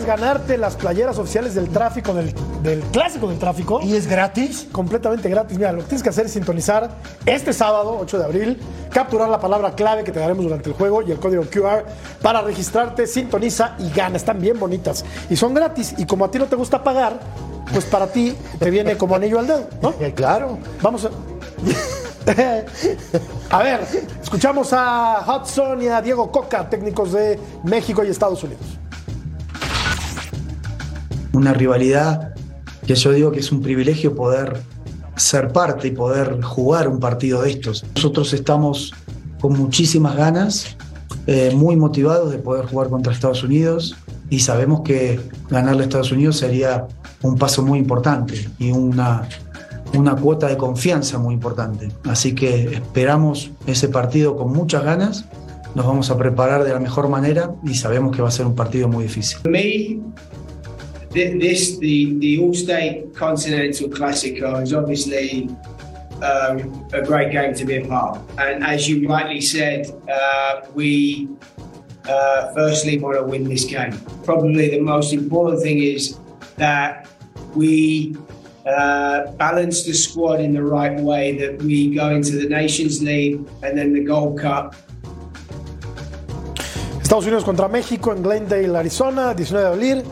Ganarte 0.07 0.57
las 0.57 0.75
playeras 0.75 1.19
oficiales 1.19 1.53
del 1.53 1.69
tráfico, 1.69 2.13
del, 2.15 2.33
del 2.63 2.79
clásico 2.85 3.27
del 3.27 3.37
tráfico? 3.37 3.79
¿Y 3.83 3.95
es 3.95 4.07
gratis? 4.07 4.67
completamente 4.71 5.29
gratis. 5.29 5.57
Mira, 5.57 5.71
lo 5.71 5.79
que 5.79 5.85
tienes 5.85 6.03
que 6.03 6.09
hacer 6.09 6.25
es 6.25 6.31
sintonizar 6.31 6.89
este 7.25 7.53
sábado, 7.53 7.97
8 7.99 8.17
de 8.19 8.23
abril, 8.23 8.59
capturar 8.91 9.29
la 9.29 9.39
palabra 9.39 9.75
clave 9.75 10.03
que 10.03 10.11
te 10.11 10.19
daremos 10.19 10.43
durante 10.43 10.69
el 10.69 10.75
juego 10.75 11.01
y 11.01 11.11
el 11.11 11.19
código 11.19 11.43
QR 11.43 11.85
para 12.21 12.41
registrarte, 12.41 13.05
sintoniza 13.05 13.75
y 13.79 13.89
gana. 13.91 14.17
Están 14.17 14.39
bien 14.39 14.59
bonitas 14.59 15.03
y 15.29 15.35
son 15.35 15.53
gratis. 15.53 15.93
Y 15.97 16.05
como 16.05 16.25
a 16.25 16.31
ti 16.31 16.39
no 16.39 16.45
te 16.45 16.55
gusta 16.55 16.83
pagar, 16.83 17.19
pues 17.71 17.85
para 17.85 18.07
ti 18.07 18.35
te 18.59 18.69
viene 18.69 18.97
como 18.97 19.15
anillo 19.15 19.39
al 19.39 19.47
dedo, 19.47 19.67
¿no? 19.81 19.93
Claro. 20.15 20.57
Vamos 20.81 21.05
a. 21.05 21.09
a 23.49 23.63
ver, 23.63 23.81
escuchamos 24.21 24.73
a 24.73 25.23
Hudson 25.27 25.81
y 25.81 25.87
a 25.87 26.01
Diego 26.01 26.31
Coca, 26.31 26.69
técnicos 26.69 27.11
de 27.13 27.39
México 27.63 28.03
y 28.03 28.09
Estados 28.09 28.43
Unidos. 28.43 28.77
Una 31.37 31.53
rivalidad 31.53 32.33
que 32.85 32.95
yo 32.95 33.11
digo 33.11 33.31
que 33.31 33.39
es 33.39 33.51
un 33.51 33.61
privilegio 33.61 34.15
poder 34.15 34.59
ser 35.15 35.51
parte 35.51 35.87
y 35.87 35.91
poder 35.91 36.41
jugar 36.41 36.87
un 36.87 36.99
partido 36.99 37.41
de 37.41 37.51
estos. 37.51 37.85
Nosotros 37.95 38.33
estamos 38.33 38.93
con 39.39 39.53
muchísimas 39.57 40.15
ganas, 40.15 40.77
eh, 41.27 41.51
muy 41.53 41.75
motivados 41.75 42.31
de 42.31 42.39
poder 42.39 42.65
jugar 42.65 42.89
contra 42.89 43.13
Estados 43.13 43.43
Unidos 43.43 43.95
y 44.29 44.39
sabemos 44.39 44.81
que 44.81 45.19
ganarle 45.49 45.81
a 45.81 45.85
Estados 45.85 46.11
Unidos 46.11 46.37
sería 46.37 46.87
un 47.21 47.37
paso 47.37 47.63
muy 47.63 47.79
importante 47.79 48.49
y 48.57 48.71
una, 48.71 49.27
una 49.93 50.15
cuota 50.15 50.47
de 50.47 50.57
confianza 50.57 51.19
muy 51.19 51.33
importante. 51.33 51.91
Así 52.05 52.33
que 52.33 52.65
esperamos 52.73 53.51
ese 53.67 53.89
partido 53.89 54.37
con 54.37 54.53
muchas 54.53 54.83
ganas, 54.83 55.25
nos 55.75 55.85
vamos 55.85 56.09
a 56.09 56.17
preparar 56.17 56.63
de 56.63 56.73
la 56.73 56.79
mejor 56.79 57.09
manera 57.09 57.51
y 57.63 57.75
sabemos 57.75 58.15
que 58.15 58.21
va 58.21 58.29
a 58.29 58.31
ser 58.31 58.47
un 58.47 58.55
partido 58.55 58.87
muy 58.87 59.03
difícil. 59.03 59.37
This 61.11 61.77
the 61.77 62.17
the 62.19 62.39
All 62.39 62.53
State 62.53 63.15
Continental 63.15 63.87
Classico 63.89 64.61
is 64.61 64.73
obviously 64.73 65.49
um, 66.21 66.87
a 66.93 67.01
great 67.01 67.31
game 67.31 67.53
to 67.53 67.65
be 67.65 67.77
a 67.77 67.87
part. 67.87 68.17
of. 68.17 68.39
And 68.39 68.63
as 68.63 68.87
you 68.87 69.07
rightly 69.07 69.41
said, 69.41 69.87
uh, 70.11 70.61
we 70.73 71.29
uh, 72.07 72.53
firstly 72.53 72.97
want 72.97 73.17
to 73.17 73.23
win 73.23 73.43
this 73.43 73.65
game. 73.65 73.97
Probably 74.23 74.69
the 74.69 74.81
most 74.81 75.13
important 75.13 75.61
thing 75.61 75.79
is 75.79 76.19
that 76.57 77.07
we. 77.55 78.15
Uh, 78.67 79.31
balance 79.37 79.85
the 79.85 79.93
squad 79.93 80.41
in 80.41 80.53
the 80.53 80.61
right 80.61 80.99
way. 80.99 81.37
That 81.37 81.57
we 81.61 81.95
go 81.95 82.09
into 82.09 82.35
the 82.35 82.49
Nations 82.49 83.01
League 83.01 83.47
and 83.63 83.77
then 83.77 83.93
the 83.93 84.03
Gold 84.03 84.41
Cup 84.41 84.75
Estados 87.07 87.23
Unidos 87.23 87.45
contra 87.45 87.69
México 87.69 88.11
en 88.11 88.21
Glendale, 88.21 88.75
Arizona, 88.75 89.33
19 89.33 89.63
de 89.63 89.67
abril. 89.69 90.03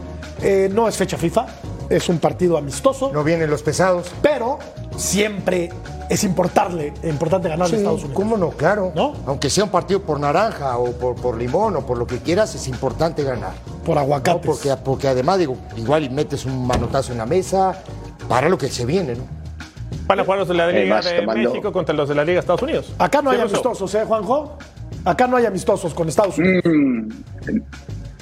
Eh, 0.41 0.69
no 0.74 0.88
es 0.88 0.95
fecha 0.98 1.17
FIFA, 1.17 1.45
es 1.89 2.10
un 2.10 2.19
partido 2.19 2.58
amistoso, 2.58 3.12
No 3.13 3.24
vienen 3.24 3.50
los 3.50 3.63
pesados. 3.63 4.12
pero 4.21 4.60
siempre 4.98 5.69
es 6.10 6.24
importarle, 6.24 6.93
importante 7.04 7.50
ganarle 7.50 7.76
a 7.76 7.80
Estados 7.80 8.02
Unidos. 8.04 8.15
¿Cómo 8.15 8.38
no? 8.38 8.50
Claro. 8.52 8.91
¿No? 8.95 9.13
Aunque 9.26 9.50
sea 9.50 9.63
un 9.63 9.69
partido 9.71 10.02
por 10.02 10.19
naranja 10.19 10.78
o 10.78 10.91
por, 10.91 11.15
por 11.15 11.38
limón 11.38 11.76
o 11.78 11.86
por 11.86 11.98
lo 11.98 12.06
que 12.06 12.19
quieras, 12.19 12.54
es 12.56 12.67
importante 12.67 13.24
ganar. 13.24 13.54
Por 13.86 13.95
¿no? 13.95 14.02
aguacates. 14.02 14.45
Porque, 14.45 14.76
porque 14.84 15.08
además, 15.08 15.39
digo, 15.39 15.58
igual 15.78 16.04
y 16.04 16.10
metes 16.10 16.45
un 16.45 16.65
manotazo 16.67 17.12
en 17.12 17.17
la 17.19 17.26
mesa 17.26 17.82
para 18.30 18.50
lo 18.50 18.58
que 18.58 18.67
se 18.69 18.86
viene, 18.86 19.15
¿no? 19.15 19.24
Van 20.08 20.19
a 20.19 20.24
jugar 20.24 20.39
los 20.39 20.48
de 20.48 20.54
la 20.54 20.67
Liga 20.67 20.80
Además, 21.00 21.06
de 21.06 21.19
tomando- 21.21 21.50
México 21.50 21.71
contra 21.71 21.95
los 21.95 22.08
de 22.10 22.15
la 22.15 22.24
Liga 22.24 22.36
de 22.36 22.39
Estados 22.41 22.62
Unidos. 22.62 22.93
Acá 23.00 23.21
no 23.24 23.32
hay 23.32 23.39
amistosos, 23.39 23.95
¿eh, 23.95 24.04
Juanjo? 24.06 24.58
Acá 25.04 25.26
no 25.28 25.38
hay 25.38 25.45
amistosos 25.45 25.93
con 25.95 26.08
Estados 26.10 26.38
Unidos. 26.38 26.63
Mm, 26.65 27.10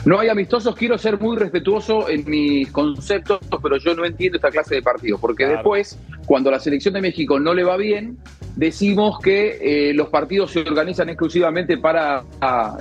No 0.05 0.19
hay 0.19 0.27
amistosos, 0.27 0.75
quiero 0.75 0.97
ser 0.97 1.17
muy 1.17 1.37
respetuoso 1.37 2.09
en 2.09 2.29
mis 2.29 2.69
conceptos, 2.71 3.39
pero 3.61 3.77
yo 3.77 3.95
no 3.95 4.03
entiendo 4.03 4.35
esta 4.35 4.51
clase 4.51 4.75
de 4.75 4.81
partidos, 4.81 5.21
porque 5.21 5.45
después, 5.45 5.97
cuando 6.25 6.51
la 6.51 6.59
selección 6.59 6.93
de 6.95 7.01
México 7.01 7.39
no 7.39 7.53
le 7.53 7.63
va 7.63 7.77
bien, 7.77 8.17
decimos 8.57 9.19
que 9.19 9.59
eh, 9.61 9.93
los 9.93 10.09
partidos 10.09 10.51
se 10.51 10.59
organizan 10.59 11.07
exclusivamente 11.07 11.77
para 11.77 12.23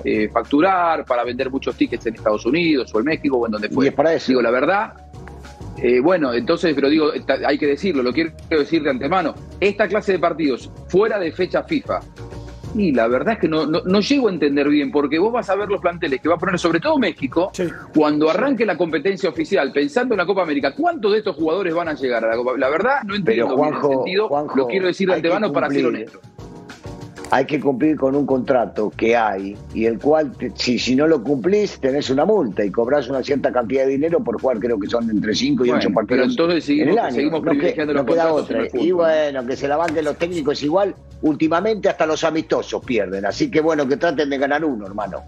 eh, 0.04 0.28
facturar, 0.32 1.04
para 1.04 1.22
vender 1.22 1.48
muchos 1.48 1.76
tickets 1.76 2.06
en 2.06 2.16
Estados 2.16 2.44
Unidos 2.44 2.92
o 2.92 2.98
en 2.98 3.04
México 3.04 3.36
o 3.36 3.46
en 3.46 3.52
donde 3.52 3.68
fue. 3.68 3.84
Y 3.84 3.88
es 3.88 3.94
para 3.94 4.12
eso. 4.12 4.32
Digo, 4.32 4.42
la 4.42 4.50
verdad, 4.50 4.94
eh, 5.78 6.00
bueno, 6.00 6.34
entonces, 6.34 6.74
pero 6.74 6.88
digo, 6.88 7.12
hay 7.46 7.56
que 7.56 7.66
decirlo, 7.66 8.02
lo 8.02 8.12
quiero 8.12 8.32
decir 8.50 8.82
de 8.82 8.90
antemano. 8.90 9.34
Esta 9.60 9.86
clase 9.86 10.12
de 10.12 10.18
partidos 10.18 10.70
fuera 10.88 11.20
de 11.20 11.30
fecha 11.30 11.62
FIFA, 11.62 12.00
y 12.74 12.92
la 12.92 13.08
verdad 13.08 13.34
es 13.34 13.40
que 13.40 13.48
no, 13.48 13.66
no, 13.66 14.00
llego 14.00 14.28
a 14.28 14.32
entender 14.32 14.68
bien, 14.68 14.90
porque 14.90 15.18
vos 15.18 15.32
vas 15.32 15.48
a 15.50 15.54
ver 15.54 15.68
los 15.68 15.80
planteles 15.80 16.20
que 16.20 16.28
va 16.28 16.36
a 16.36 16.38
poner, 16.38 16.58
sobre 16.58 16.80
todo 16.80 16.98
México, 16.98 17.52
cuando 17.94 18.30
arranque 18.30 18.64
la 18.64 18.76
competencia 18.76 19.28
oficial, 19.28 19.72
pensando 19.72 20.14
en 20.14 20.18
la 20.18 20.26
Copa 20.26 20.42
América, 20.42 20.74
¿cuántos 20.74 21.12
de 21.12 21.18
estos 21.18 21.36
jugadores 21.36 21.74
van 21.74 21.88
a 21.88 21.94
llegar 21.94 22.24
a 22.24 22.28
la 22.28 22.36
Copa? 22.36 22.52
La 22.56 22.68
verdad, 22.68 23.02
no 23.04 23.14
entiendo 23.14 23.56
bien 23.56 23.74
el 23.74 23.80
sentido, 23.80 24.28
lo 24.54 24.66
quiero 24.66 24.86
decir 24.86 25.08
de 25.08 25.14
antemano 25.14 25.52
para 25.52 25.68
ser 25.70 25.86
honesto 25.86 26.20
hay 27.32 27.46
que 27.46 27.58
cumplir 27.58 27.96
con 27.96 28.14
un 28.14 28.26
contrato 28.26 28.92
que 28.94 29.16
hay 29.16 29.56
y 29.72 29.86
el 29.86 29.98
cual, 29.98 30.32
si, 30.54 30.78
si 30.78 30.94
no 30.94 31.06
lo 31.06 31.22
cumplís, 31.22 31.80
tenés 31.80 32.10
una 32.10 32.26
multa 32.26 32.62
y 32.62 32.70
cobras 32.70 33.08
una 33.08 33.22
cierta 33.22 33.50
cantidad 33.50 33.86
de 33.86 33.92
dinero 33.92 34.22
por 34.22 34.38
jugar, 34.38 34.58
creo 34.58 34.78
que 34.78 34.86
son 34.86 35.08
entre 35.08 35.34
5 35.34 35.64
y 35.64 35.70
8 35.70 35.90
partidos. 35.94 36.06
Pero 36.08 36.24
entonces 36.24 36.62
seguimos, 36.62 36.88
en 36.88 36.92
el 36.92 36.98
año. 36.98 37.14
seguimos 37.14 37.40
privilegiando 37.40 37.94
no, 37.94 38.04
queda 38.04 38.30
otra. 38.30 38.66
Y 38.74 38.92
bueno, 38.92 39.46
que 39.46 39.56
se 39.56 39.66
la 39.66 39.78
banquen 39.78 40.04
los 40.04 40.18
técnicos 40.18 40.62
igual, 40.62 40.94
últimamente 41.22 41.88
hasta 41.88 42.06
los 42.06 42.22
amistosos 42.24 42.84
pierden. 42.84 43.24
Así 43.26 43.50
que 43.50 43.60
bueno, 43.60 43.86
que 43.86 43.96
traten 43.96 44.28
de 44.28 44.38
ganar 44.38 44.64
uno, 44.64 44.86
hermano. 44.86 45.22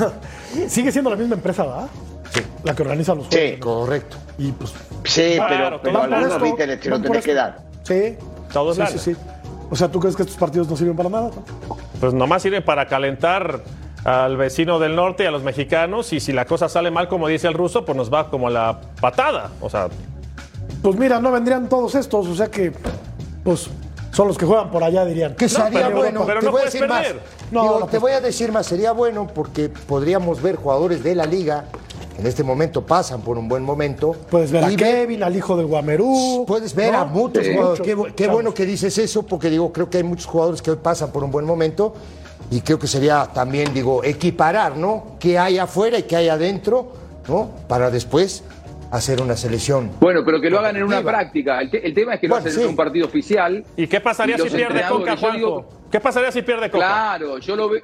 Sigue 0.68 0.90
siendo 0.90 1.10
la 1.10 1.16
misma 1.16 1.34
empresa, 1.34 1.64
¿verdad? 1.64 1.88
Sí. 2.32 2.40
La 2.64 2.74
que 2.74 2.82
organiza 2.82 3.14
los 3.14 3.26
juegos. 3.26 3.50
Sí, 3.50 3.60
correcto. 3.60 4.16
Y 4.38 4.52
pues, 4.52 4.72
sí, 5.04 5.36
pero, 5.48 5.80
pero 5.82 6.02
a 6.02 6.06
los 6.06 6.56
te 6.56 6.90
lo 6.90 7.00
tenés 7.00 7.24
que 7.24 7.34
dar. 7.34 7.58
Sí. 7.82 8.16
Todos 8.52 8.76
sí, 8.76 8.82
sí, 8.92 8.98
sí. 8.98 9.16
O 9.70 9.76
sea, 9.76 9.88
¿tú 9.88 10.00
crees 10.00 10.16
que 10.16 10.22
estos 10.22 10.36
partidos 10.36 10.68
no 10.68 10.76
sirven 10.76 10.96
para 10.96 11.08
nada? 11.08 11.30
Pues 12.00 12.14
nomás 12.14 12.42
sirven 12.42 12.64
para 12.64 12.86
calentar 12.86 13.62
al 14.04 14.36
vecino 14.36 14.78
del 14.78 14.94
norte 14.94 15.24
y 15.24 15.26
a 15.26 15.30
los 15.30 15.42
mexicanos 15.42 16.12
y 16.12 16.20
si 16.20 16.32
la 16.32 16.44
cosa 16.44 16.68
sale 16.68 16.90
mal, 16.90 17.08
como 17.08 17.26
dice 17.26 17.48
el 17.48 17.54
ruso, 17.54 17.84
pues 17.84 17.96
nos 17.96 18.12
va 18.12 18.30
como 18.30 18.50
la 18.50 18.80
patada. 19.00 19.50
O 19.60 19.70
sea... 19.70 19.88
Pues 20.82 20.96
mira, 20.96 21.18
no 21.18 21.32
vendrían 21.32 21.68
todos 21.68 21.94
estos, 21.94 22.26
o 22.26 22.34
sea 22.34 22.50
que, 22.50 22.70
pues 23.42 23.70
son 24.14 24.28
los 24.28 24.38
que 24.38 24.46
juegan 24.46 24.70
por 24.70 24.82
allá, 24.84 25.04
dirían. 25.04 25.34
Que 25.34 25.48
sería 25.48 25.88
bueno, 25.88 26.24
pero 26.24 26.40
te 26.40 26.48
voy 26.48 26.62
a 26.62 26.64
decir 26.64 26.86
más. 26.86 27.06
No, 27.50 27.86
te 27.86 27.98
voy 27.98 28.12
a 28.12 28.20
decir 28.20 28.52
más, 28.52 28.66
sería 28.66 28.92
bueno 28.92 29.26
porque 29.26 29.68
podríamos 29.68 30.40
ver 30.40 30.56
jugadores 30.56 31.02
de 31.02 31.14
la 31.14 31.26
liga 31.26 31.66
en 32.16 32.26
este 32.26 32.44
momento 32.44 32.86
pasan 32.86 33.22
por 33.22 33.38
un 33.38 33.48
buen 33.48 33.64
momento. 33.64 34.14
Puedes 34.30 34.52
ver 34.52 34.64
a 34.64 34.76
Kevin, 34.76 35.22
al 35.22 35.34
hijo 35.34 35.56
del 35.56 35.66
Guamerú. 35.66 36.44
Puedes 36.46 36.74
ver 36.74 36.94
a 36.94 37.04
muchos 37.04 37.46
jugadores. 37.46 38.12
Qué, 38.14 38.28
bueno 38.28 38.54
que 38.54 38.64
dices 38.64 38.96
eso, 38.98 39.24
porque 39.24 39.50
digo, 39.50 39.72
creo 39.72 39.90
que 39.90 39.98
hay 39.98 40.04
muchos 40.04 40.26
jugadores 40.26 40.62
que 40.62 40.70
hoy 40.70 40.78
pasan 40.80 41.10
por 41.10 41.24
un 41.24 41.32
buen 41.32 41.44
momento. 41.44 41.94
Y 42.50 42.60
creo 42.60 42.78
que 42.78 42.86
sería 42.86 43.28
también, 43.32 43.74
digo, 43.74 44.04
equiparar, 44.04 44.76
¿no? 44.76 45.16
¿Qué 45.18 45.38
hay 45.38 45.58
afuera 45.58 45.98
y 45.98 46.04
qué 46.04 46.16
hay 46.16 46.28
adentro, 46.28 46.92
¿no? 47.26 47.48
Para 47.66 47.90
después 47.90 48.44
hacer 48.94 49.20
una 49.20 49.36
selección. 49.36 49.90
Bueno, 50.00 50.24
pero 50.24 50.40
que 50.40 50.48
lo 50.48 50.60
hagan 50.60 50.76
en 50.76 50.84
una 50.84 51.02
práctica. 51.02 51.60
El, 51.60 51.94
tema 51.94 52.14
es 52.14 52.20
que 52.20 52.28
lo 52.28 52.36
hacen 52.36 52.62
en 52.62 52.68
un 52.68 52.76
partido 52.76 53.06
oficial. 53.06 53.64
¿Y 53.76 53.86
qué 53.86 54.00
pasaría 54.00 54.38
si 54.38 54.48
pierde 54.48 54.82
Coca, 54.88 55.16
Juanjo? 55.16 55.68
¿Qué 55.90 56.00
pasaría 56.00 56.30
si 56.30 56.42
pierde 56.42 56.70
Coca? 56.70 56.86
Claro, 56.86 57.38
yo 57.38 57.56
lo 57.56 57.68
veo 57.68 57.82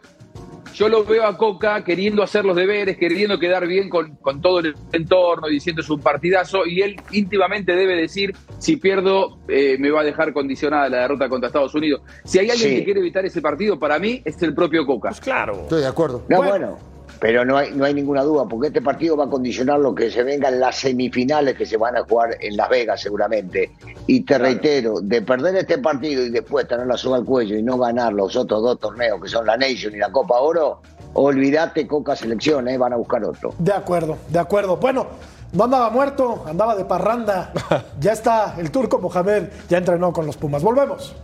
yo 0.72 0.88
lo 0.88 1.04
veo 1.04 1.26
a 1.26 1.36
Coca 1.36 1.82
queriendo 1.82 2.22
hacer 2.22 2.44
los 2.44 2.54
deberes, 2.54 2.96
queriendo 2.96 3.38
quedar 3.38 3.66
bien 3.66 3.90
con, 3.90 4.16
todo 4.40 4.60
el 4.60 4.74
entorno, 4.92 5.48
diciendo 5.48 5.82
es 5.82 5.90
un 5.90 6.00
partidazo, 6.00 6.64
y 6.64 6.80
él 6.80 6.96
íntimamente 7.10 7.74
debe 7.74 7.96
decir, 7.96 8.34
si 8.58 8.76
pierdo, 8.76 9.40
eh, 9.48 9.76
me 9.78 9.90
va 9.90 10.00
a 10.00 10.04
dejar 10.04 10.32
condicionada 10.32 10.88
la 10.88 10.98
derrota 11.02 11.28
contra 11.28 11.48
Estados 11.48 11.74
Unidos. 11.74 12.02
Si 12.24 12.38
hay 12.38 12.50
alguien 12.50 12.76
que 12.76 12.84
quiere 12.84 13.00
evitar 13.00 13.24
ese 13.26 13.42
partido, 13.42 13.78
para 13.78 13.98
mí 13.98 14.22
es 14.24 14.40
el 14.42 14.54
propio 14.54 14.86
Coca. 14.86 15.08
Pues 15.08 15.20
claro. 15.20 15.62
Estoy 15.62 15.82
de 15.82 15.88
acuerdo. 15.88 16.24
No, 16.28 16.36
bueno 16.42 16.89
pero 17.20 17.44
no 17.44 17.58
hay, 17.58 17.72
no 17.72 17.84
hay 17.84 17.92
ninguna 17.92 18.22
duda, 18.22 18.46
porque 18.46 18.68
este 18.68 18.80
partido 18.80 19.16
va 19.16 19.26
a 19.26 19.28
condicionar 19.28 19.78
lo 19.78 19.94
que 19.94 20.10
se 20.10 20.22
vengan 20.22 20.58
las 20.58 20.76
semifinales 20.76 21.54
que 21.54 21.66
se 21.66 21.76
van 21.76 21.96
a 21.96 22.02
jugar 22.02 22.36
en 22.40 22.56
Las 22.56 22.70
Vegas 22.70 23.02
seguramente. 23.02 23.70
Y 24.06 24.22
te 24.22 24.38
reitero, 24.38 25.00
de 25.02 25.20
perder 25.20 25.56
este 25.56 25.78
partido 25.78 26.24
y 26.24 26.30
después 26.30 26.66
tener 26.66 26.86
la 26.86 26.96
soga 26.96 27.18
al 27.18 27.24
cuello 27.24 27.56
y 27.56 27.62
no 27.62 27.76
ganar 27.76 28.14
los 28.14 28.34
otros 28.36 28.62
dos 28.62 28.80
torneos 28.80 29.20
que 29.20 29.28
son 29.28 29.46
la 29.46 29.58
Nation 29.58 29.94
y 29.94 29.98
la 29.98 30.10
Copa 30.10 30.38
Oro, 30.38 30.80
olvídate 31.12 31.86
Coca 31.86 32.16
Selección, 32.16 32.68
¿eh? 32.68 32.78
van 32.78 32.94
a 32.94 32.96
buscar 32.96 33.22
otro. 33.22 33.52
De 33.58 33.72
acuerdo, 33.72 34.16
de 34.28 34.38
acuerdo. 34.38 34.78
Bueno, 34.78 35.06
no 35.52 35.64
andaba 35.64 35.90
muerto, 35.90 36.44
andaba 36.46 36.74
de 36.74 36.86
parranda. 36.86 37.52
ya 38.00 38.12
está 38.12 38.54
el 38.58 38.70
turco 38.70 38.98
Mohamed, 38.98 39.48
ya 39.68 39.76
entrenó 39.76 40.10
con 40.12 40.24
los 40.24 40.38
Pumas. 40.38 40.62
Volvemos. 40.62 41.14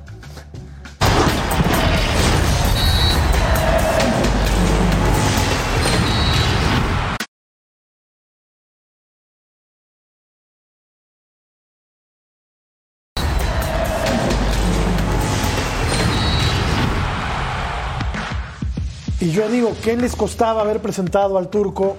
¿Qué 19.86 19.96
les 19.96 20.16
costaba 20.16 20.62
haber 20.62 20.80
presentado 20.80 21.38
al 21.38 21.46
turco 21.46 21.96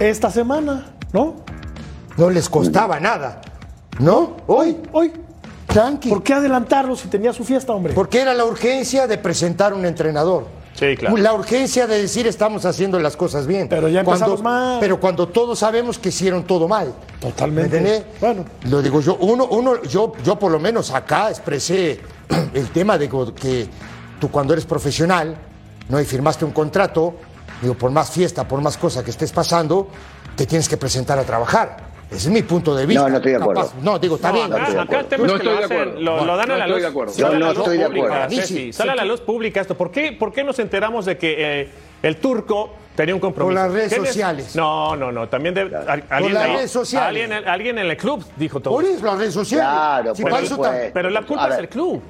esta 0.00 0.30
semana? 0.30 0.86
¿No? 1.12 1.34
No 2.16 2.30
les 2.30 2.48
costaba 2.48 2.98
nada. 2.98 3.42
¿No? 3.98 4.38
Hoy. 4.46 4.78
Hoy. 4.90 5.12
Tranqui. 5.66 6.08
¿Por 6.08 6.22
qué 6.22 6.32
adelantarlo 6.32 6.96
si 6.96 7.08
tenía 7.08 7.34
su 7.34 7.44
fiesta, 7.44 7.74
hombre? 7.74 7.92
Porque 7.92 8.22
era 8.22 8.32
la 8.32 8.46
urgencia 8.46 9.06
de 9.06 9.18
presentar 9.18 9.74
un 9.74 9.84
entrenador. 9.84 10.46
Sí, 10.72 10.96
claro. 10.96 11.14
La 11.18 11.34
urgencia 11.34 11.86
de 11.86 12.00
decir 12.00 12.26
estamos 12.26 12.64
haciendo 12.64 12.98
las 13.00 13.18
cosas 13.18 13.46
bien. 13.46 13.68
Pero 13.68 13.88
ya 13.88 14.00
empezamos 14.00 14.42
mal. 14.42 14.78
Pero 14.80 14.98
cuando 14.98 15.28
todos 15.28 15.58
sabemos 15.58 15.98
que 15.98 16.08
hicieron 16.08 16.44
todo 16.44 16.66
mal. 16.66 16.94
Totalmente. 17.20 17.78
¿Me 17.82 18.04
Bueno. 18.18 18.46
Lo 18.70 18.80
digo 18.80 19.02
yo, 19.02 19.18
uno, 19.20 19.46
uno, 19.50 19.82
yo, 19.82 20.14
yo 20.24 20.38
por 20.38 20.50
lo 20.50 20.58
menos 20.58 20.90
acá 20.90 21.28
expresé 21.28 22.00
el 22.54 22.70
tema 22.70 22.96
de 22.96 23.10
que 23.10 23.68
tú 24.18 24.30
cuando 24.30 24.54
eres 24.54 24.64
profesional 24.64 25.36
¿no? 25.88 26.00
Y 26.00 26.04
firmaste 26.04 26.44
un 26.44 26.52
contrato, 26.52 27.14
digo, 27.62 27.74
por 27.74 27.90
más 27.90 28.10
fiesta, 28.10 28.46
por 28.46 28.60
más 28.60 28.76
cosas 28.76 29.02
que 29.04 29.10
estés 29.10 29.32
pasando, 29.32 29.88
te 30.36 30.46
tienes 30.46 30.68
que 30.68 30.76
presentar 30.76 31.18
a 31.18 31.24
trabajar. 31.24 31.96
Ese 32.08 32.28
es 32.28 32.28
mi 32.28 32.42
punto 32.42 32.74
de 32.76 32.86
vista. 32.86 33.02
No, 33.02 33.08
no 33.08 33.16
estoy 33.16 33.32
de 33.32 33.38
acuerdo. 33.38 33.72
no, 33.82 33.98
digo, 33.98 34.14
está 34.14 34.30
bien. 34.30 34.52
Acá, 34.52 34.82
acá 34.82 35.00
el 35.00 35.06
tema 35.06 35.26
es 35.26 35.32
que 35.32 35.42
lo, 35.42 35.58
hacen, 35.58 36.04
lo, 36.04 36.36
dan 36.36 36.50
a 36.52 36.56
la 36.56 36.66
luz. 36.68 37.16
Yo 37.16 37.30
no 37.36 37.50
estoy 37.50 37.78
de 37.78 37.84
acuerdo. 37.84 38.72
Sale 38.72 38.92
a 38.92 38.94
la 38.94 39.04
luz 39.04 39.20
pública 39.20 39.60
esto. 39.60 39.76
¿Por 39.76 39.90
qué, 39.90 40.12
por 40.12 40.32
qué 40.32 40.44
nos 40.44 40.58
enteramos 40.60 41.04
de 41.04 41.18
que 41.18 41.62
eh, 41.62 41.68
el 42.02 42.18
turco 42.18 42.74
tenía 42.94 43.12
un 43.12 43.20
compromiso? 43.20 43.60
Con 43.60 43.72
las 43.72 43.72
redes 43.72 43.92
sociales. 43.92 44.54
No, 44.54 44.94
no, 44.94 45.10
no. 45.10 45.28
También 45.28 45.54
de, 45.54 45.62
alguien, 46.08 46.34
las 46.34 46.48
redes 46.48 46.70
sociales. 46.70 47.08
Alguien, 47.08 47.48
alguien, 47.48 47.78
en 47.78 47.90
el 47.90 47.96
club 47.96 48.24
dijo 48.36 48.60
todo. 48.60 48.74
Por 48.74 48.84
eso 48.84 49.04
las 49.04 49.18
redes 49.18 49.34
sociales. 49.34 49.66
Claro, 49.66 50.14
si 50.14 50.22
pero, 50.22 50.90
pero 50.94 51.10
la 51.10 51.22
culpa 51.22 51.48
es 51.48 51.58
el 51.58 51.68
club. 51.68 52.00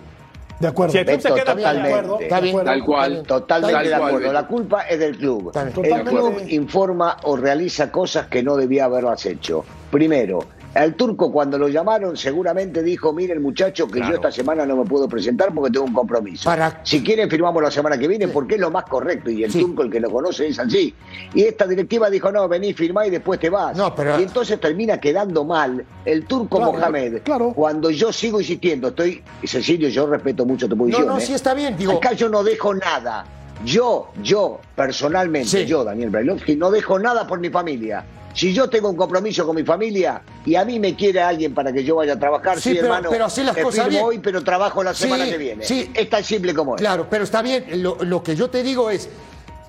De 0.58 0.68
acuerdo. 0.68 0.92
Si 0.92 0.98
el 0.98 1.06
club 1.06 1.20
se 1.20 1.28
queda 1.28 1.54
totalmente, 1.54 1.88
de 1.88 1.94
acuerdo, 1.94 2.20
está 2.20 2.40
bien, 2.40 2.64
tal 2.64 2.84
cual. 2.84 3.22
Totalmente 3.26 3.88
de 3.88 3.94
acuerdo. 3.94 4.32
La 4.32 4.46
culpa 4.46 4.82
es 4.82 4.98
del 4.98 5.16
club. 5.16 5.52
El 5.82 6.04
club 6.04 6.42
informa 6.48 7.16
o 7.24 7.36
realiza 7.36 7.90
cosas 7.90 8.26
que 8.28 8.42
no 8.42 8.56
debía 8.56 8.86
haberlas 8.86 9.26
hecho. 9.26 9.64
Primero, 9.90 10.40
el 10.84 10.94
turco 10.94 11.32
cuando 11.32 11.58
lo 11.58 11.68
llamaron 11.68 12.16
seguramente 12.16 12.82
dijo, 12.82 13.12
mire 13.12 13.32
el 13.32 13.40
muchacho 13.40 13.88
que 13.88 14.00
yo 14.00 14.14
esta 14.14 14.30
semana 14.30 14.66
no 14.66 14.76
me 14.76 14.84
puedo 14.84 15.08
presentar 15.08 15.52
porque 15.54 15.70
tengo 15.70 15.86
un 15.86 15.94
compromiso. 15.94 16.50
Si 16.82 17.02
quieren 17.02 17.30
firmamos 17.30 17.62
la 17.62 17.70
semana 17.70 17.96
que 17.98 18.06
viene 18.06 18.28
porque 18.28 18.56
es 18.56 18.60
lo 18.60 18.70
más 18.70 18.84
correcto 18.84 19.30
y 19.30 19.44
el 19.44 19.52
turco 19.52 19.82
el 19.82 19.90
que 19.90 20.00
lo 20.00 20.10
conoce 20.10 20.48
es 20.48 20.58
así. 20.58 20.94
Y 21.34 21.42
esta 21.42 21.66
directiva 21.66 22.10
dijo, 22.10 22.30
no, 22.30 22.46
vení, 22.48 22.74
firmá 22.74 23.06
y 23.06 23.10
después 23.10 23.40
te 23.40 23.50
vas. 23.50 23.78
Y 24.18 24.22
entonces 24.22 24.60
termina 24.60 24.98
quedando 25.00 25.44
mal 25.44 25.84
el 26.04 26.26
turco 26.26 26.60
Mohamed. 26.60 27.22
Claro. 27.22 27.52
Cuando 27.54 27.90
yo 27.90 28.12
sigo 28.12 28.40
insistiendo, 28.40 28.88
estoy, 28.88 29.22
Cecilio, 29.44 29.88
yo 29.88 30.06
respeto 30.06 30.44
mucho 30.44 30.68
tu 30.68 30.76
posición. 30.76 31.06
No, 31.06 31.14
no, 31.14 31.18
¿eh? 31.18 31.22
sí 31.22 31.32
está 31.32 31.54
bien. 31.54 31.76
Digo... 31.76 31.92
Acá 31.92 32.12
yo 32.12 32.28
no 32.28 32.44
dejo 32.44 32.74
nada. 32.74 33.24
Yo, 33.64 34.10
yo, 34.22 34.60
personalmente, 34.74 35.64
yo, 35.64 35.82
Daniel 35.82 36.10
Brailovsky, 36.10 36.56
no 36.56 36.70
dejo 36.70 36.98
nada 36.98 37.26
por 37.26 37.40
mi 37.40 37.48
familia. 37.48 38.04
Si 38.36 38.52
yo 38.52 38.68
tengo 38.68 38.90
un 38.90 38.96
compromiso 38.96 39.46
con 39.46 39.56
mi 39.56 39.64
familia 39.64 40.20
y 40.44 40.56
a 40.56 40.64
mí 40.66 40.78
me 40.78 40.94
quiere 40.94 41.22
alguien 41.22 41.54
para 41.54 41.72
que 41.72 41.82
yo 41.82 41.96
vaya 41.96 42.12
a 42.12 42.18
trabajar, 42.18 42.60
sí, 42.60 42.76
hermano, 42.76 43.08
pero 43.10 43.24
así 43.24 43.42
las 43.42 43.56
cosas 43.56 43.88
bien. 43.88 44.02
hoy, 44.04 44.18
pero 44.18 44.44
trabajo 44.44 44.84
la 44.84 44.92
semana 44.92 45.24
que 45.24 45.38
viene. 45.38 45.64
Sí. 45.64 45.90
Es 45.94 46.10
tan 46.10 46.22
simple 46.22 46.52
como 46.52 46.76
es. 46.76 46.80
Claro, 46.82 47.06
pero 47.08 47.24
está 47.24 47.40
bien. 47.40 47.64
Lo, 47.82 48.22
que 48.22 48.36
yo 48.36 48.50
te 48.50 48.62
digo 48.62 48.90
es, 48.90 49.08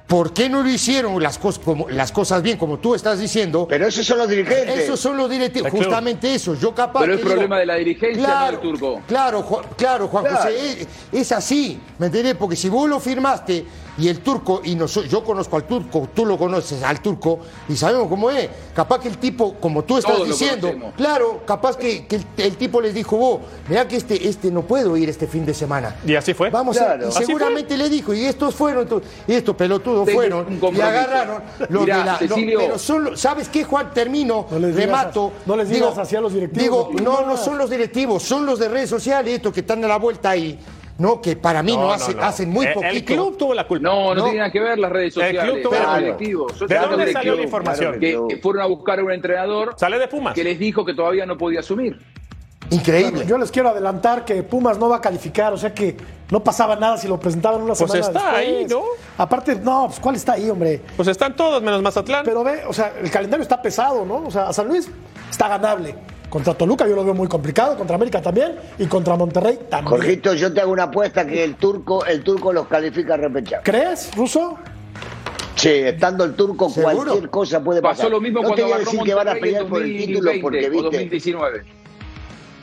¿Por 0.06 0.34
qué 0.34 0.48
no 0.48 0.64
lo 0.64 0.70
hicieron 0.70 1.22
las, 1.22 1.38
cosas 1.38 1.64
como, 1.64 1.90
las 1.90 2.14
cosas 2.14 2.42
bien, 2.42 2.58
como 2.58 2.80
tú 2.80 2.96
estás 2.96 3.20
diciendo? 3.20 3.68
Pero 3.70 3.88
esos 3.88 4.06
son 4.06 4.18
los 4.18 4.30
dirigentes. 4.30 4.80
Esos 4.80 5.00
son 5.00 5.18
los 5.18 5.30
directivos, 5.30 5.70
justamente 5.70 6.34
eso. 6.34 6.54
Yo 6.56 6.74
capaz. 6.74 7.02
Pero 7.02 7.16
es 7.16 7.22
problema 7.22 7.60
de 7.60 7.66
la 7.66 7.76
dirigencia, 7.76 8.24
claro, 8.24 8.60
Turco. 8.60 9.02
Claro, 9.06 9.46
claro, 9.78 10.08
Juan 10.08 10.26
José, 10.26 10.88
es, 11.12 11.32
así, 11.34 11.80
¿me 12.00 12.06
entendés? 12.06 12.36
Porque 12.36 12.56
si 12.56 12.70
vos 12.70 12.90
lo 12.90 13.02
firmaste 13.02 13.66
y 13.98 14.08
el 14.08 14.20
turco, 14.20 14.62
y 14.64 14.78
yo 15.08 15.24
conozco 15.24 15.56
al 15.56 15.64
turco, 15.64 16.10
tú 16.14 16.26
lo 16.26 16.38
conoces 16.38 16.84
al 16.84 17.02
turco, 17.02 17.40
y 17.68 17.76
sabemos 17.76 18.08
cómo 18.08 18.30
es. 18.30 18.50
Capaz 18.74 19.00
que 19.00 19.08
el 19.08 19.18
tipo, 19.18 19.56
como 19.56 19.84
tú 19.84 19.98
estás 19.98 20.24
diciendo, 20.24 20.72
claro, 20.96 21.42
capaz 21.46 21.78
que, 21.78 22.06
el, 22.38 22.58
tipo 22.58 22.80
les 22.80 22.94
dijo, 22.94 23.18
vos, 23.18 23.40
mira 23.68 23.88
que 23.88 23.96
este, 23.96 24.28
este 24.28 24.52
no 24.52 24.62
puedo 24.62 24.96
ir 24.98 25.10
este 25.10 25.28
fin 25.28 25.46
de 25.46 25.54
semana. 25.54 25.96
Y 26.06 26.16
así 26.16 26.34
fue. 26.34 26.50
Vamos 26.50 26.78
a, 26.80 26.98
y 26.98 27.12
seguramente 27.12 27.76
le 27.76 27.90
dijo, 27.90 28.14
y 28.14 28.26
estos 28.26 28.54
fueron, 28.54 28.88
y 29.28 29.34
estos 29.34 29.56
pelotudos 29.56 30.10
fueron, 30.12 30.60
y 30.74 30.82
agarraron 30.82 31.42
los 31.70 31.86
de 31.86 31.94
la. 31.94 32.20
pero 32.20 32.78
son, 32.78 33.18
¿sabes 33.18 33.50
qué, 33.50 33.64
Juan? 33.64 33.94
Termino, 33.94 34.46
remato. 34.52 35.32
no 35.46 35.56
les 35.56 35.70
digas 35.70 35.98
hacia 35.98 36.22
los 36.22 36.34
directivos. 36.34 36.90
Digo, 36.92 36.92
no, 37.02 37.26
no 37.26 37.36
son 37.38 37.58
los 37.58 37.70
directivos, 37.70 38.22
son 38.22 38.46
los 38.46 38.60
de 38.60 38.70
redes 38.70 38.90
sociales, 38.90 39.34
estos 39.34 39.54
que 39.54 39.62
están 39.62 39.84
a 39.84 39.88
la 39.88 39.98
vuelta 39.98 40.30
ahí. 40.30 40.60
No, 40.98 41.22
que 41.22 41.36
para 41.36 41.62
mí 41.62 41.76
no, 41.76 41.92
hacen 41.92 42.50
muy 42.50 42.68
poquito. 42.68 42.88
El 42.88 43.06
club 43.06 43.38
tuvo 43.38 43.54
la 43.54 43.68
culpa. 43.68 43.88
No, 43.88 44.16
no, 44.16 44.24
tiene 44.24 44.40
nada 44.40 44.52
que 44.52 44.60
ver 44.60 44.80
las 44.80 44.92
redes 44.92 45.14
sociales. 45.14 45.44
El 45.44 45.50
club 45.50 45.64
tuvo 45.64 45.74
la 45.74 46.00
directivos. 46.00 46.60
¿De 46.68 46.76
dónde 46.78 47.12
salió 47.12 47.36
la 47.36 47.44
información? 47.44 48.00
Que 48.00 48.40
fueron 48.42 48.64
a 48.64 48.66
buscar 48.66 49.00
a 49.00 49.04
un 49.04 49.12
entrenador. 49.12 49.76
Sale 49.78 50.00
de 50.00 50.08
Pumas. 50.08 50.34
Que 50.34 50.44
les 50.44 50.58
dijo 50.58 50.84
que 50.86 50.94
todavía 50.94 51.26
no 51.26 51.38
podía 51.38 51.60
asumir. 51.60 52.00
Increíble. 52.70 53.26
yo 53.26 53.38
les 53.38 53.52
quiero 53.52 53.70
adelantar 53.70 54.26
que 54.26 54.44
Pumas 54.44 54.78
no 54.78 54.90
va 54.90 54.98
a 54.98 55.02
calificar, 55.02 55.54
o 55.54 55.58
sea 55.58 55.74
que 55.74 55.96
no 56.30 56.44
pasaba 56.44 56.76
nada 56.76 56.98
si 56.98 57.08
lo 57.08 57.18
presentaban 57.18 57.62
una 57.62 57.74
pues 57.74 57.90
semana 57.92 58.08
está 58.08 58.36
ahí, 58.36 58.66
¿no? 58.70 58.84
Aparte, 59.18 59.56
no, 59.56 59.86
pues 59.88 60.00
¿cuál 60.00 60.16
está 60.16 60.34
ahí, 60.34 60.50
hombre? 60.50 60.82
Pues 60.96 61.08
están 61.08 61.36
todos 61.36 61.62
menos 61.62 61.82
Mazatlán. 61.82 62.26
Pero 62.26 62.44
ve, 62.44 62.64
o 62.68 62.74
sea, 62.74 62.94
el 63.02 63.10
calendario 63.10 63.44
está 63.44 63.62
pesado, 63.62 64.06
¿no? 64.06 64.28
O 64.28 64.32
sea, 64.32 64.50
a 64.50 64.54
San 64.54 64.68
Luis 64.68 64.90
está 65.30 65.48
ganable. 65.48 65.96
Contra 66.30 66.54
Toluca 66.54 66.86
yo 66.88 66.96
lo 66.96 67.06
veo 67.06 67.14
muy 67.14 67.28
complicado, 67.28 67.78
contra 67.78 67.96
América 67.96 68.22
también 68.22 68.56
y 68.78 68.86
contra 68.88 69.16
Monterrey 69.16 69.60
también. 69.70 69.90
Jorgito, 69.90 70.34
yo 70.34 70.54
te 70.54 70.60
hago 70.60 70.74
una 70.74 70.84
apuesta 70.84 71.26
que 71.26 71.44
el 71.44 71.56
turco, 71.56 72.06
el 72.06 72.24
turco 72.24 72.52
los 72.52 72.68
califica 72.68 73.14
a 73.14 73.18
repechaje. 73.18 73.64
¿Crees, 73.64 74.14
Ruso? 74.16 74.58
Sí, 75.56 75.70
estando 75.70 76.24
el 76.24 76.36
turco 76.36 76.72
cualquier 76.72 77.30
cosa 77.30 77.64
puede 77.64 77.82
pasar. 77.82 77.98
Pasó 77.98 78.10
lo 78.10 78.22
mismo 78.22 78.42
no 78.42 78.50
cuando 78.50 78.56
te 78.56 78.64
voy 78.64 78.72
a 78.74 78.78
decir 78.80 79.00
que 79.00 79.14
van 79.14 79.28
a 79.28 79.34
pelear 79.34 79.66
por 79.66 79.82
el 79.82 79.98
título 79.98 80.32
porque 80.42 80.70
viste. 80.70 80.84
2019. 80.84 81.62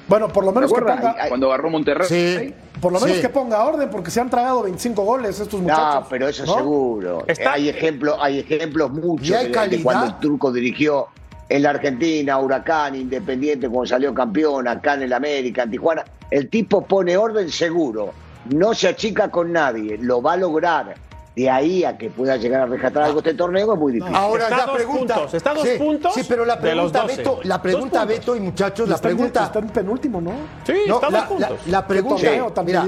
Bueno, 0.06 0.28
por 0.28 0.44
lo 0.44 0.52
menos 0.52 0.72
que 0.72 0.80
ponga. 0.80 1.16
Cuando 1.28 1.46
agarró 1.48 1.70
Monterrey. 1.70 2.06
Sí. 2.06 2.54
Por 2.80 2.92
lo 2.92 3.00
menos 3.00 3.16
que 3.16 3.28
ponga 3.30 3.64
orden, 3.64 3.88
porque 3.88 4.10
se 4.10 4.20
han 4.20 4.28
tragado 4.28 4.62
25 4.64 5.02
goles 5.02 5.40
estos 5.40 5.60
muchachos. 5.60 6.02
No, 6.02 6.06
pero 6.08 6.28
eso 6.28 6.46
seguro. 6.46 7.24
Hay 7.50 7.70
ejemplos, 7.70 8.16
hay 8.20 8.40
ejemplos 8.40 8.90
muchos 8.92 9.28
de, 9.28 9.82
cuando 9.82 10.06
el 10.06 10.18
turco 10.20 10.52
dirigió 10.52 11.08
en 11.48 11.62
la 11.62 11.70
Argentina, 11.70 12.38
Huracán, 12.38 12.94
Independiente, 12.94 13.68
cuando 13.68 13.86
salió 13.86 14.14
campeón, 14.14 14.68
acá 14.68 14.94
en 14.94 15.02
el 15.02 15.12
América, 15.12 15.62
en 15.62 15.70
Tijuana. 15.70 16.04
El 16.30 16.48
tipo 16.48 16.84
pone 16.84 17.16
orden 17.16 17.50
seguro, 17.50 18.12
no 18.50 18.74
se 18.74 18.88
achica 18.88 19.30
con 19.30 19.52
nadie, 19.52 19.98
lo 19.98 20.22
va 20.22 20.34
a 20.34 20.36
lograr. 20.36 20.94
De 21.36 21.50
ahí 21.50 21.82
a 21.82 21.98
que 21.98 22.10
pueda 22.10 22.36
llegar 22.36 22.60
a 22.60 22.66
rescatar 22.66 23.02
algo 23.02 23.18
este 23.18 23.34
torneo 23.34 23.72
es 23.72 23.78
muy 23.78 23.94
difícil. 23.94 24.14
Ahora 24.14 24.48
la 24.48 24.72
pregunta. 24.72 25.14
Puntos, 25.14 25.34
está 25.34 25.52
dos 25.52 25.66
puntos. 25.66 26.14
Sí, 26.14 26.22
pero 26.28 26.44
la 26.44 26.60
pregunta, 26.60 27.04
Beto, 27.04 27.40
la 27.42 27.60
pregunta, 27.60 28.04
Beto 28.04 28.36
y 28.36 28.40
muchachos, 28.40 28.88
la 28.88 28.98
pregunta. 28.98 29.44
Está 29.46 29.58
en 29.58 29.68
penúltimo, 29.68 30.20
¿no? 30.20 30.30
Sí, 30.64 30.74
está 30.86 31.10
la, 31.10 31.18
dos 31.18 31.28
puntos. 31.28 31.66
La, 31.66 31.86
pregunta, 31.88 32.62
mira, 32.62 32.86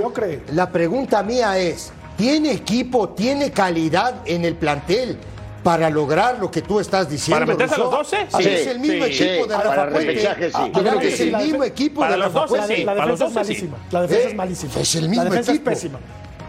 la 0.53 0.71
pregunta 0.71 1.25
mía 1.25 1.59
es: 1.59 1.93
¿tiene 2.17 2.53
equipo, 2.53 3.09
tiene 3.09 3.51
calidad 3.51 4.15
en 4.27 4.45
el 4.45 4.55
plantel? 4.55 5.19
Para 5.67 5.91
lograr 5.91 6.39
lo 6.39 6.49
que 6.49 6.63
tú 6.63 6.79
estás 6.79 7.11
diciendo. 7.11 7.45
¿Para 7.45 7.47
meterse 7.53 7.75
a 7.75 7.79
los 7.79 7.91
12? 7.91 8.17
Sí, 8.39 8.49
es 8.49 8.67
el 8.69 8.79
mismo 8.79 9.05
equipo 9.05 9.47
de 9.49 9.57
Rafa 9.57 9.89
Puente. 9.89 10.21
Sí. 10.21 10.27
Yo 10.73 10.73
creo 10.81 10.99
que 11.01 11.09
es 11.09 11.21
el 11.21 11.37
mismo 11.37 11.65
equipo 11.65 12.01
para 12.03 12.13
de 12.13 12.23
Rafa 12.23 12.41
los 12.41 12.51
12, 12.51 12.77
Sí. 12.77 12.85
La, 12.85 12.95
defensa 12.95 13.25
es 13.27 13.35
malísima. 13.35 13.77
La 13.91 14.03
defensa 14.03 14.29
es 14.29 14.35
malísima. 14.37 14.73
Es 14.77 14.95
el 14.95 15.09
mismo 15.09 15.25
La 15.25 15.31
defensa 15.31 15.51
equipo. 15.53 15.71
es 15.71 15.77
pésima. 15.77 15.99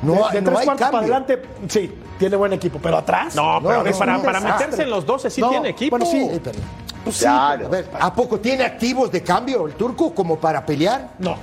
No, 0.03 0.13
de, 0.13 0.20
de 0.34 0.41
no 0.41 0.49
tres 0.51 0.59
hay 0.59 0.65
cuartos 0.65 0.68
cambio. 0.91 0.91
para 0.91 0.99
adelante, 1.26 1.41
sí, 1.68 1.95
tiene 2.20 2.36
buen 2.36 2.53
equipo, 2.53 2.78
pero 2.80 2.97
atrás. 2.97 3.34
No, 3.36 3.59
pero 3.63 3.84
No, 3.84 3.97
para, 3.97 4.18
no, 4.18 4.22
para 4.22 4.39
meterse 4.39 4.84
en 4.84 4.89
los 4.91 5.03
12 5.03 5.32
sí 5.32 5.41
No, 5.41 5.49
tiene 5.49 5.70
equipo. 5.70 5.97
bueno, 5.97 6.05
sí. 6.11 6.18
Eh, 6.22 6.39
pero- 6.43 6.59
Pues 7.03 7.15
sí, 7.15 7.24
Claro. 7.24 7.65
A 7.65 7.70
ver, 7.70 7.89
¿a 7.99 8.13
poco 8.13 8.39
tiene 8.39 8.65
activos 8.65 9.11
de 9.11 9.24
cambio 9.24 9.65
el 9.65 9.74
turco 9.74 10.13
como 10.13 10.38
para 10.38 10.63
pelear? 10.63 11.09
No. 11.18 11.36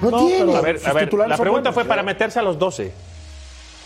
No 0.00 0.26
tiene. 0.26 0.56
A 0.56 0.60
ver, 0.62 0.80
a 0.82 0.92
ver, 0.94 1.12
la 1.12 1.36
pregunta 1.36 1.50
buenos. 1.50 1.74
fue 1.74 1.84
para 1.84 2.02
meterse 2.02 2.38
a 2.38 2.42
los 2.42 2.58
12. 2.58 2.90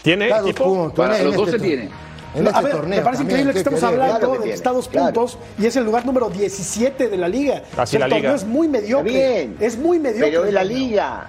¿Tiene 0.03 0.29
dos 0.29 0.41
equipo? 0.43 0.63
puntos, 0.65 0.93
Para 0.95 1.19
los 1.19 1.35
este 1.35 1.37
12 1.37 1.53
tor- 1.59 1.61
tiene. 1.61 1.89
En 2.35 2.47
a 2.47 2.51
este 2.51 2.63
ver, 2.63 2.73
torneo 2.73 2.99
me 2.99 3.05
parece 3.05 3.19
también, 3.25 3.41
increíble 3.41 3.53
que 3.53 3.55
¿qué 3.55 3.59
estemos 3.77 3.83
hablando 3.83 4.19
Claro 4.21 4.43
que 4.43 4.49
de 4.49 4.55
Estados 4.55 4.89
claro. 4.89 5.07
puntos 5.13 5.39
y 5.59 5.67
es 5.67 5.77
el 5.77 5.85
lugar 5.85 6.07
número 6.07 6.31
17 6.31 7.09
de 7.09 7.17
la 7.19 7.29
liga. 7.29 7.63
Así 7.77 7.97
el 7.97 8.01
la 8.01 8.07
torneo 8.09 8.23
liga. 8.23 8.35
es 8.35 8.45
muy 8.45 8.69
mediocre. 8.69 9.13
Bien. 9.13 9.57
Es 9.61 9.77
muy 9.77 9.99
mediocre. 9.99 10.31
Pero 10.31 10.45
es 10.47 10.53
la 10.53 10.65
liga. 10.65 11.29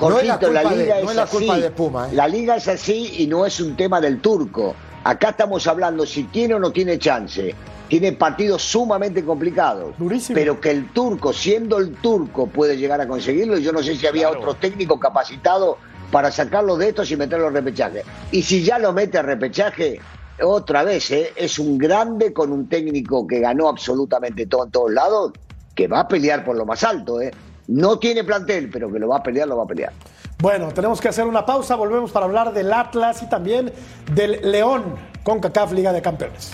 No 0.00 0.18
es 0.18 0.26
la 0.26 0.34
Jorgito, 0.38 0.50
la, 0.52 0.62
culpa 0.62 0.74
de- 0.74 0.82
liga 0.84 0.94
no 1.02 1.10
es, 1.10 1.16
la 1.16 1.26
culpa 1.26 1.52
así. 1.52 1.62
de 1.62 1.70
Puma, 1.70 2.08
¿eh? 2.08 2.14
La 2.14 2.26
liga 2.28 2.56
es 2.56 2.66
así 2.68 3.14
y 3.18 3.26
no 3.26 3.44
es 3.44 3.60
un 3.60 3.76
tema 3.76 4.00
del 4.00 4.20
turco. 4.20 4.74
Acá 5.04 5.30
estamos 5.30 5.66
hablando 5.66 6.06
si 6.06 6.24
tiene 6.24 6.54
o 6.54 6.58
no 6.58 6.72
tiene 6.72 6.98
chance. 6.98 7.54
Tiene 7.88 8.12
partidos 8.12 8.62
sumamente 8.62 9.22
complicados. 9.22 9.94
Durísimo. 9.98 10.34
Pero 10.34 10.58
que 10.58 10.70
el 10.70 10.90
turco, 10.92 11.32
siendo 11.34 11.76
el 11.76 11.92
turco, 11.96 12.46
puede 12.46 12.78
llegar 12.78 13.02
a 13.02 13.06
conseguirlo. 13.06 13.58
Yo 13.58 13.70
no 13.70 13.82
sé 13.82 13.94
si 13.96 14.06
había 14.06 14.28
Claro. 14.28 14.40
otro 14.40 14.54
técnico 14.54 14.98
capacitado 14.98 15.76
para 16.10 16.30
sacarlo 16.32 16.76
de 16.78 16.88
estos 16.88 17.10
y 17.10 17.16
meterlo 17.16 17.48
al 17.48 17.52
repechaje. 17.52 18.02
Y 18.30 18.42
si 18.42 18.62
ya 18.62 18.78
lo 18.78 18.92
mete 18.94 19.18
a 19.18 19.22
repechaje, 19.22 20.00
otra 20.40 20.84
vez, 20.84 21.10
¿eh? 21.10 21.32
es 21.36 21.58
un 21.58 21.78
grande 21.78 22.32
con 22.32 22.52
un 22.52 22.68
técnico 22.68 23.26
que 23.26 23.40
ganó 23.40 23.68
absolutamente 23.68 24.46
todo 24.46 24.64
en 24.64 24.70
todos 24.70 24.92
lados, 24.92 25.32
que 25.74 25.88
va 25.88 26.00
a 26.00 26.08
pelear 26.08 26.44
por 26.44 26.56
lo 26.56 26.64
más 26.64 26.84
alto. 26.84 27.20
¿eh? 27.20 27.30
No 27.68 27.98
tiene 27.98 28.24
plantel, 28.24 28.70
pero 28.70 28.92
que 28.92 28.98
lo 28.98 29.08
va 29.08 29.18
a 29.18 29.22
pelear, 29.22 29.48
lo 29.48 29.56
va 29.56 29.64
a 29.64 29.66
pelear. 29.66 29.92
Bueno, 30.38 30.72
tenemos 30.72 31.00
que 31.00 31.08
hacer 31.08 31.26
una 31.26 31.46
pausa. 31.46 31.76
Volvemos 31.76 32.10
para 32.10 32.26
hablar 32.26 32.52
del 32.52 32.72
Atlas 32.72 33.22
y 33.22 33.28
también 33.28 33.72
del 34.12 34.40
León 34.42 34.82
con 35.22 35.40
CACAF 35.40 35.72
Liga 35.72 35.92
de 35.92 36.02
Campeones. 36.02 36.52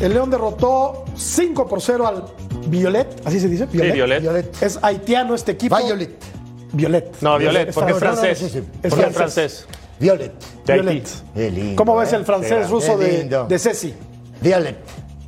El 0.00 0.14
León 0.14 0.30
derrotó 0.30 1.04
5 1.16 1.66
por 1.66 1.80
0 1.80 2.06
al 2.06 2.24
Violet, 2.68 3.20
así 3.24 3.40
se 3.40 3.48
dice. 3.48 3.66
Violet. 3.66 4.20
Violet. 4.22 4.62
Es 4.62 4.78
haitiano 4.82 5.34
este 5.34 5.52
equipo. 5.52 5.76
Violet. 5.76 6.10
Violet. 6.72 7.16
No, 7.20 7.38
Violet, 7.38 7.72
porque 7.74 7.92
es 7.92 8.00
no, 8.00 8.04
no, 8.06 8.10
no, 8.12 8.16
francés. 8.20 8.38
sí, 8.38 8.48
sí. 8.48 8.62
Es 8.82 8.94
francés. 8.94 9.16
francés. 9.16 9.66
Violet. 9.98 10.32
Violet. 10.66 11.08
Lindo, 11.34 11.76
¿Cómo 11.76 11.96
ves 11.96 12.12
¿eh? 12.12 12.16
el 12.16 12.24
francés 12.24 12.70
ruso 12.70 12.96
de, 12.96 13.24
de 13.48 13.58
Ceci? 13.58 13.92
Violet. 14.40 14.76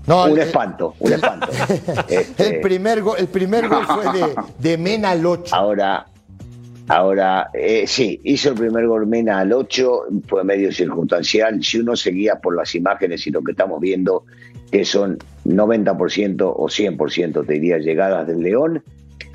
No, 0.07 0.25
un 0.25 0.31
el- 0.33 0.39
espanto, 0.39 0.95
un 1.01 1.13
espanto. 1.13 1.49
Este, 2.09 2.57
El 2.57 2.61
primer 2.61 3.03
gol, 3.03 3.17
el 3.19 3.27
primer 3.29 3.69
gol 3.69 3.85
fue 3.87 4.05
de, 4.13 4.35
de 4.59 4.79
Mena 4.79 5.11
al 5.11 5.25
8. 5.25 5.55
Ahora, 5.55 6.07
ahora 6.89 7.51
eh, 7.55 7.85
sí, 7.87 8.21
hizo 8.25 8.49
el 8.51 8.55
primer 8.57 8.87
gol 8.87 9.07
Mena 9.07 9.41
al 9.41 9.53
8, 9.53 10.03
fue 10.27 10.43
medio 10.45 10.73
circunstancial. 10.73 11.63
Si 11.63 11.79
uno 11.79 11.97
seguía 11.97 12.37
por 12.37 12.57
las 12.57 12.75
imágenes 12.75 13.27
y 13.27 13.31
lo 13.31 13.43
que 13.43 13.53
estamos 13.53 13.81
viendo, 13.81 14.25
que 14.71 14.85
son 14.85 15.19
90% 15.45 16.53
o 16.57 16.67
100%, 16.69 17.47
te 17.47 17.53
diría, 17.55 17.79
llegadas 17.79 18.27
del 18.27 18.41
León, 18.43 18.83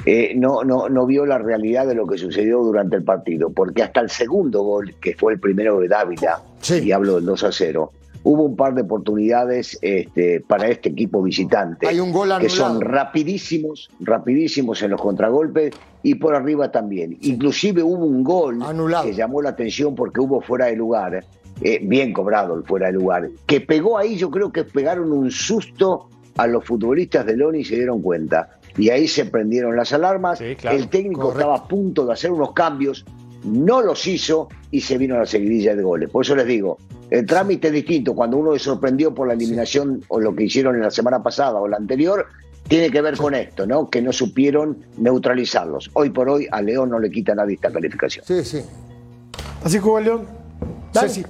eh, 0.05 0.33
no, 0.35 0.63
no, 0.63 0.87
no 0.89 1.05
vio 1.05 1.25
la 1.25 1.37
realidad 1.39 1.87
de 1.87 1.95
lo 1.95 2.05
que 2.05 2.17
sucedió 2.17 2.59
durante 2.63 2.95
el 2.95 3.03
partido, 3.03 3.49
porque 3.49 3.81
hasta 3.83 4.01
el 4.01 4.09
segundo 4.09 4.61
gol, 4.63 4.93
que 5.01 5.15
fue 5.15 5.33
el 5.33 5.39
primero 5.39 5.79
de 5.79 5.87
Dávila, 5.87 6.41
Sí. 6.61 6.79
y 6.83 6.91
hablo 6.91 7.15
del 7.15 7.25
2 7.25 7.43
a 7.43 7.51
0, 7.51 7.91
hubo 8.23 8.43
un 8.43 8.55
par 8.55 8.73
de 8.75 8.81
oportunidades 8.81 9.77
este, 9.81 10.41
para 10.41 10.67
este 10.67 10.89
equipo 10.89 11.21
visitante 11.21 11.87
Hay 11.87 11.99
un 11.99 12.11
gol 12.11 12.29
que 12.39 12.49
son 12.49 12.81
rapidísimos, 12.81 13.89
rapidísimos 13.99 14.81
en 14.83 14.91
los 14.91 15.01
contragolpes 15.01 15.73
y 16.03 16.15
por 16.15 16.35
arriba 16.35 16.71
también. 16.71 17.17
Inclusive 17.21 17.83
hubo 17.83 18.05
un 18.05 18.23
gol 18.23 18.61
Anulado. 18.63 19.05
que 19.05 19.13
llamó 19.13 19.41
la 19.41 19.49
atención 19.49 19.95
porque 19.95 20.21
hubo 20.21 20.41
fuera 20.41 20.65
de 20.67 20.75
lugar, 20.75 21.23
eh, 21.61 21.79
bien 21.81 22.13
cobrado 22.13 22.55
el 22.55 22.63
fuera 22.63 22.87
de 22.87 22.93
lugar, 22.93 23.29
que 23.45 23.61
pegó 23.61 23.97
ahí, 23.97 24.15
yo 24.17 24.29
creo 24.29 24.51
que 24.51 24.63
pegaron 24.63 25.11
un 25.11 25.31
susto 25.31 26.09
a 26.37 26.47
los 26.47 26.65
futbolistas 26.65 27.25
de 27.25 27.37
León 27.37 27.55
y 27.55 27.63
se 27.63 27.75
dieron 27.75 28.01
cuenta. 28.01 28.59
Y 28.77 28.89
ahí 28.89 29.07
se 29.07 29.25
prendieron 29.25 29.75
las 29.75 29.93
alarmas, 29.93 30.39
Sí, 30.39 30.55
claro. 30.57 30.75
el 30.77 30.89
técnico 30.89 31.21
Correcto. 31.21 31.39
estaba 31.39 31.55
a 31.57 31.67
punto 31.67 32.05
de 32.05 32.11
hacer 32.13 32.31
unos 32.31 32.51
cambios, 32.51 33.05
no 33.45 33.81
los 33.81 34.05
hizo 34.07 34.49
y 34.71 34.81
se 34.81 34.97
vino 34.97 35.15
a 35.15 35.19
la 35.19 35.25
seguidilla 35.25 35.75
de 35.75 35.81
goles. 35.83 36.09
Por 36.09 36.25
eso 36.25 36.35
les 36.35 36.45
digo, 36.45 36.77
el 37.09 37.25
trámite 37.25 37.67
es 37.67 37.73
distinto. 37.73 38.13
Cuando 38.15 38.35
uno 38.37 38.51
se 38.53 38.59
sorprendió 38.59 39.13
por 39.13 39.27
la 39.27 39.33
eliminación 39.33 40.03
o 40.09 40.19
lo 40.19 40.35
que 40.35 40.43
hicieron 40.43 40.75
en 40.75 40.81
la 40.81 40.91
semana 40.91 41.23
pasada 41.23 41.59
o 41.61 41.67
la 41.69 41.77
anterior, 41.77 42.25
tiene 42.67 42.89
que 42.89 42.99
ver 42.99 43.15
con 43.15 43.33
esto, 43.35 43.65
¿no? 43.67 43.89
Que 43.89 44.01
no 44.01 44.11
supieron 44.11 44.79
neutralizarlos. 44.97 45.91
Hoy 45.93 46.09
por 46.09 46.27
hoy 46.27 46.47
a 46.51 46.61
León 46.61 46.89
no 46.89 46.99
le 46.99 47.09
quita 47.11 47.33
nadie 47.35 47.55
esta 47.55 47.71
calificación. 47.71 48.25
Sí, 48.25 48.43
sí. 48.43 48.61
Así 49.63 49.77
jugó 49.79 49.99
León. 50.01 50.25
Dale. 50.91 51.07
Ceci. 51.09 51.23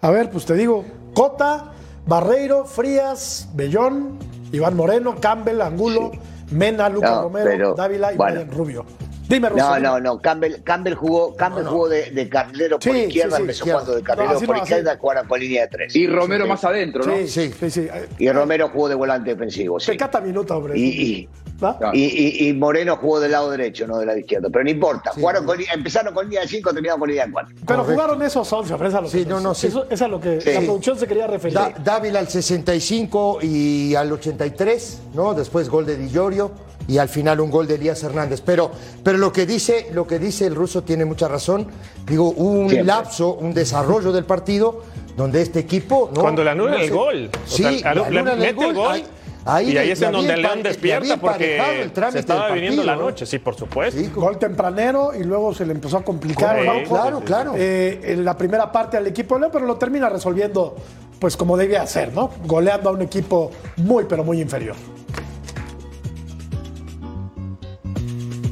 A 0.00 0.10
ver, 0.10 0.30
pues 0.30 0.44
te 0.44 0.54
digo, 0.54 0.84
Cota, 1.14 1.72
Barreiro, 2.06 2.64
Frías, 2.64 3.48
Bellón, 3.54 4.18
Iván 4.52 4.76
Moreno, 4.76 5.16
Campbell, 5.20 5.60
Angulo, 5.60 6.12
Mena, 6.50 6.88
Lucas 6.88 7.10
No, 7.10 7.22
Romero, 7.22 7.44
pero, 7.50 7.74
Dávila 7.74 8.12
y 8.12 8.16
bueno. 8.16 8.34
Brian 8.40 8.50
Rubio. 8.56 8.86
Dime, 9.28 9.50
Russo. 9.50 9.78
No, 9.78 9.78
no, 9.78 10.00
no. 10.00 10.18
Campbell, 10.20 10.62
Campbell 10.64 10.94
jugó, 10.94 11.36
Campbell 11.36 11.66
jugó 11.66 11.86
de, 11.88 12.10
de 12.12 12.28
carrilero 12.30 12.78
por 12.78 12.92
Sí, 12.94 12.98
izquierda, 13.00 13.32
sí, 13.32 13.36
sí, 13.36 13.42
empezó 13.42 13.64
jugando 13.66 13.94
de 13.96 14.02
carrilero 14.02 14.40
por 14.40 14.56
izquierda, 14.56 14.96
jugaron 14.98 15.28
con 15.28 15.40
línea 15.40 15.62
de 15.62 15.68
tres. 15.68 15.96
Y 15.96 16.06
Romero 16.06 16.44
Sí. 16.44 16.48
más 16.50 16.64
adentro, 16.64 17.04
¿no? 17.04 17.14
Sí, 17.14 17.28
sí, 17.28 17.52
sí. 17.60 17.70
sí. 17.70 17.88
Y 18.18 18.30
Romero 18.30 18.70
jugó 18.70 18.88
de 18.88 18.94
volante 18.94 19.30
defensivo, 19.30 19.78
sí. 19.80 19.90
Pecata 19.92 20.22
minuto, 20.22 20.56
hombre. 20.56 20.78
Y, 20.78 20.82
y, 20.86 21.28
¿Va? 21.62 21.76
y, 21.92 22.04
y- 22.04 22.48
y 22.48 22.52
Moreno 22.54 22.96
jugó 22.96 23.18
del 23.20 23.32
lado 23.32 23.50
derecho, 23.50 23.86
no 23.86 23.98
del 23.98 24.06
lado 24.06 24.18
izquierdo. 24.18 24.48
Pero 24.50 24.64
no 24.64 24.70
importa. 24.70 25.10
Jugaron 25.14 25.44
con, 25.44 25.58
empezaron 25.74 26.14
con 26.14 26.26
línea 26.26 26.42
de 26.42 26.48
5, 26.48 26.70
terminaron 26.72 27.00
con 27.00 27.08
línea 27.08 27.26
de 27.26 27.32
4. 27.32 27.54
Pero 27.66 27.84
jugaron 27.84 28.22
esos 28.22 28.52
11, 28.52 28.72
hombre, 28.74 28.88
es 28.88 28.94
a 28.94 29.00
lo 29.00 29.10
que, 29.10 29.18
Sí, 29.18 29.26
no, 29.26 29.40
no, 29.40 29.54
sí. 29.54 29.66
eso- 29.66 29.86
es 29.90 30.00
a 30.02 30.08
lo 30.08 30.20
que 30.20 30.40
Sí. 30.40 30.52
la 30.52 30.60
producción 30.60 30.98
se 30.98 31.06
quería 31.06 31.26
referir. 31.26 31.54
Da- 31.58 31.74
Dávila 31.82 32.20
al 32.20 32.28
65 32.28 33.38
y 33.42 33.94
al 33.94 34.12
83, 34.12 35.00
¿no? 35.14 35.34
Después 35.34 35.68
gol 35.68 35.86
de 35.86 35.96
Di 35.96 36.08
Llorio 36.10 36.50
y 36.86 36.98
al 36.98 37.08
final 37.08 37.40
un 37.40 37.50
gol 37.50 37.66
de 37.66 37.74
Elías 37.74 38.02
Hernández. 38.02 38.40
Pero, 38.40 38.70
pero 39.02 39.18
lo 39.18 39.32
que 39.32 39.44
dice, 39.46 39.88
lo 39.92 40.06
que 40.06 40.18
dice 40.18 40.46
el 40.46 40.54
ruso 40.54 40.82
tiene 40.82 41.04
mucha 41.04 41.28
razón. 41.28 41.66
Digo, 42.06 42.32
hubo 42.36 42.50
un 42.50 42.68
Siempre. 42.70 42.84
lapso, 42.84 43.34
un 43.34 43.52
desarrollo 43.52 44.12
del 44.12 44.24
partido 44.24 44.82
donde 45.16 45.42
este 45.42 45.58
equipo, 45.58 46.10
¿no? 46.14 46.20
Cuando 46.22 46.44
le 46.44 46.50
anulan 46.50 46.74
No 46.74 46.80
el 46.80 46.88
sé. 46.88 46.94
gol. 46.94 47.30
O 47.34 47.48
Sí, 47.50 47.62
sea, 47.80 47.94
le 47.94 48.00
le 48.10 48.18
anulan 48.20 48.38
mete 48.38 48.64
el 48.68 48.74
gol. 48.74 48.92
ahí- 48.92 49.04
ahí 49.48 49.72
y 49.72 49.76
ahí 49.78 49.90
es 49.90 50.02
en 50.02 50.12
donde 50.12 50.32
había 50.32 50.48
León 50.48 50.62
despierta 50.62 51.16
porque 51.16 51.82
el 51.82 51.92
trámite 51.92 52.12
se 52.12 52.18
estaba 52.20 52.50
viniendo 52.52 52.84
la 52.84 52.96
noche, 52.96 53.26
sí, 53.26 53.38
por 53.38 53.54
supuesto. 53.54 54.00
Gol 54.14 54.38
tempranero 54.38 55.12
y 55.18 55.24
luego 55.24 55.54
se 55.54 55.66
le 55.66 55.72
empezó 55.72 55.98
a 55.98 56.04
complicar. 56.04 56.60
Sí, 56.60 56.88
claro, 56.88 57.20
claro. 57.20 57.52
eh, 57.56 58.00
en 58.02 58.24
la 58.24 58.36
primera 58.36 58.70
parte 58.70 58.96
al 58.96 59.06
equipo 59.06 59.34
de 59.34 59.42
León, 59.42 59.50
pero 59.52 59.66
lo 59.66 59.76
termina 59.76 60.08
resolviendo 60.08 60.76
pues 61.18 61.36
como 61.36 61.56
debía 61.56 61.86
ser, 61.86 62.12
¿no? 62.12 62.30
Goleando 62.44 62.90
a 62.90 62.92
un 62.92 63.02
equipo 63.02 63.50
muy, 63.76 64.04
pero 64.04 64.22
muy 64.22 64.40
inferior. 64.40 64.76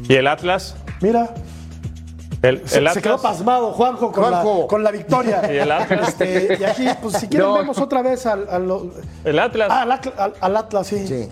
¿Y 0.09 0.15
el 0.15 0.27
Atlas? 0.27 0.77
Mira, 1.01 1.35
El, 2.49 2.59
se, 2.59 2.63
el 2.65 2.71
se 2.71 2.79
Atlas. 2.89 2.99
quedó 3.03 3.23
pasmado 3.23 3.73
Juanjo 3.73 4.13
con, 4.13 4.25
Juanjo. 4.25 4.61
La, 4.63 4.67
con 4.67 4.83
la 4.85 4.91
victoria. 4.91 5.43
¿Y 5.53 5.57
el 5.59 5.71
Atlas? 5.73 6.09
Este, 6.09 6.59
y 6.61 6.65
aquí, 6.65 6.87
pues 7.03 7.17
si 7.17 7.29
quieren, 7.29 7.49
No. 7.49 7.55
vemos 7.55 7.79
otra 7.79 8.03
vez 8.03 8.27
al, 8.27 8.49
al- 8.49 8.91
El 9.25 9.39
Atlas. 9.39 9.69
ah, 9.71 9.83
al, 9.83 9.93
al- 9.93 10.35
al 10.41 10.57
Atlas, 10.57 10.87
sí. 10.87 11.07
Sí. 11.07 11.29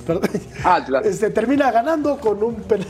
Atlas. 0.65 1.05
Este, 1.15 1.31
termina 1.31 1.71
ganando 1.71 2.19
con 2.19 2.43
un 2.43 2.55
penal. 2.57 2.87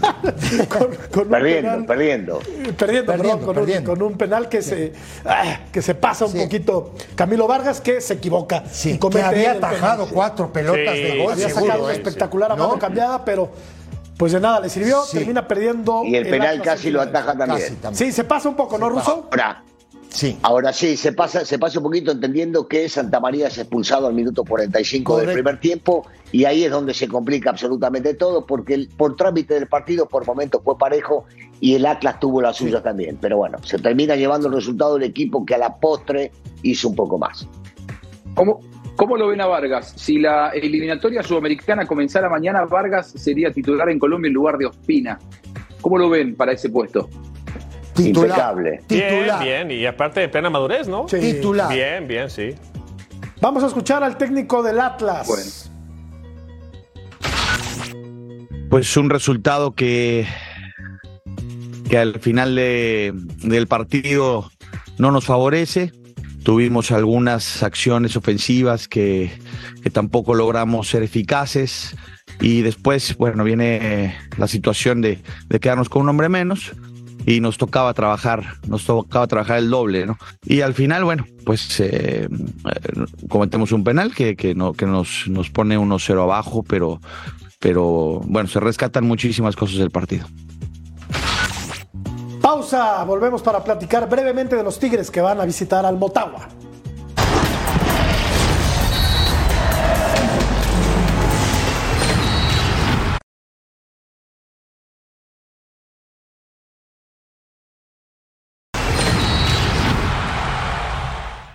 con, 0.68 0.88
con 1.12 1.22
un 1.24 1.28
Perdiendo, 1.30 1.70
penal. 1.70 1.86
perdiendo. 1.86 2.38
Perdiendo, 2.38 2.76
Perdiendo, 2.76 3.06
perdón, 3.12 3.38
con, 3.40 3.54
perdiendo. 3.54 3.92
Un, 3.92 3.98
con 3.98 4.06
un 4.12 4.18
penal 4.18 4.48
que 4.48 4.62
se 4.62 4.92
ah, 5.26 5.60
que 5.70 5.82
se 5.82 5.94
pasa 5.94 6.24
un 6.24 6.32
Sí. 6.32 6.38
poquito 6.40 6.92
Camilo 7.14 7.46
Vargas 7.46 7.80
que 7.82 8.00
se 8.00 8.14
equivoca 8.14 8.64
Sí, 8.70 8.90
y 8.90 8.92
que 8.94 8.98
comete 8.98 9.22
había 9.24 9.52
atajado 9.52 10.06
cuatro 10.10 10.50
pelotas 10.52 10.94
Sí, 10.94 11.02
de 11.02 11.18
gol, 11.22 11.32
había 11.32 11.48
seguro, 11.48 11.66
sacado 11.66 11.84
una 11.84 11.92
¿eh? 11.92 11.96
espectacular 11.96 12.52
a 12.52 12.56
¿No? 12.56 12.68
mano 12.68 12.78
cambiada 12.78 13.24
pero 13.24 13.50
pues 14.20 14.32
de 14.32 14.40
nada 14.40 14.60
le 14.60 14.68
sirvió 14.68 15.02
Sí. 15.02 15.16
termina 15.16 15.48
perdiendo 15.48 16.02
Y 16.04 16.14
el 16.14 16.28
penal 16.28 16.60
casi 16.60 16.90
lo 16.90 17.00
ataja 17.00 17.34
también. 17.34 17.58
Casi 17.58 17.74
también. 17.76 17.94
sí 17.94 18.12
se 18.12 18.22
pasa 18.24 18.50
un 18.50 18.54
poco 18.54 18.76
no 18.76 18.90
Russo 18.90 19.26
Ahora, 19.32 19.64
Sí. 20.10 20.36
ahora 20.42 20.72
sí, 20.74 20.96
se 20.98 21.12
pasa, 21.14 21.44
se 21.46 21.58
pasa 21.58 21.78
un 21.78 21.84
poquito 21.84 22.10
entendiendo 22.12 22.68
que 22.68 22.86
Santa 22.90 23.18
María 23.18 23.46
es 23.48 23.56
expulsado 23.56 24.08
al 24.08 24.12
minuto 24.12 24.44
45 24.44 25.16
del 25.18 25.32
primer 25.32 25.58
tiempo 25.58 26.04
y 26.32 26.44
ahí 26.44 26.64
es 26.64 26.70
donde 26.70 26.92
se 26.92 27.08
complica 27.08 27.48
absolutamente 27.48 28.12
todo 28.12 28.44
porque 28.44 28.74
el- 28.74 28.88
por 28.88 29.16
trámite 29.16 29.54
del 29.54 29.68
partido 29.68 30.06
por 30.06 30.26
momentos 30.26 30.60
fue 30.62 30.76
parejo 30.76 31.24
y 31.60 31.74
el 31.76 31.86
Atlas 31.86 32.20
tuvo 32.20 32.42
la 32.42 32.52
suya 32.52 32.82
también. 32.82 33.16
Pero 33.22 33.38
bueno, 33.38 33.56
se 33.64 33.78
termina 33.78 34.16
llevando 34.16 34.48
el 34.48 34.54
resultado 34.54 34.94
del 34.98 35.04
equipo 35.04 35.46
que 35.46 35.54
a 35.54 35.58
la 35.58 35.76
postre 35.76 36.30
hizo 36.62 36.88
un 36.88 36.94
poco 36.94 37.16
más. 37.16 37.46
¿Cómo, 38.34 38.60
¿Cómo 39.00 39.16
lo 39.16 39.28
ven 39.28 39.40
a 39.40 39.46
Vargas? 39.46 39.94
Si 39.96 40.18
la 40.18 40.50
eliminatoria 40.50 41.22
sudamericana 41.22 41.86
comenzara 41.86 42.28
mañana, 42.28 42.66
Vargas 42.66 43.10
sería 43.16 43.50
titular 43.50 43.88
en 43.88 43.98
Colombia 43.98 44.28
en 44.28 44.34
lugar 44.34 44.58
de 44.58 44.66
Ospina. 44.66 45.18
¿Cómo 45.80 45.96
lo 45.96 46.10
ven 46.10 46.34
para 46.36 46.52
ese 46.52 46.68
puesto? 46.68 47.08
Titular. 47.94 48.28
Impecable. 48.28 48.70
Bien, 48.90 49.08
Titular. 49.08 49.42
bien. 49.42 49.70
Y 49.70 49.86
aparte 49.86 50.20
de 50.20 50.28
plena 50.28 50.50
madurez, 50.50 50.86
¿no? 50.86 51.08
Sí. 51.08 51.18
Titular. 51.18 51.72
Bien, 51.72 52.06
bien, 52.06 52.28
sí. 52.28 52.54
vamos 53.40 53.64
a 53.64 53.68
escuchar 53.68 54.04
al 54.04 54.18
técnico 54.18 54.62
del 54.62 54.78
Atlas 54.78 55.26
Bueno. 55.26 55.44
Pues 58.68 58.94
un 58.98 59.08
resultado 59.08 59.72
que, 59.74 60.26
que 61.88 61.96
al 61.96 62.20
final 62.20 62.54
de- 62.54 63.12
del 63.42 63.66
partido 63.66 64.50
no 64.98 65.10
nos 65.10 65.24
favorece. 65.24 65.90
Tuvimos 66.42 66.90
algunas 66.90 67.62
acciones 67.62 68.16
ofensivas 68.16 68.88
que, 68.88 69.30
tampoco 69.92 70.34
logramos 70.34 70.88
ser 70.88 71.02
eficaces. 71.02 71.96
Y 72.40 72.62
después, 72.62 73.16
bueno, 73.16 73.44
viene 73.44 73.78
eh, 73.82 74.14
la 74.38 74.48
situación 74.48 75.00
de, 75.00 75.18
de 75.48 75.60
quedarnos 75.60 75.88
con 75.88 76.02
un 76.02 76.08
hombre 76.08 76.28
menos 76.28 76.72
y 77.26 77.40
nos 77.40 77.58
tocaba 77.58 77.92
trabajar, 77.94 78.54
nos 78.66 78.84
tocaba 78.84 79.26
trabajar 79.26 79.58
el 79.58 79.70
doble, 79.70 80.06
¿no? 80.06 80.18
Y 80.44 80.62
al 80.62 80.74
final, 80.74 81.04
bueno, 81.04 81.26
pues 81.44 81.80
eh, 81.80 82.28
eh, 82.28 82.28
cometemos 83.28 83.72
un 83.72 83.84
penal 83.84 84.14
que, 84.14 84.36
que, 84.36 84.54
no, 84.54 84.72
que 84.72 84.86
nos, 84.86 85.28
nos 85.28 85.50
pone 85.50 85.78
1-0 85.78 86.22
abajo, 86.22 86.62
pero, 86.62 87.00
pero 87.58 88.20
bueno, 88.24 88.48
se 88.48 88.60
rescatan 88.60 89.06
muchísimas 89.06 89.56
cosas 89.56 89.78
del 89.78 89.90
partido. 89.90 90.26
Pausa 92.50 93.04
volvemos 93.04 93.42
para 93.42 93.62
platicar 93.62 94.08
brevemente 94.08 94.56
de 94.56 94.64
los 94.64 94.76
Tigres 94.76 95.08
que 95.08 95.20
van 95.20 95.40
a 95.40 95.44
visitar 95.44 95.86
al 95.86 95.96
Motagua 95.96 96.48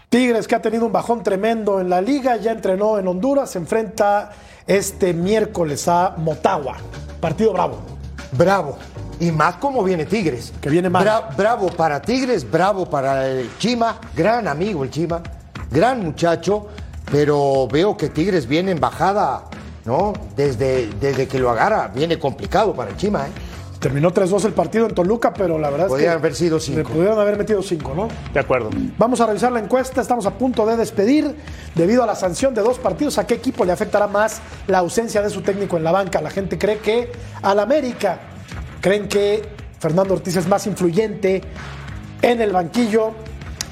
Tigres 0.07 0.47
que 0.47 0.55
ha 0.55 0.61
tenido 0.61 0.85
un 0.85 0.93
bajón 0.93 1.23
tremendo 1.23 1.81
en 1.81 1.89
la 1.89 1.99
liga, 1.99 2.37
ya 2.37 2.53
entrenó 2.53 2.97
en 2.97 3.09
Honduras, 3.09 3.49
se 3.49 3.57
enfrenta 3.57 4.31
este 4.65 5.13
miércoles 5.13 5.89
a 5.89 6.15
Motagua. 6.15 6.77
Partido 7.19 7.51
bravo. 7.51 7.94
Bravo. 8.31 8.77
Y 9.19 9.31
más 9.31 9.55
como 9.55 9.83
viene 9.83 10.05
Tigres. 10.05 10.51
Que 10.61 10.69
viene 10.69 10.89
mal. 10.89 11.05
Bra- 11.05 11.35
bravo 11.35 11.67
para 11.67 12.01
Tigres, 12.01 12.49
bravo 12.49 12.89
para 12.89 13.27
el 13.27 13.49
Chima. 13.57 13.97
Gran 14.15 14.47
amigo 14.47 14.83
el 14.83 14.89
Chima. 14.89 15.21
Gran 15.71 16.03
muchacho. 16.03 16.67
Pero 17.11 17.67
veo 17.71 17.95
que 17.95 18.09
Tigres 18.09 18.47
viene 18.47 18.71
en 18.71 18.79
bajada, 18.79 19.43
¿no? 19.85 20.11
Desde, 20.35 20.87
desde 20.99 21.27
que 21.27 21.37
lo 21.37 21.51
agarra, 21.51 21.87
viene 21.93 22.17
complicado 22.17 22.73
para 22.73 22.89
el 22.89 22.97
Chima, 22.97 23.27
¿eh? 23.27 23.31
Terminó 23.85 24.11
3-2 24.11 24.45
el 24.45 24.53
partido 24.53 24.87
en 24.87 24.95
Toluca, 24.95 25.31
pero 25.31 25.59
la 25.59 25.69
verdad 25.69 25.89
Podrían 25.89 26.13
es 26.13 26.15
que 26.15 26.19
haber 26.19 26.33
sido 26.33 26.57
le 26.57 26.63
cinco. 26.63 26.89
pudieron 26.89 27.19
haber 27.19 27.37
metido 27.37 27.61
5, 27.61 27.93
¿no? 27.93 28.07
De 28.33 28.39
acuerdo. 28.39 28.71
Vamos 28.97 29.21
a 29.21 29.27
revisar 29.27 29.51
la 29.51 29.59
encuesta, 29.59 30.01
estamos 30.01 30.25
a 30.25 30.31
punto 30.31 30.65
de 30.65 30.75
despedir 30.75 31.35
debido 31.75 32.01
a 32.01 32.07
la 32.07 32.15
sanción 32.15 32.55
de 32.55 32.63
dos 32.63 32.79
partidos. 32.79 33.19
¿A 33.19 33.27
qué 33.27 33.35
equipo 33.35 33.63
le 33.63 33.71
afectará 33.73 34.07
más 34.07 34.41
la 34.65 34.79
ausencia 34.79 35.21
de 35.21 35.29
su 35.29 35.43
técnico 35.43 35.77
en 35.77 35.83
la 35.83 35.91
banca? 35.91 36.19
La 36.19 36.31
gente 36.31 36.57
cree 36.57 36.79
que 36.79 37.11
al 37.43 37.59
América. 37.59 38.17
Creen 38.81 39.07
que 39.07 39.43
Fernando 39.79 40.15
Ortiz 40.15 40.35
es 40.35 40.47
más 40.47 40.65
influyente 40.65 41.43
en 42.23 42.41
el 42.41 42.53
banquillo 42.53 43.11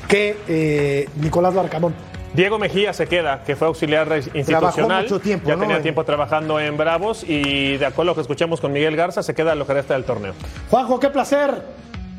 que 0.07 0.37
eh, 0.47 1.09
Nicolás 1.15 1.55
Larcamón. 1.55 1.95
Diego 2.33 2.57
Mejía 2.57 2.93
se 2.93 3.05
queda, 3.07 3.43
que 3.43 3.55
fue 3.55 3.67
auxiliar 3.67 4.07
institucional. 4.33 5.03
mucho 5.03 5.19
tiempo, 5.19 5.47
ya 5.47 5.55
¿no? 5.55 5.61
tenía 5.61 5.77
En- 5.77 5.83
tiempo 5.83 6.03
trabajando 6.03 6.59
en 6.59 6.75
Bravos 6.77 7.23
y 7.27 7.77
de 7.77 7.85
acuerdo 7.85 8.09
a 8.09 8.11
lo 8.11 8.15
que 8.15 8.21
escuchamos 8.21 8.59
con 8.59 8.71
Miguel 8.73 8.95
Garza, 8.95 9.21
se 9.21 9.35
queda 9.35 9.53
lo 9.55 9.67
que 9.67 9.73
resta 9.73 9.93
del 9.93 10.03
torneo. 10.03 10.33
Juanjo, 10.71 10.99
qué 10.99 11.09
placer. 11.09 11.61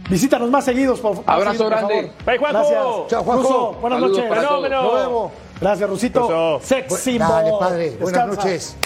Visítanos 0.08 0.50
más 0.50 0.64
seguidos, 0.64 1.00
por, 1.00 1.16
más 1.16 1.22
Abrazo 1.26 1.50
seguido, 1.52 1.64
por 1.64 1.78
grande. 1.78 1.94
favor. 2.12 2.24
Bye, 2.26 2.38
Juanjo. 2.38 2.58
Gracias. 2.70 3.06
Chao, 3.08 3.22
Juanjo. 3.24 3.42
Ruso, 3.42 3.72
buenas 3.80 4.00
Saludos 4.00 4.18
noches. 4.18 4.38
Fenómeno. 4.38 4.82
Nos 4.82 4.94
vemos. 4.94 5.32
Gracias, 5.60 5.90
Rusito. 5.90 6.20
Ruso. 6.20 6.60
Sexy 6.62 7.18
Dale, 7.18 7.50
padre. 7.58 7.90
Buenas 7.98 8.26
Descansa. 8.26 8.26
noches. 8.44 8.76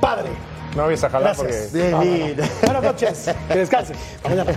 Padre. 0.00 0.28
No 0.76 0.84
voy 0.84 0.94
a 0.94 0.96
jalar 0.98 1.22
Gracias. 1.36 1.70
porque... 1.72 1.88
Bien, 1.88 2.36
bien. 2.36 2.50
Buenas 2.62 2.82
noches. 2.82 3.34
Que 3.48 3.58
descanse. 3.58 3.94
Hasta 4.22 4.28
mañana. 4.28 4.52